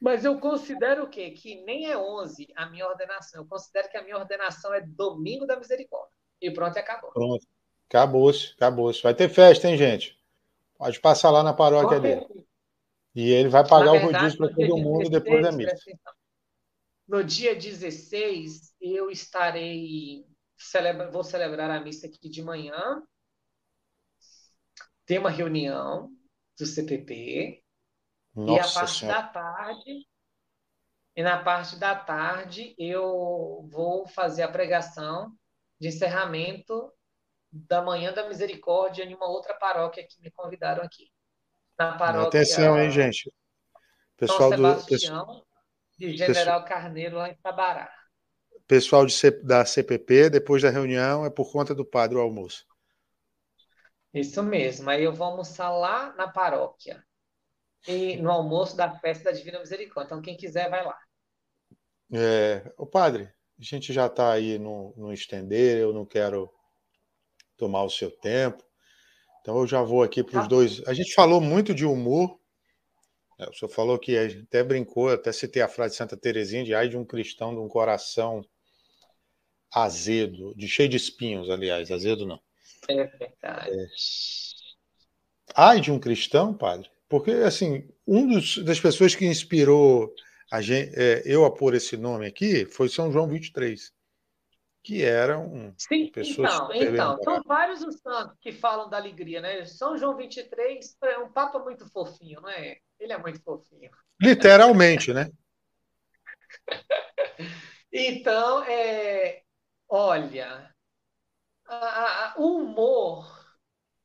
[0.00, 1.30] Mas eu considero o quê?
[1.30, 3.42] Que nem é 11 a minha ordenação.
[3.42, 6.14] Eu considero que a minha ordenação é Domingo da Misericórdia.
[6.40, 7.10] E pronto, acabou.
[7.10, 7.46] Pronto.
[7.88, 9.02] Acabou-se, acabou-se.
[9.02, 10.18] Vai ter festa, hein, gente?
[10.84, 12.26] Pode passar lá na paróquia dele.
[13.14, 15.98] E ele vai pagar verdade, o rodízio para todo mundo 16, depois da missa.
[17.08, 20.26] No dia 16, eu estarei.
[20.58, 23.02] Celebra, vou celebrar a missa aqui de manhã.
[25.06, 26.10] Tem uma reunião
[26.58, 27.64] do CPP.
[28.34, 29.22] Nossa e a parte senhora.
[29.22, 30.08] da tarde.
[31.16, 35.34] E na parte da tarde eu vou fazer a pregação
[35.80, 36.92] de encerramento
[37.54, 41.10] da Manhã da Misericórdia em uma outra paróquia que me convidaram aqui.
[41.78, 42.28] Na paróquia.
[42.28, 43.32] Atenção, hein, gente.
[44.16, 45.46] Pessoal São Sebastião, do.
[45.96, 46.64] De General pessoal...
[46.64, 47.90] Carneiro, lá em Tabará.
[48.66, 52.66] Pessoal de da CPP, depois da reunião, é por conta do padre o almoço.
[54.12, 54.90] Isso mesmo.
[54.90, 57.04] Aí eu vou almoçar lá na paróquia.
[57.86, 60.08] E no almoço da festa da Divina Misericórdia.
[60.08, 60.98] Então, quem quiser, vai lá.
[62.12, 63.24] É, o padre,
[63.58, 66.50] a gente já está aí no, no estender, eu não quero
[67.56, 68.62] tomar o seu tempo.
[69.40, 70.48] Então eu já vou aqui para os tá.
[70.48, 70.82] dois.
[70.86, 72.38] A gente falou muito de humor.
[73.38, 76.74] É, o senhor falou que até brincou, até citei a frase de Santa Teresinha de
[76.74, 78.44] ai de um cristão de um coração
[79.72, 82.40] azedo, de cheio de espinhos, aliás, azedo não.
[82.88, 83.70] É verdade.
[83.70, 83.86] É.
[85.56, 90.14] Ai de um cristão, padre, porque assim, um dos, das pessoas que inspirou
[90.50, 93.92] a gente, é, eu a pôr esse nome aqui foi São João 23,
[94.84, 99.64] que era um Sim, então, então são vários os santos que falam da alegria, né?
[99.64, 102.78] São João 23 é um papa muito fofinho, não é?
[103.00, 103.90] Ele é muito fofinho.
[104.20, 105.30] Literalmente, né?
[107.90, 109.42] então, é,
[109.88, 110.72] olha,
[111.66, 113.56] a, a, o humor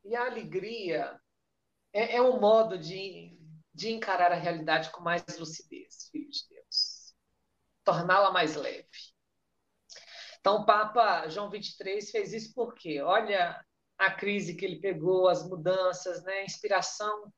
[0.04, 1.20] e a alegria
[1.94, 3.38] é, é um modo de
[3.80, 7.16] de encarar a realidade com mais lucidez, filho de Deus.
[7.86, 8.86] Torná-la mais leve.
[10.40, 13.64] Então, o Papa João 23 fez isso porque, olha
[13.98, 17.32] a crise que ele pegou, as mudanças, né, a inspiração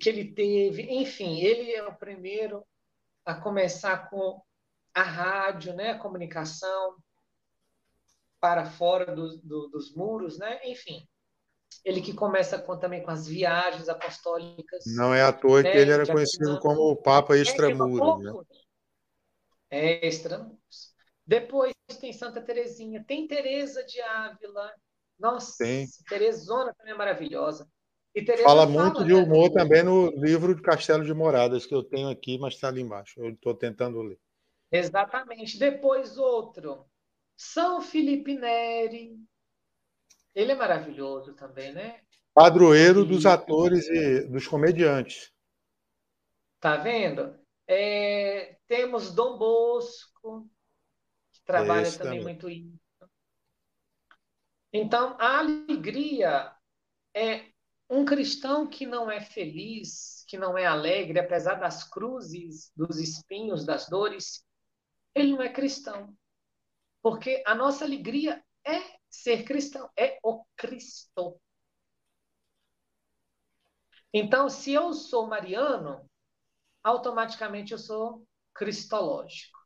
[0.00, 0.82] que ele teve.
[0.82, 2.66] Enfim, ele é o primeiro
[3.24, 4.42] a começar com
[4.94, 6.96] a rádio, né, a comunicação
[8.40, 10.60] para fora do, do, dos muros, né?
[10.64, 11.06] Enfim,
[11.84, 14.84] ele que começa com, também com as viagens apostólicas.
[14.96, 18.46] Não é à toa né, que ele era conhecido como o Papa Extramuros.
[19.68, 19.92] É, né?
[19.92, 20.89] é Extramuros.
[21.30, 24.74] Depois tem Santa Terezinha, tem Teresa de Ávila.
[25.16, 25.86] Nossa, tem.
[26.08, 27.70] Teresona também é maravilhosa.
[28.42, 29.54] fala muito fala, de né, humor né?
[29.54, 33.20] também no livro de Castelo de Moradas, que eu tenho aqui, mas está ali embaixo.
[33.20, 34.18] Eu estou tentando ler.
[34.72, 35.56] Exatamente.
[35.56, 36.84] Depois outro.
[37.36, 39.16] São Felipe Neri,
[40.34, 42.00] ele é maravilhoso também, né?
[42.34, 45.32] Padroeiro dos atores e dos comediantes.
[46.58, 47.38] Tá vendo?
[47.68, 50.50] É, temos Dom Bosco,
[51.50, 52.80] trabalha também, também muito isso.
[54.72, 56.54] Então, a alegria
[57.14, 57.50] é
[57.88, 63.66] um cristão que não é feliz, que não é alegre, apesar das cruzes, dos espinhos,
[63.66, 64.46] das dores,
[65.14, 66.14] ele não é cristão.
[67.02, 71.40] Porque a nossa alegria é ser cristão, é o Cristo.
[74.12, 76.08] Então, se eu sou mariano,
[76.82, 78.24] automaticamente eu sou
[78.54, 79.59] cristológico,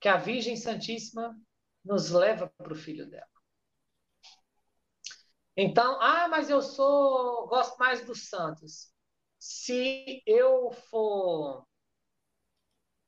[0.00, 1.38] que a Virgem Santíssima
[1.84, 3.26] nos leva para o filho dela.
[5.56, 8.92] Então, ah, mas eu sou, gosto mais dos santos.
[9.38, 11.66] Se eu for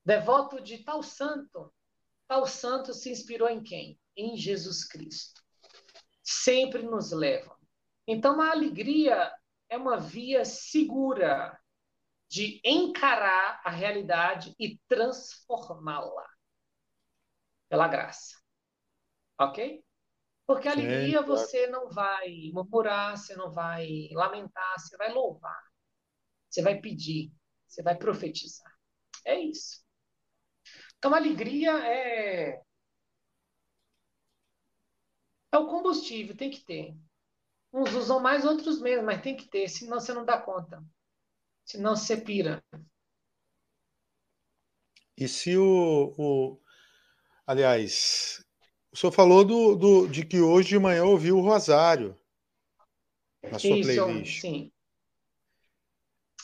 [0.05, 1.73] devoto de tal santo,
[2.27, 4.01] tal santo se inspirou em quem?
[4.17, 5.43] Em Jesus Cristo
[6.29, 7.57] sempre nos levam.
[8.07, 9.33] Então, a alegria
[9.69, 11.59] é uma via segura
[12.29, 16.27] de encarar a realidade e transformá-la
[17.69, 18.37] pela graça.
[19.39, 19.85] Ok?
[20.47, 21.27] Porque Sim, alegria claro.
[21.27, 25.63] você não vai murmurar, você não vai lamentar, você vai louvar.
[26.51, 27.33] Você vai pedir,
[27.67, 28.73] você vai profetizar.
[29.25, 29.83] É isso.
[30.99, 32.61] Então, a alegria é
[35.53, 36.95] é o combustível, tem que ter.
[37.73, 40.83] Uns usam mais, outros menos, mas tem que ter, senão você não dá conta.
[41.65, 42.63] Senão você pira.
[45.17, 46.15] E se o.
[46.17, 46.61] o...
[47.49, 48.45] Aliás,
[48.93, 52.15] o senhor falou do, do, de que hoje de manhã ouviu o Rosário
[53.43, 54.41] na sua Isso, playlist.
[54.43, 54.71] Sim.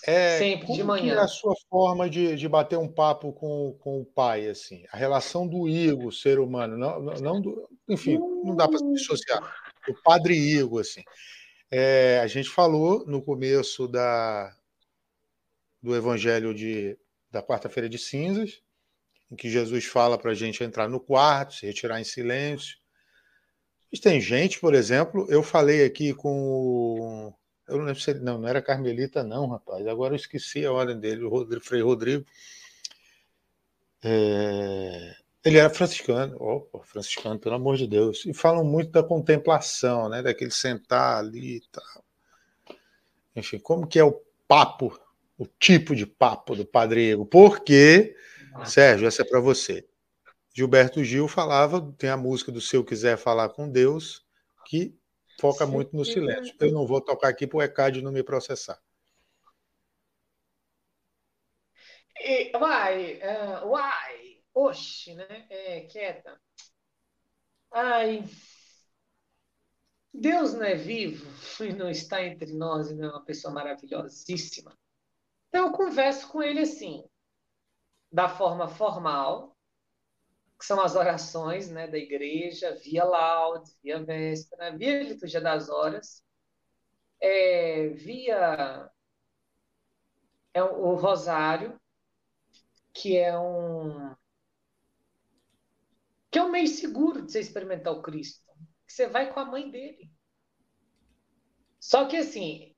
[0.07, 1.17] É, Sempre de manhã.
[1.17, 4.87] é a sua forma de, de bater um papo com, com o pai, assim?
[4.91, 9.55] A relação do Igor, ser humano, não, não do, enfim, não dá para se dissociar.
[9.87, 11.03] O padre Igor, assim.
[11.71, 14.57] É, a gente falou no começo da,
[15.83, 16.99] do Evangelho de,
[17.31, 18.64] da quarta-feira de cinzas,
[19.31, 22.77] em que Jesus fala para a gente entrar no quarto, se retirar em silêncio.
[23.91, 27.33] Mas tem gente, por exemplo, eu falei aqui com
[27.67, 28.21] eu não lembro se ele.
[28.21, 29.87] Não, não era Carmelita, não, rapaz.
[29.87, 32.25] Agora eu esqueci a ordem dele, o Rodrigo, Frei Rodrigo.
[34.03, 38.25] É, ele era franciscano, opa, franciscano, pelo amor de Deus.
[38.27, 40.23] E falam muito da contemplação, né?
[40.23, 42.05] Daquele sentar ali e tal.
[43.35, 44.99] Enfim, como que é o papo,
[45.39, 47.25] o tipo de papo do Padre Ego?
[47.25, 48.15] Porque,
[48.65, 49.89] Sérgio, essa é para você.
[50.55, 54.25] Gilberto Gil falava, tem a música do Se Eu Quiser Falar com Deus,
[54.67, 54.97] que
[55.41, 55.73] foca Sim.
[55.73, 56.55] muito no silêncio.
[56.61, 58.81] Eu não vou tocar aqui para o ECAD não me processar.
[62.21, 65.47] E, vai, uh, uai, oxe, né?
[65.51, 66.41] É, quieta.
[67.73, 68.25] Ai.
[70.13, 71.27] Deus não é vivo
[71.65, 74.79] e não está entre nós e não é uma pessoa maravilhosíssima.
[75.49, 77.05] Então eu converso com ele assim,
[78.15, 79.57] da forma formal,
[80.57, 86.23] que são as orações né, da igreja, via laude, via véspera, via liturgia das horas,
[87.21, 88.89] é, via
[90.55, 91.77] é, o rosário,
[92.93, 94.15] que é um
[96.31, 98.49] que é um meio seguro de você experimentar o Cristo.
[98.87, 100.09] Que você vai com a mãe dele.
[101.81, 102.77] Só que assim,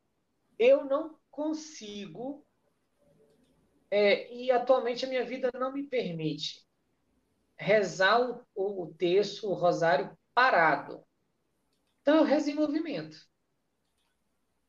[0.58, 2.45] eu não consigo
[3.90, 6.66] é, e atualmente a minha vida não me permite
[7.58, 8.94] rezar o, o
[9.44, 11.04] o rosário parado.
[12.02, 13.16] Então eu rezo em movimento.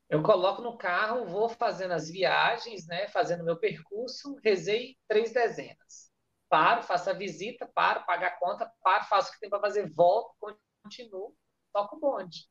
[0.10, 6.10] Eu coloco no carro, vou fazendo as viagens, né, fazendo meu percurso, rezei três dezenas.
[6.50, 9.90] Paro, faço a visita, paro, pago a conta, paro, faço o que tem para fazer,
[9.94, 10.34] volto,
[10.82, 11.36] continuo,
[11.74, 12.48] toco o bonde.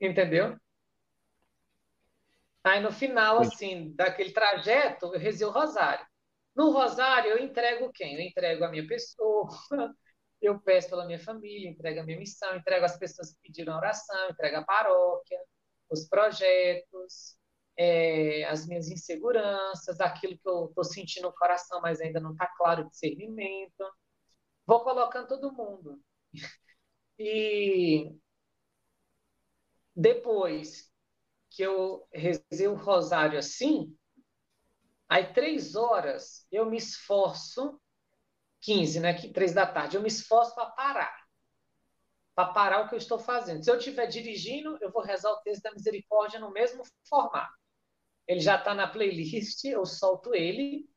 [0.00, 0.56] Entendeu?
[2.64, 6.04] Aí no final, assim, daquele trajeto, eu rezei o rosário.
[6.54, 8.14] No rosário, eu entrego quem?
[8.16, 9.48] Eu entrego a minha pessoa,
[10.42, 14.30] eu peço pela minha família, entrego a minha missão, entrego as pessoas que pediram oração,
[14.30, 15.38] entrego a paróquia,
[15.90, 17.36] os projetos,
[17.76, 22.46] é, as minhas inseguranças, aquilo que eu estou sentindo no coração, mas ainda não está
[22.58, 23.84] claro o discernimento.
[24.66, 26.00] Vou colocando todo mundo.
[27.18, 28.12] E
[29.94, 30.89] depois
[31.50, 33.96] que eu rezei o rosário assim,
[35.08, 37.80] aí três horas eu me esforço,
[38.60, 39.14] 15, né?
[39.32, 41.20] Três da tarde, eu me esforço para parar
[42.34, 43.62] para parar o que eu estou fazendo.
[43.62, 47.52] Se eu estiver dirigindo, eu vou rezar o texto da misericórdia no mesmo formato.
[48.26, 50.88] Ele já está na playlist, eu solto ele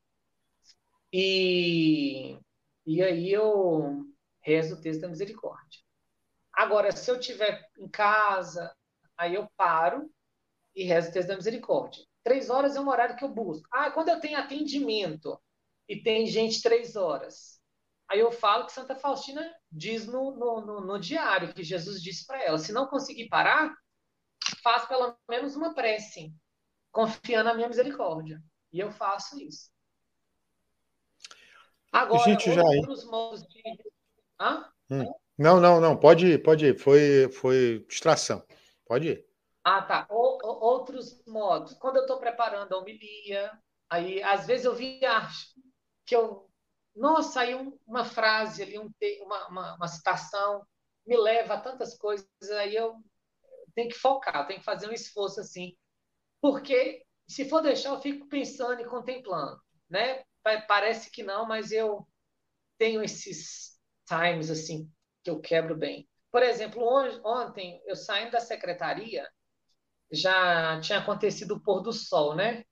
[1.12, 2.38] e,
[2.86, 4.06] e aí eu
[4.42, 5.82] rezo o texto da misericórdia.
[6.54, 8.76] Agora, se eu estiver em casa,
[9.18, 10.10] aí eu paro
[10.76, 12.04] e rezo o texto da misericórdia.
[12.24, 13.68] Três horas é um horário que eu busco.
[13.72, 15.40] Ah, quando eu tenho atendimento
[15.88, 17.62] e tem gente três horas,
[18.14, 22.28] Aí eu falo que Santa Faustina diz no, no, no, no diário, que Jesus disse
[22.28, 23.76] para ela: se não conseguir parar,
[24.62, 26.32] faz pelo menos uma prece,
[26.92, 28.40] confiando na minha misericórdia.
[28.72, 29.72] E eu faço isso.
[31.92, 33.62] Agora, gente já outros modos de.
[34.40, 34.72] Hã?
[34.92, 35.12] Hum.
[35.36, 36.78] Não, não, não, pode ir, pode ir.
[36.78, 38.46] Foi, foi distração.
[38.86, 39.26] Pode ir.
[39.64, 40.08] Ah, tá.
[40.10, 41.74] Outros modos.
[41.76, 43.52] Quando eu estou preparando a homilia,
[43.90, 45.48] aí às vezes eu viajo,
[46.06, 46.50] que eu
[46.96, 47.56] nossa, aí
[47.88, 48.92] uma frase ali, um,
[49.22, 50.64] uma, uma, uma citação
[51.08, 52.28] me leva a tantas coisas,
[52.60, 52.96] aí eu
[53.76, 55.76] tenho que focar, tenho que fazer um esforço assim,
[56.42, 60.24] porque se for deixar, eu fico pensando e contemplando, né?
[60.68, 62.08] Parece que não, mas eu
[62.78, 64.92] tenho esses times assim
[65.24, 66.08] que eu quebro bem.
[66.32, 66.84] Por exemplo,
[67.24, 69.28] ontem eu saindo da secretaria,
[70.14, 72.64] já tinha acontecido o pôr do sol, né?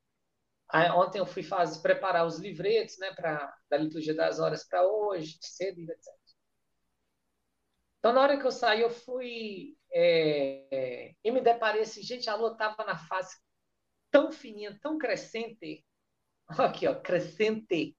[0.70, 4.88] Aí, ontem eu fui fazer, preparar os livretos né, pra, da liturgia das horas para
[4.88, 6.14] hoje, cedo, etc.
[8.00, 12.30] Então, na hora que eu saí, eu fui é, é, e me deparei assim, gente,
[12.30, 13.38] a lua estava na fase
[14.10, 15.86] tão fininha, tão crescente,
[16.48, 17.96] aqui, ó, crescente,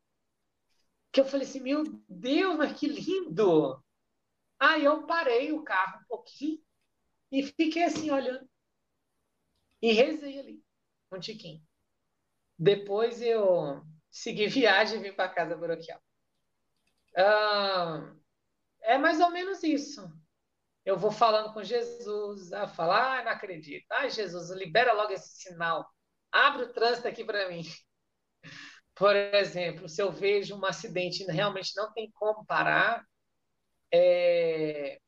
[1.12, 3.82] que eu falei assim, meu Deus, mas que lindo!
[4.58, 6.60] Aí eu parei o carro um pouquinho
[7.30, 8.48] e fiquei assim, olhando.
[9.82, 10.64] E rezei ali,
[11.12, 11.60] um tiquinho.
[12.58, 16.00] Depois eu segui viagem e vim para casa paroquial.
[17.16, 18.14] Ah,
[18.82, 20.02] é mais ou menos isso.
[20.84, 23.86] Eu vou falando com Jesus, a falar, ah, não acredito.
[23.90, 25.88] Ah, Jesus, libera logo esse sinal.
[26.32, 27.62] Abre o trânsito aqui para mim.
[28.94, 33.04] Por exemplo, se eu vejo um acidente e realmente não tem como parar,
[33.92, 35.00] é...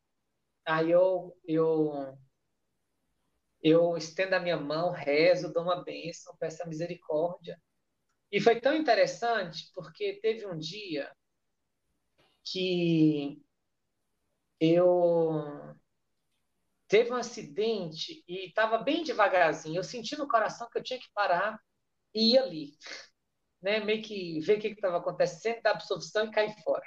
[0.67, 2.19] aí eu, eu
[3.65, 7.61] eu estendo a minha mão, rezo, dou uma bênção, peço a misericórdia.
[8.33, 11.11] E foi tão interessante porque teve um dia
[12.45, 13.43] que
[14.61, 15.75] eu
[16.89, 19.79] teve um acidente e estava bem devagarzinho.
[19.79, 21.59] Eu senti no coração que eu tinha que parar
[22.15, 22.77] e ir ali,
[23.63, 23.81] né?
[23.81, 26.85] Meio que ver o que estava acontecendo, dar absorção e cair fora.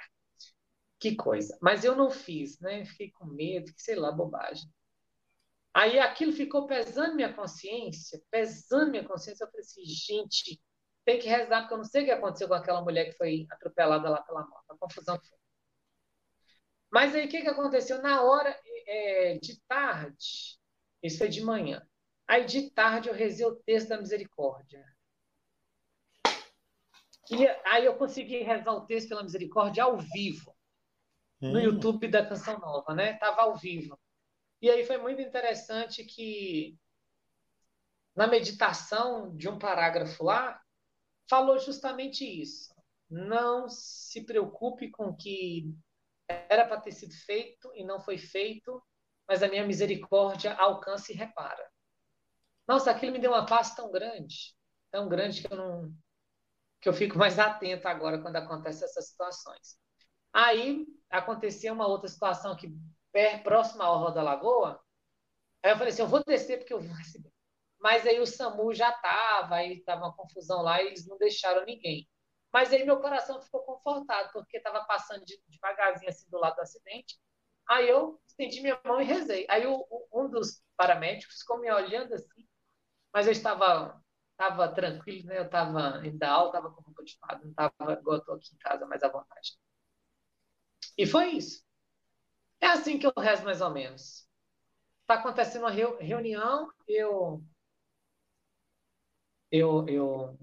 [1.00, 1.58] Que coisa.
[1.62, 2.84] Mas eu não fiz, né?
[2.84, 4.68] Fiquei com medo, que sei lá, bobagem.
[5.74, 9.44] Aí aquilo ficou pesando minha consciência, pesando minha consciência.
[9.44, 10.60] Eu falei assim, gente,
[11.04, 13.46] tem que rezar, porque eu não sei o que aconteceu com aquela mulher que foi
[13.50, 14.64] atropelada lá pela moto.
[14.70, 15.38] A confusão que foi.
[16.90, 18.02] Mas aí o que, que aconteceu?
[18.02, 20.58] Na hora é, de tarde,
[21.02, 21.86] isso foi de manhã.
[22.26, 24.84] Aí de tarde eu rezei o texto da misericórdia.
[27.30, 30.54] E aí eu consegui rezar o texto pela misericórdia ao vivo.
[31.40, 31.62] No hum.
[31.62, 33.14] YouTube da Canção Nova, né?
[33.14, 33.98] Tava ao vivo.
[34.60, 36.76] E aí foi muito interessante que
[38.18, 40.60] na meditação de um parágrafo lá,
[41.30, 42.74] falou justamente isso.
[43.08, 45.72] Não se preocupe com o que
[46.26, 48.82] era para ter sido feito e não foi feito,
[49.26, 51.64] mas a minha misericórdia alcança e repara.
[52.66, 54.52] Nossa, aquilo me deu uma paz tão grande,
[54.90, 55.94] tão grande que eu não
[56.80, 59.76] que eu fico mais atento agora quando acontecem essas situações.
[60.32, 62.72] Aí acontecia uma outra situação que
[63.42, 64.80] próxima ao Roda Lagoa.
[65.62, 66.96] Aí eu falei assim, eu vou descer porque eu vou.
[67.80, 71.64] Mas aí o SAMU já estava, aí estava uma confusão lá e eles não deixaram
[71.64, 72.08] ninguém.
[72.52, 77.18] Mas aí meu coração ficou confortado, porque estava passando devagarzinho assim do lado do acidente.
[77.68, 79.46] Aí eu estendi minha mão e rezei.
[79.48, 82.46] Aí o, um dos paramédicos ficou me olhando assim,
[83.12, 84.02] mas eu estava
[84.32, 85.38] estava tranquilo, né?
[85.38, 88.54] Eu estava ainda alto, estava com roupa de fada, não estava igual eu estou aqui
[88.54, 89.58] em casa, mais à vontade.
[90.98, 91.64] E foi isso.
[92.60, 94.26] É assim que eu rezo mais ou menos.
[95.02, 97.42] Está acontecendo uma reunião, eu,
[99.50, 100.38] eu, eu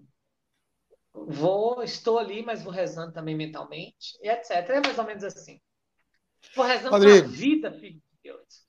[1.13, 4.51] vou, estou ali, mas vou rezando também mentalmente, e etc.
[4.51, 5.61] É mais ou menos assim.
[6.55, 8.65] Vou rezando Rodrigo, a vida, filho de Deus.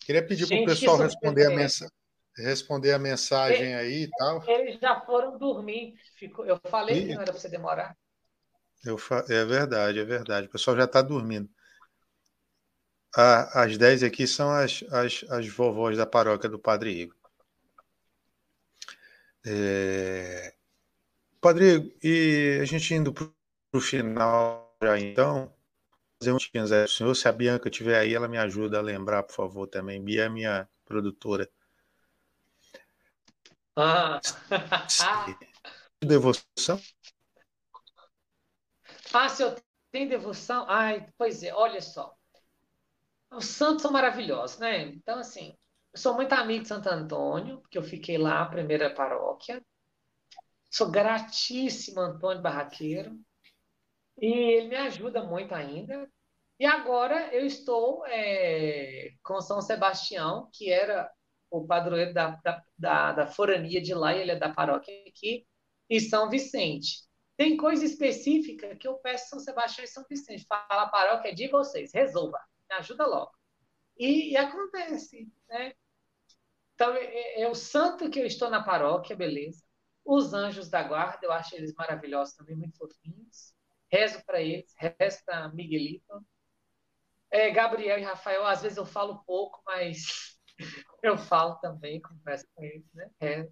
[0.00, 1.90] Queria pedir para o pessoal responder a, mensa
[2.36, 4.44] responder a mensagem aí e tal.
[4.48, 5.94] Eles já foram dormir.
[6.44, 7.06] Eu falei e...
[7.06, 7.96] que não era para você demorar.
[8.84, 9.24] Eu fa...
[9.28, 10.46] É verdade, é verdade.
[10.46, 11.48] O pessoal já está dormindo.
[13.16, 17.16] As 10 aqui são as, as, as vovós da paróquia do Padre Igor.
[19.44, 20.54] É...
[21.40, 23.28] Padre Igor, e a gente indo para
[23.72, 25.50] o final já então,
[26.18, 27.14] fazer um tiquinhos aí senhor.
[27.14, 30.02] Se a Bianca estiver aí, ela me ajuda a lembrar, por favor, também.
[30.02, 31.50] Bia é minha produtora.
[33.74, 34.20] Ah.
[36.04, 36.80] Devoção?
[39.12, 39.56] Ah, se eu
[39.90, 40.66] tenho devoção?
[40.68, 42.15] Ai, pois é, olha só.
[43.36, 44.82] Os santos são maravilhosos, né?
[44.82, 45.54] Então, assim,
[45.92, 49.62] eu sou muito amigo de Santo Antônio, porque eu fiquei lá, a primeira paróquia.
[50.70, 53.18] Sou gratíssimo Antônio Barraqueiro.
[54.18, 56.10] E ele me ajuda muito ainda.
[56.58, 61.10] E agora eu estou é, com São Sebastião, que era
[61.50, 65.46] o padroeiro da, da, da, da forania de lá, e ele é da paróquia aqui,
[65.90, 67.04] e São Vicente.
[67.36, 70.46] Tem coisa específica que eu peço São Sebastião e São Vicente.
[70.48, 73.32] Fala a paróquia é de vocês, resolva, me ajuda logo.
[73.98, 75.72] E, e acontece, né?
[76.74, 79.62] Então, é, é, é, o santo que eu estou na paróquia, beleza.
[80.04, 83.54] Os anjos da guarda, eu acho eles maravilhosos também, muito fofinhos.
[83.90, 86.24] Rezo para eles, rezo para Miguelito.
[87.30, 90.38] É, Gabriel e Rafael, às vezes eu falo pouco, mas
[91.02, 93.10] eu falo também, converso com eles, né?
[93.20, 93.48] É.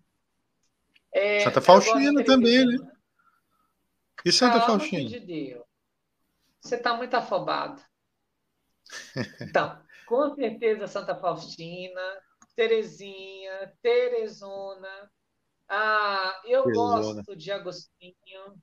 [1.12, 2.76] É, Santa Faustina também, né?
[4.24, 5.08] E Santa Calma, Faustina?
[5.08, 5.64] de Deus.
[6.60, 7.80] Você está muito afobado.
[9.40, 12.22] Então, com certeza Santa Faustina,
[12.54, 15.10] Terezinha, Teresona.
[15.68, 17.02] Ah, eu Teresona.
[17.02, 18.62] gosto de Agostinho.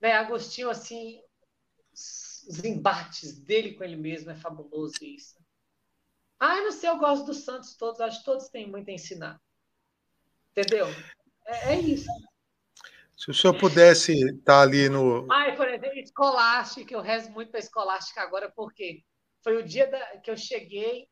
[0.00, 1.20] Né, Agostinho, assim,
[1.92, 5.36] os embates dele com ele mesmo é fabuloso isso.
[6.38, 9.40] Ah, não sei, eu gosto dos santos todos, acho que todos têm muito a ensinar.
[10.52, 10.86] Entendeu?
[11.46, 12.08] É, é isso.
[13.16, 15.26] Se o senhor pudesse estar ali no.
[15.30, 19.04] Ai, por exemplo, escolástica, eu rezo muito para escolástica agora, porque
[19.42, 21.08] foi o dia da, que eu cheguei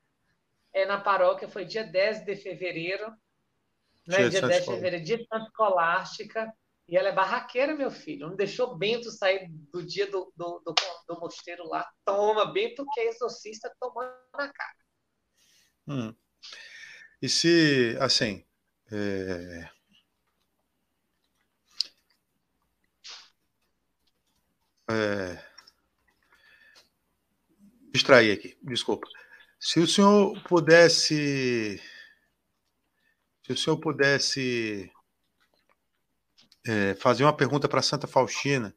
[0.73, 3.11] é, na paróquia, foi dia 10 de fevereiro.
[4.07, 4.29] Né?
[4.29, 6.53] Dia, dia de 10 de fevereiro, dia de Santa Escolástica.
[6.89, 8.29] E ela é barraqueira, meu filho.
[8.29, 10.75] Não deixou Bento sair do dia do, do, do,
[11.09, 11.85] do mosteiro lá.
[12.05, 14.77] Toma, Bento, que é exorcista, tomando na cara.
[15.89, 16.15] Hum.
[17.21, 18.45] E se, assim,
[18.93, 19.69] é...
[24.89, 25.56] É...
[27.97, 29.09] Distrair aqui, desculpa.
[29.59, 31.81] Se o senhor pudesse.
[33.43, 34.93] Se o senhor pudesse
[36.67, 38.75] é, fazer uma pergunta para Santa Faustina.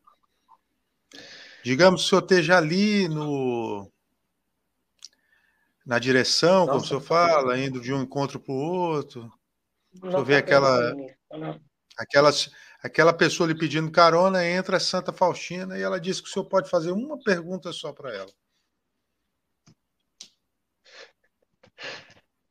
[1.65, 3.91] Digamos que o senhor esteja ali no,
[5.85, 9.29] na direção, Nossa, como o senhor fala, indo de um encontro para o outro.
[10.01, 10.93] O senhor vê aquela,
[11.97, 12.49] aquelas,
[12.81, 16.69] aquela pessoa lhe pedindo carona, entra Santa Faustina e ela diz que o senhor pode
[16.69, 18.31] fazer uma pergunta só para ela.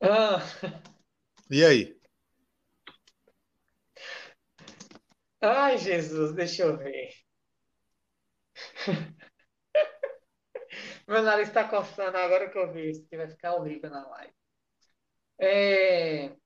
[0.00, 0.38] Ah.
[1.50, 1.98] E aí?
[5.40, 7.10] Ai, Jesus, deixa eu ver.
[11.06, 14.34] Meu nariz está coçando agora que eu vi isso, que vai ficar horrível na live.
[15.38, 16.36] É...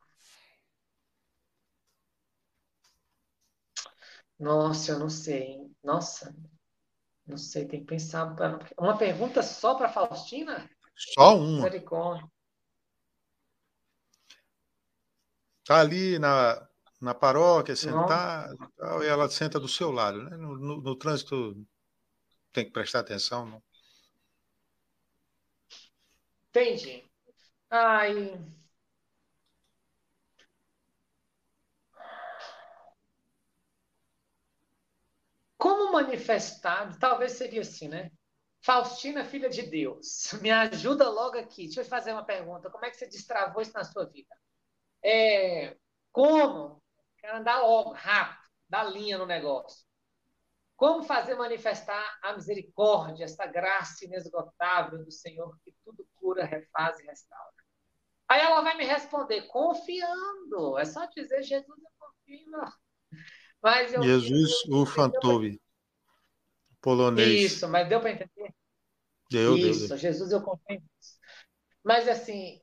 [4.38, 5.70] Nossa, eu não sei.
[5.82, 6.34] Nossa,
[7.26, 8.34] não sei, tem que pensar.
[8.78, 10.68] Uma pergunta só para Faustina?
[10.96, 11.68] Só uma.
[15.64, 16.68] Tá ali na,
[17.00, 18.56] na paróquia, sentada,
[19.02, 20.22] e, ela senta do seu lado.
[20.22, 20.36] Né?
[20.36, 21.56] No, no, no, trânsito
[22.52, 23.46] tem que prestar atenção.
[23.46, 23.62] Não?
[26.50, 27.04] Entendi.
[27.70, 28.38] Ai.
[35.56, 38.10] Como manifestar, talvez seria assim, né?
[38.60, 41.64] Faustina, filha de Deus, me ajuda logo aqui.
[41.66, 42.70] Deixa eu fazer uma pergunta.
[42.70, 44.34] Como é que você destravou isso na sua vida?
[45.04, 45.76] É,
[46.10, 46.82] como?
[47.18, 49.84] Quero andar logo, rápido, dar linha no negócio.
[50.76, 57.04] Como fazer manifestar a misericórdia, essa graça inesgotável do Senhor que tudo cura, refaz e
[57.04, 57.52] restaura?
[58.28, 60.78] Aí ela vai me responder, confiando.
[60.78, 62.50] É só dizer, Jesus, eu confio.
[63.62, 65.60] Mas eu, Jesus, o Fantobi
[66.82, 67.52] polonês.
[67.52, 68.52] Isso, mas deu para entender?
[69.30, 69.96] Deu, Isso, deu, deu.
[69.96, 70.82] Jesus eu confio
[71.82, 72.60] Mas assim,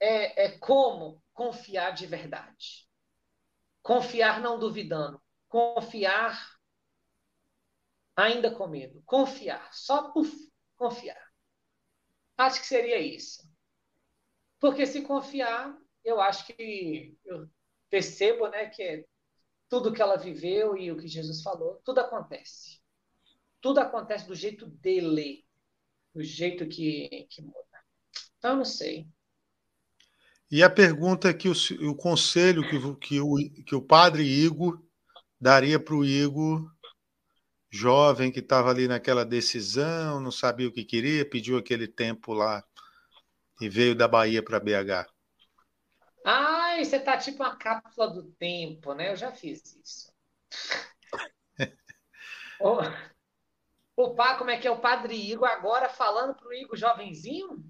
[0.00, 2.88] é, é como confiar de verdade.
[3.80, 5.22] Confiar não duvidando.
[5.48, 6.58] Confiar
[8.16, 9.00] ainda com medo.
[9.06, 10.26] Confiar, só por
[10.76, 11.32] confiar.
[12.36, 13.48] Acho que seria isso.
[14.58, 17.48] Porque se confiar, eu acho que eu
[17.88, 19.04] percebo, né, que é
[19.68, 22.82] tudo que ela viveu e o que Jesus falou, tudo acontece
[23.60, 25.44] tudo acontece do jeito dele,
[26.14, 27.84] do jeito que, que muda.
[28.38, 29.08] Então, eu não sei.
[30.50, 31.52] E a pergunta que o,
[31.90, 34.82] o conselho que, que, o, que o padre Igor
[35.38, 36.70] daria para o Igor,
[37.70, 42.64] jovem que estava ali naquela decisão, não sabia o que queria, pediu aquele tempo lá
[43.60, 45.06] e veio da Bahia para BH?
[46.24, 49.12] Ai, você tá tipo uma cápsula do tempo, né?
[49.12, 50.12] Eu já fiz isso.
[53.96, 57.64] o pá, como é que é o Padre Igor agora falando para o Igor jovenzinho?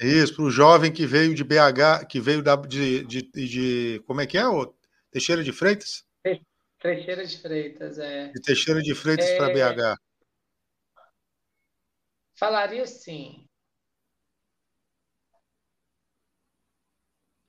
[0.00, 4.20] Isso, para o jovem que veio de BH, que veio da, de, de, de, Como
[4.20, 4.46] é que é?
[4.46, 4.72] O
[5.10, 6.04] Teixeira de Freitas?
[6.80, 8.28] Teixeira de Freitas, é.
[8.28, 9.36] De Teixeira de Freitas é...
[9.36, 9.98] para BH.
[12.36, 13.44] Falaria assim.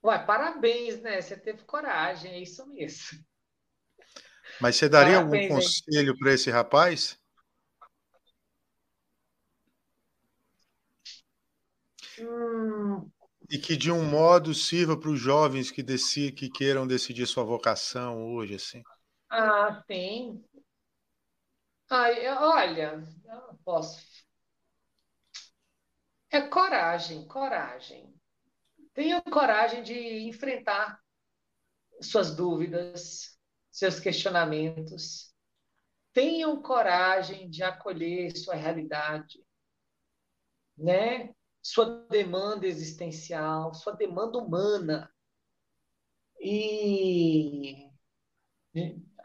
[0.02, 1.20] Ué, parabéns, né?
[1.20, 3.22] Você teve coragem, é isso mesmo.
[4.60, 7.16] Mas você daria parabéns, algum conselho para esse rapaz?
[13.50, 17.44] E que de um modo sirva para os jovens que, deci, que queiram decidir sua
[17.44, 18.82] vocação hoje, assim.
[19.28, 20.44] Ah, sim.
[21.90, 23.02] Ai, olha,
[23.64, 24.00] posso.
[26.30, 28.14] É coragem, coragem.
[28.94, 31.00] Tenha coragem de enfrentar
[32.00, 33.38] suas dúvidas,
[33.70, 35.34] seus questionamentos.
[36.12, 39.44] Tenham coragem de acolher sua realidade,
[40.76, 41.34] né?
[41.62, 45.12] Sua demanda existencial, sua demanda humana.
[46.40, 47.90] E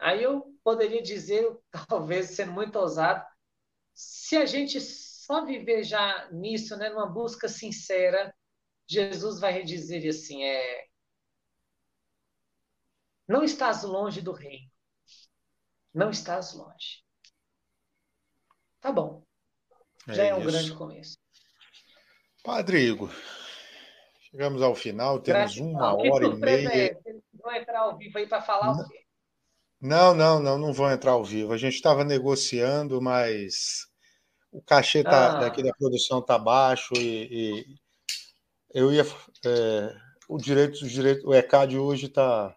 [0.00, 1.58] aí eu poderia dizer,
[1.88, 3.24] talvez sendo muito ousado,
[3.94, 8.34] se a gente só viver já nisso, né, numa busca sincera,
[8.86, 10.86] Jesus vai dizer assim, é
[13.26, 14.70] não estás longe do reino.
[15.92, 17.02] Não estás longe.
[18.80, 19.24] Tá bom.
[20.06, 21.18] Já é, é um grande começo.
[22.46, 23.10] Padre Igor,
[24.20, 26.68] chegamos ao final, temos uma hora e meia.
[26.68, 26.96] É,
[27.34, 29.04] vão entrar ao vivo aí para falar não, o quê?
[29.80, 31.52] Não, não, não, não vão entrar ao vivo.
[31.52, 33.88] A gente estava negociando, mas
[34.52, 35.40] o cachê tá, ah.
[35.40, 37.66] daqui da produção tá baixo e, e
[38.72, 39.02] eu ia.
[39.44, 39.96] É,
[40.28, 42.56] o direito, o direito, o ECAD hoje está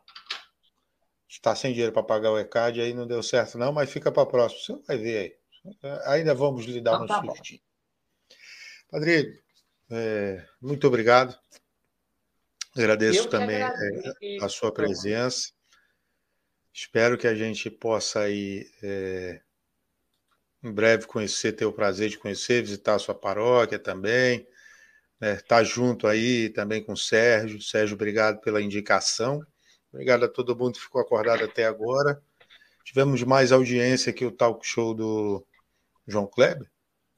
[1.28, 4.28] está sem dinheiro para pagar o ECAD, aí não deu certo, não, mas fica para
[4.28, 4.61] próximo.
[4.61, 5.90] Você vai ver aí.
[6.06, 7.61] Ainda vamos lhe dar então, um tá sustinho.
[8.91, 9.41] Padre,
[9.91, 11.38] é, muito obrigado.
[12.76, 15.52] Agradeço também é, a sua presença.
[16.72, 19.41] Espero que a gente possa aí é,
[20.64, 24.48] em breve conhecer, ter o prazer de conhecer, visitar a sua paróquia também.
[25.20, 27.61] Né, tá junto aí também com o Sérgio.
[27.61, 29.45] Sérgio, obrigado pela indicação.
[29.91, 32.22] Obrigado a todo mundo que ficou acordado até agora.
[32.84, 35.45] Tivemos mais audiência que o talk show do
[36.07, 36.70] João Kleber,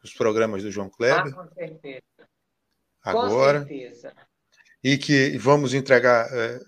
[0.03, 1.33] os programas do João Kleber.
[1.37, 2.10] Ah, com certeza
[3.03, 3.61] agora.
[3.61, 4.13] Com certeza.
[4.83, 6.27] E que vamos entregar.
[6.33, 6.59] É,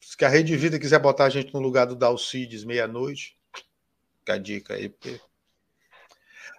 [0.00, 3.36] se a Rede Vida quiser botar a gente no lugar do Dalcides meia-noite,
[4.18, 4.94] fica a dica aí.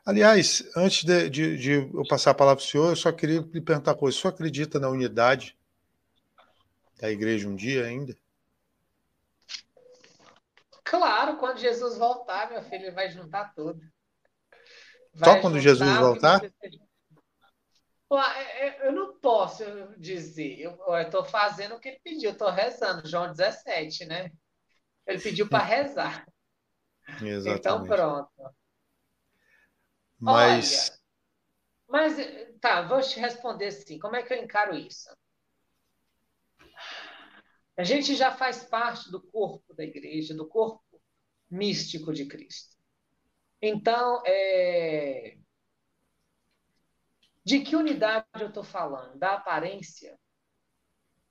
[0.06, 3.40] Aliás, antes de, de, de, eu passar a palavra para o senhor, eu só queria
[3.40, 4.18] lhe perguntar uma coisa.
[4.18, 5.58] O senhor acredita na unidade
[7.00, 8.16] da igreja um dia ainda?
[10.84, 13.82] Claro, quando Jesus voltar, meu filho, ele vai juntar tudo.
[15.14, 16.42] Vai Só quando Jesus voltar?
[16.44, 16.70] É,
[18.82, 19.64] eu não posso
[19.98, 20.60] dizer.
[20.60, 23.08] Eu estou fazendo o que ele pediu, estou rezando.
[23.08, 24.32] João 17, né?
[25.06, 26.26] Ele pediu para rezar.
[27.22, 27.60] Exatamente.
[27.60, 28.32] Então, pronto.
[30.20, 30.90] Mas.
[30.90, 30.98] Olha,
[31.90, 32.16] mas,
[32.60, 33.98] tá, vou te responder assim.
[33.98, 35.10] Como é que eu encaro isso?
[37.78, 41.02] A gente já faz parte do corpo da igreja, do corpo
[41.50, 42.76] místico de Cristo.
[43.62, 45.38] Então, é...
[47.48, 49.18] de que unidade eu estou falando?
[49.18, 50.20] Da aparência?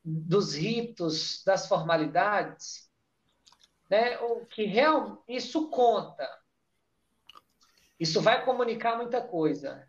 [0.02, 2.90] Dos ritos, das formalidades?
[3.90, 4.18] Né?
[4.20, 5.22] O que real...
[5.28, 6.26] Isso conta.
[8.00, 9.86] Isso vai comunicar muita coisa.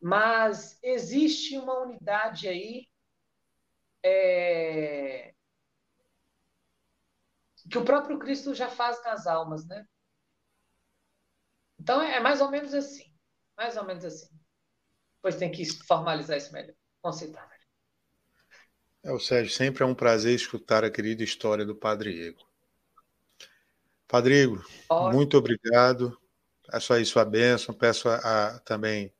[0.00, 2.88] Mas existe uma unidade aí
[4.02, 5.34] é...
[7.70, 9.86] que o próprio Cristo já faz nas almas, né?
[11.78, 13.14] Então é mais ou menos assim.
[13.58, 14.41] Mais ou menos assim.
[15.22, 17.62] Depois tem que formalizar isso melhor, conceitar melhor.
[19.04, 22.44] É, o Sérgio, sempre é um prazer escutar a querida história do Padre Igor.
[24.08, 24.66] Padre Igor,
[25.12, 26.18] muito obrigado.
[26.68, 29.14] Peço aí sua bênção, peço a, a também,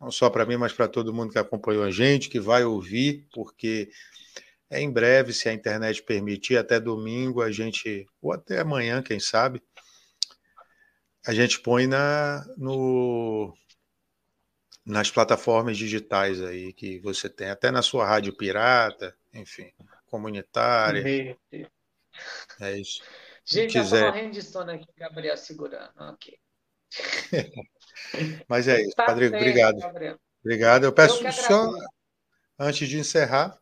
[0.00, 3.28] não só para mim, mas para todo mundo que acompanhou a gente, que vai ouvir,
[3.32, 3.92] porque
[4.68, 9.20] é em breve, se a internet permitir, até domingo a gente, ou até amanhã, quem
[9.20, 9.62] sabe,
[11.24, 13.54] a gente põe na, no,
[14.84, 19.72] nas plataformas digitais aí que você tem, até na sua rádio pirata, enfim,
[20.06, 21.36] comunitária.
[22.60, 23.02] É isso.
[23.44, 24.06] Gente, tá quiser...
[24.06, 25.92] morrendo de sono aqui, Gabriel segurando.
[25.98, 26.38] Ok.
[28.48, 29.78] Mas é isso, tá Padre, obrigado.
[29.78, 30.18] Gabriel.
[30.40, 30.84] Obrigado.
[30.84, 31.72] Eu peço Eu só,
[32.58, 33.58] antes de encerrar,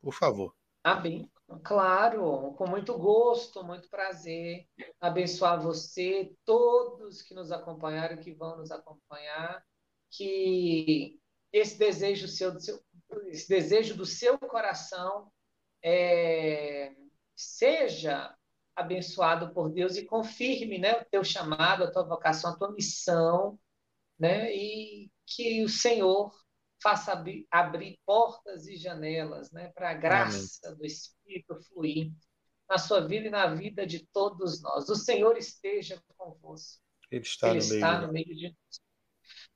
[0.00, 0.54] por favor.
[0.84, 1.30] Ah, bem.
[1.64, 4.66] Claro, com muito gosto, muito prazer.
[5.00, 9.64] Abençoar você, todos que nos acompanharam, que vão nos acompanhar,
[10.10, 11.18] que
[11.52, 12.82] esse desejo seu, do seu
[13.28, 15.32] esse desejo do seu coração
[15.82, 16.94] é,
[17.34, 18.34] seja
[18.76, 23.58] abençoado por Deus e confirme, né, o teu chamado, a tua vocação, a tua missão,
[24.18, 26.32] né, e que o Senhor
[26.80, 30.78] faça abrir, abrir portas e janelas, né, para a graça Amém.
[30.78, 32.12] do Espírito fluir
[32.68, 34.88] na sua vida e na vida de todos nós.
[34.88, 36.82] O Senhor esteja convosco.
[37.10, 38.06] Ele está, Ele no, está meio.
[38.06, 38.87] no meio de nós.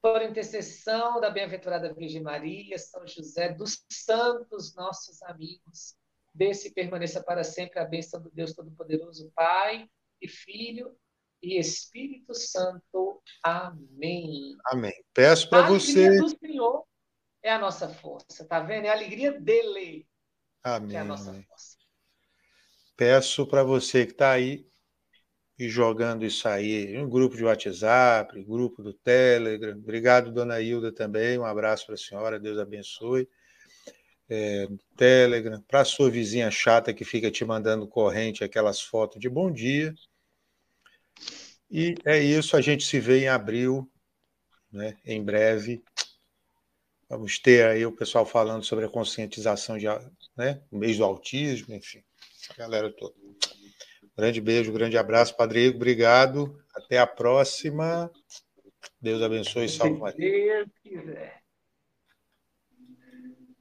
[0.02, 5.94] Por intercessão da bem-aventurada Virgem Maria, São José, dos santos nossos amigos,
[6.34, 9.88] desse e permaneça para sempre a bênção do Deus Todo-Poderoso, Pai
[10.20, 10.98] e Filho
[11.40, 13.22] e Espírito Santo.
[13.44, 14.56] Amém.
[14.66, 15.04] Amém.
[15.14, 16.08] Peço para você.
[16.08, 16.84] A do Senhor
[17.40, 18.86] é a nossa força, tá vendo?
[18.86, 20.04] É a alegria dele
[20.64, 20.90] Amém.
[20.90, 21.76] que é a nossa força.
[22.96, 24.68] Peço para você que está aí
[25.58, 29.76] e jogando isso aí em um grupo de WhatsApp, grupo do Telegram.
[29.76, 31.38] Obrigado, dona Hilda, também.
[31.38, 33.28] Um abraço para a senhora, Deus abençoe.
[34.28, 34.66] É,
[34.96, 39.50] Telegram, para a sua vizinha chata que fica te mandando corrente aquelas fotos de bom
[39.52, 39.94] dia.
[41.70, 43.90] E é isso, a gente se vê em abril,
[44.70, 45.82] né, em breve.
[47.08, 49.86] Vamos ter aí o pessoal falando sobre a conscientização de,
[50.36, 52.02] né, o mês do autismo, enfim,
[52.50, 53.21] a galera toda.
[54.16, 56.62] Grande beijo, grande abraço, Padre Igor, obrigado.
[56.74, 58.10] Até a próxima.
[59.00, 60.64] Deus abençoe e salve Maria.
[60.64, 61.42] Deus quiser.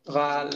[0.06, 0.50] Vale.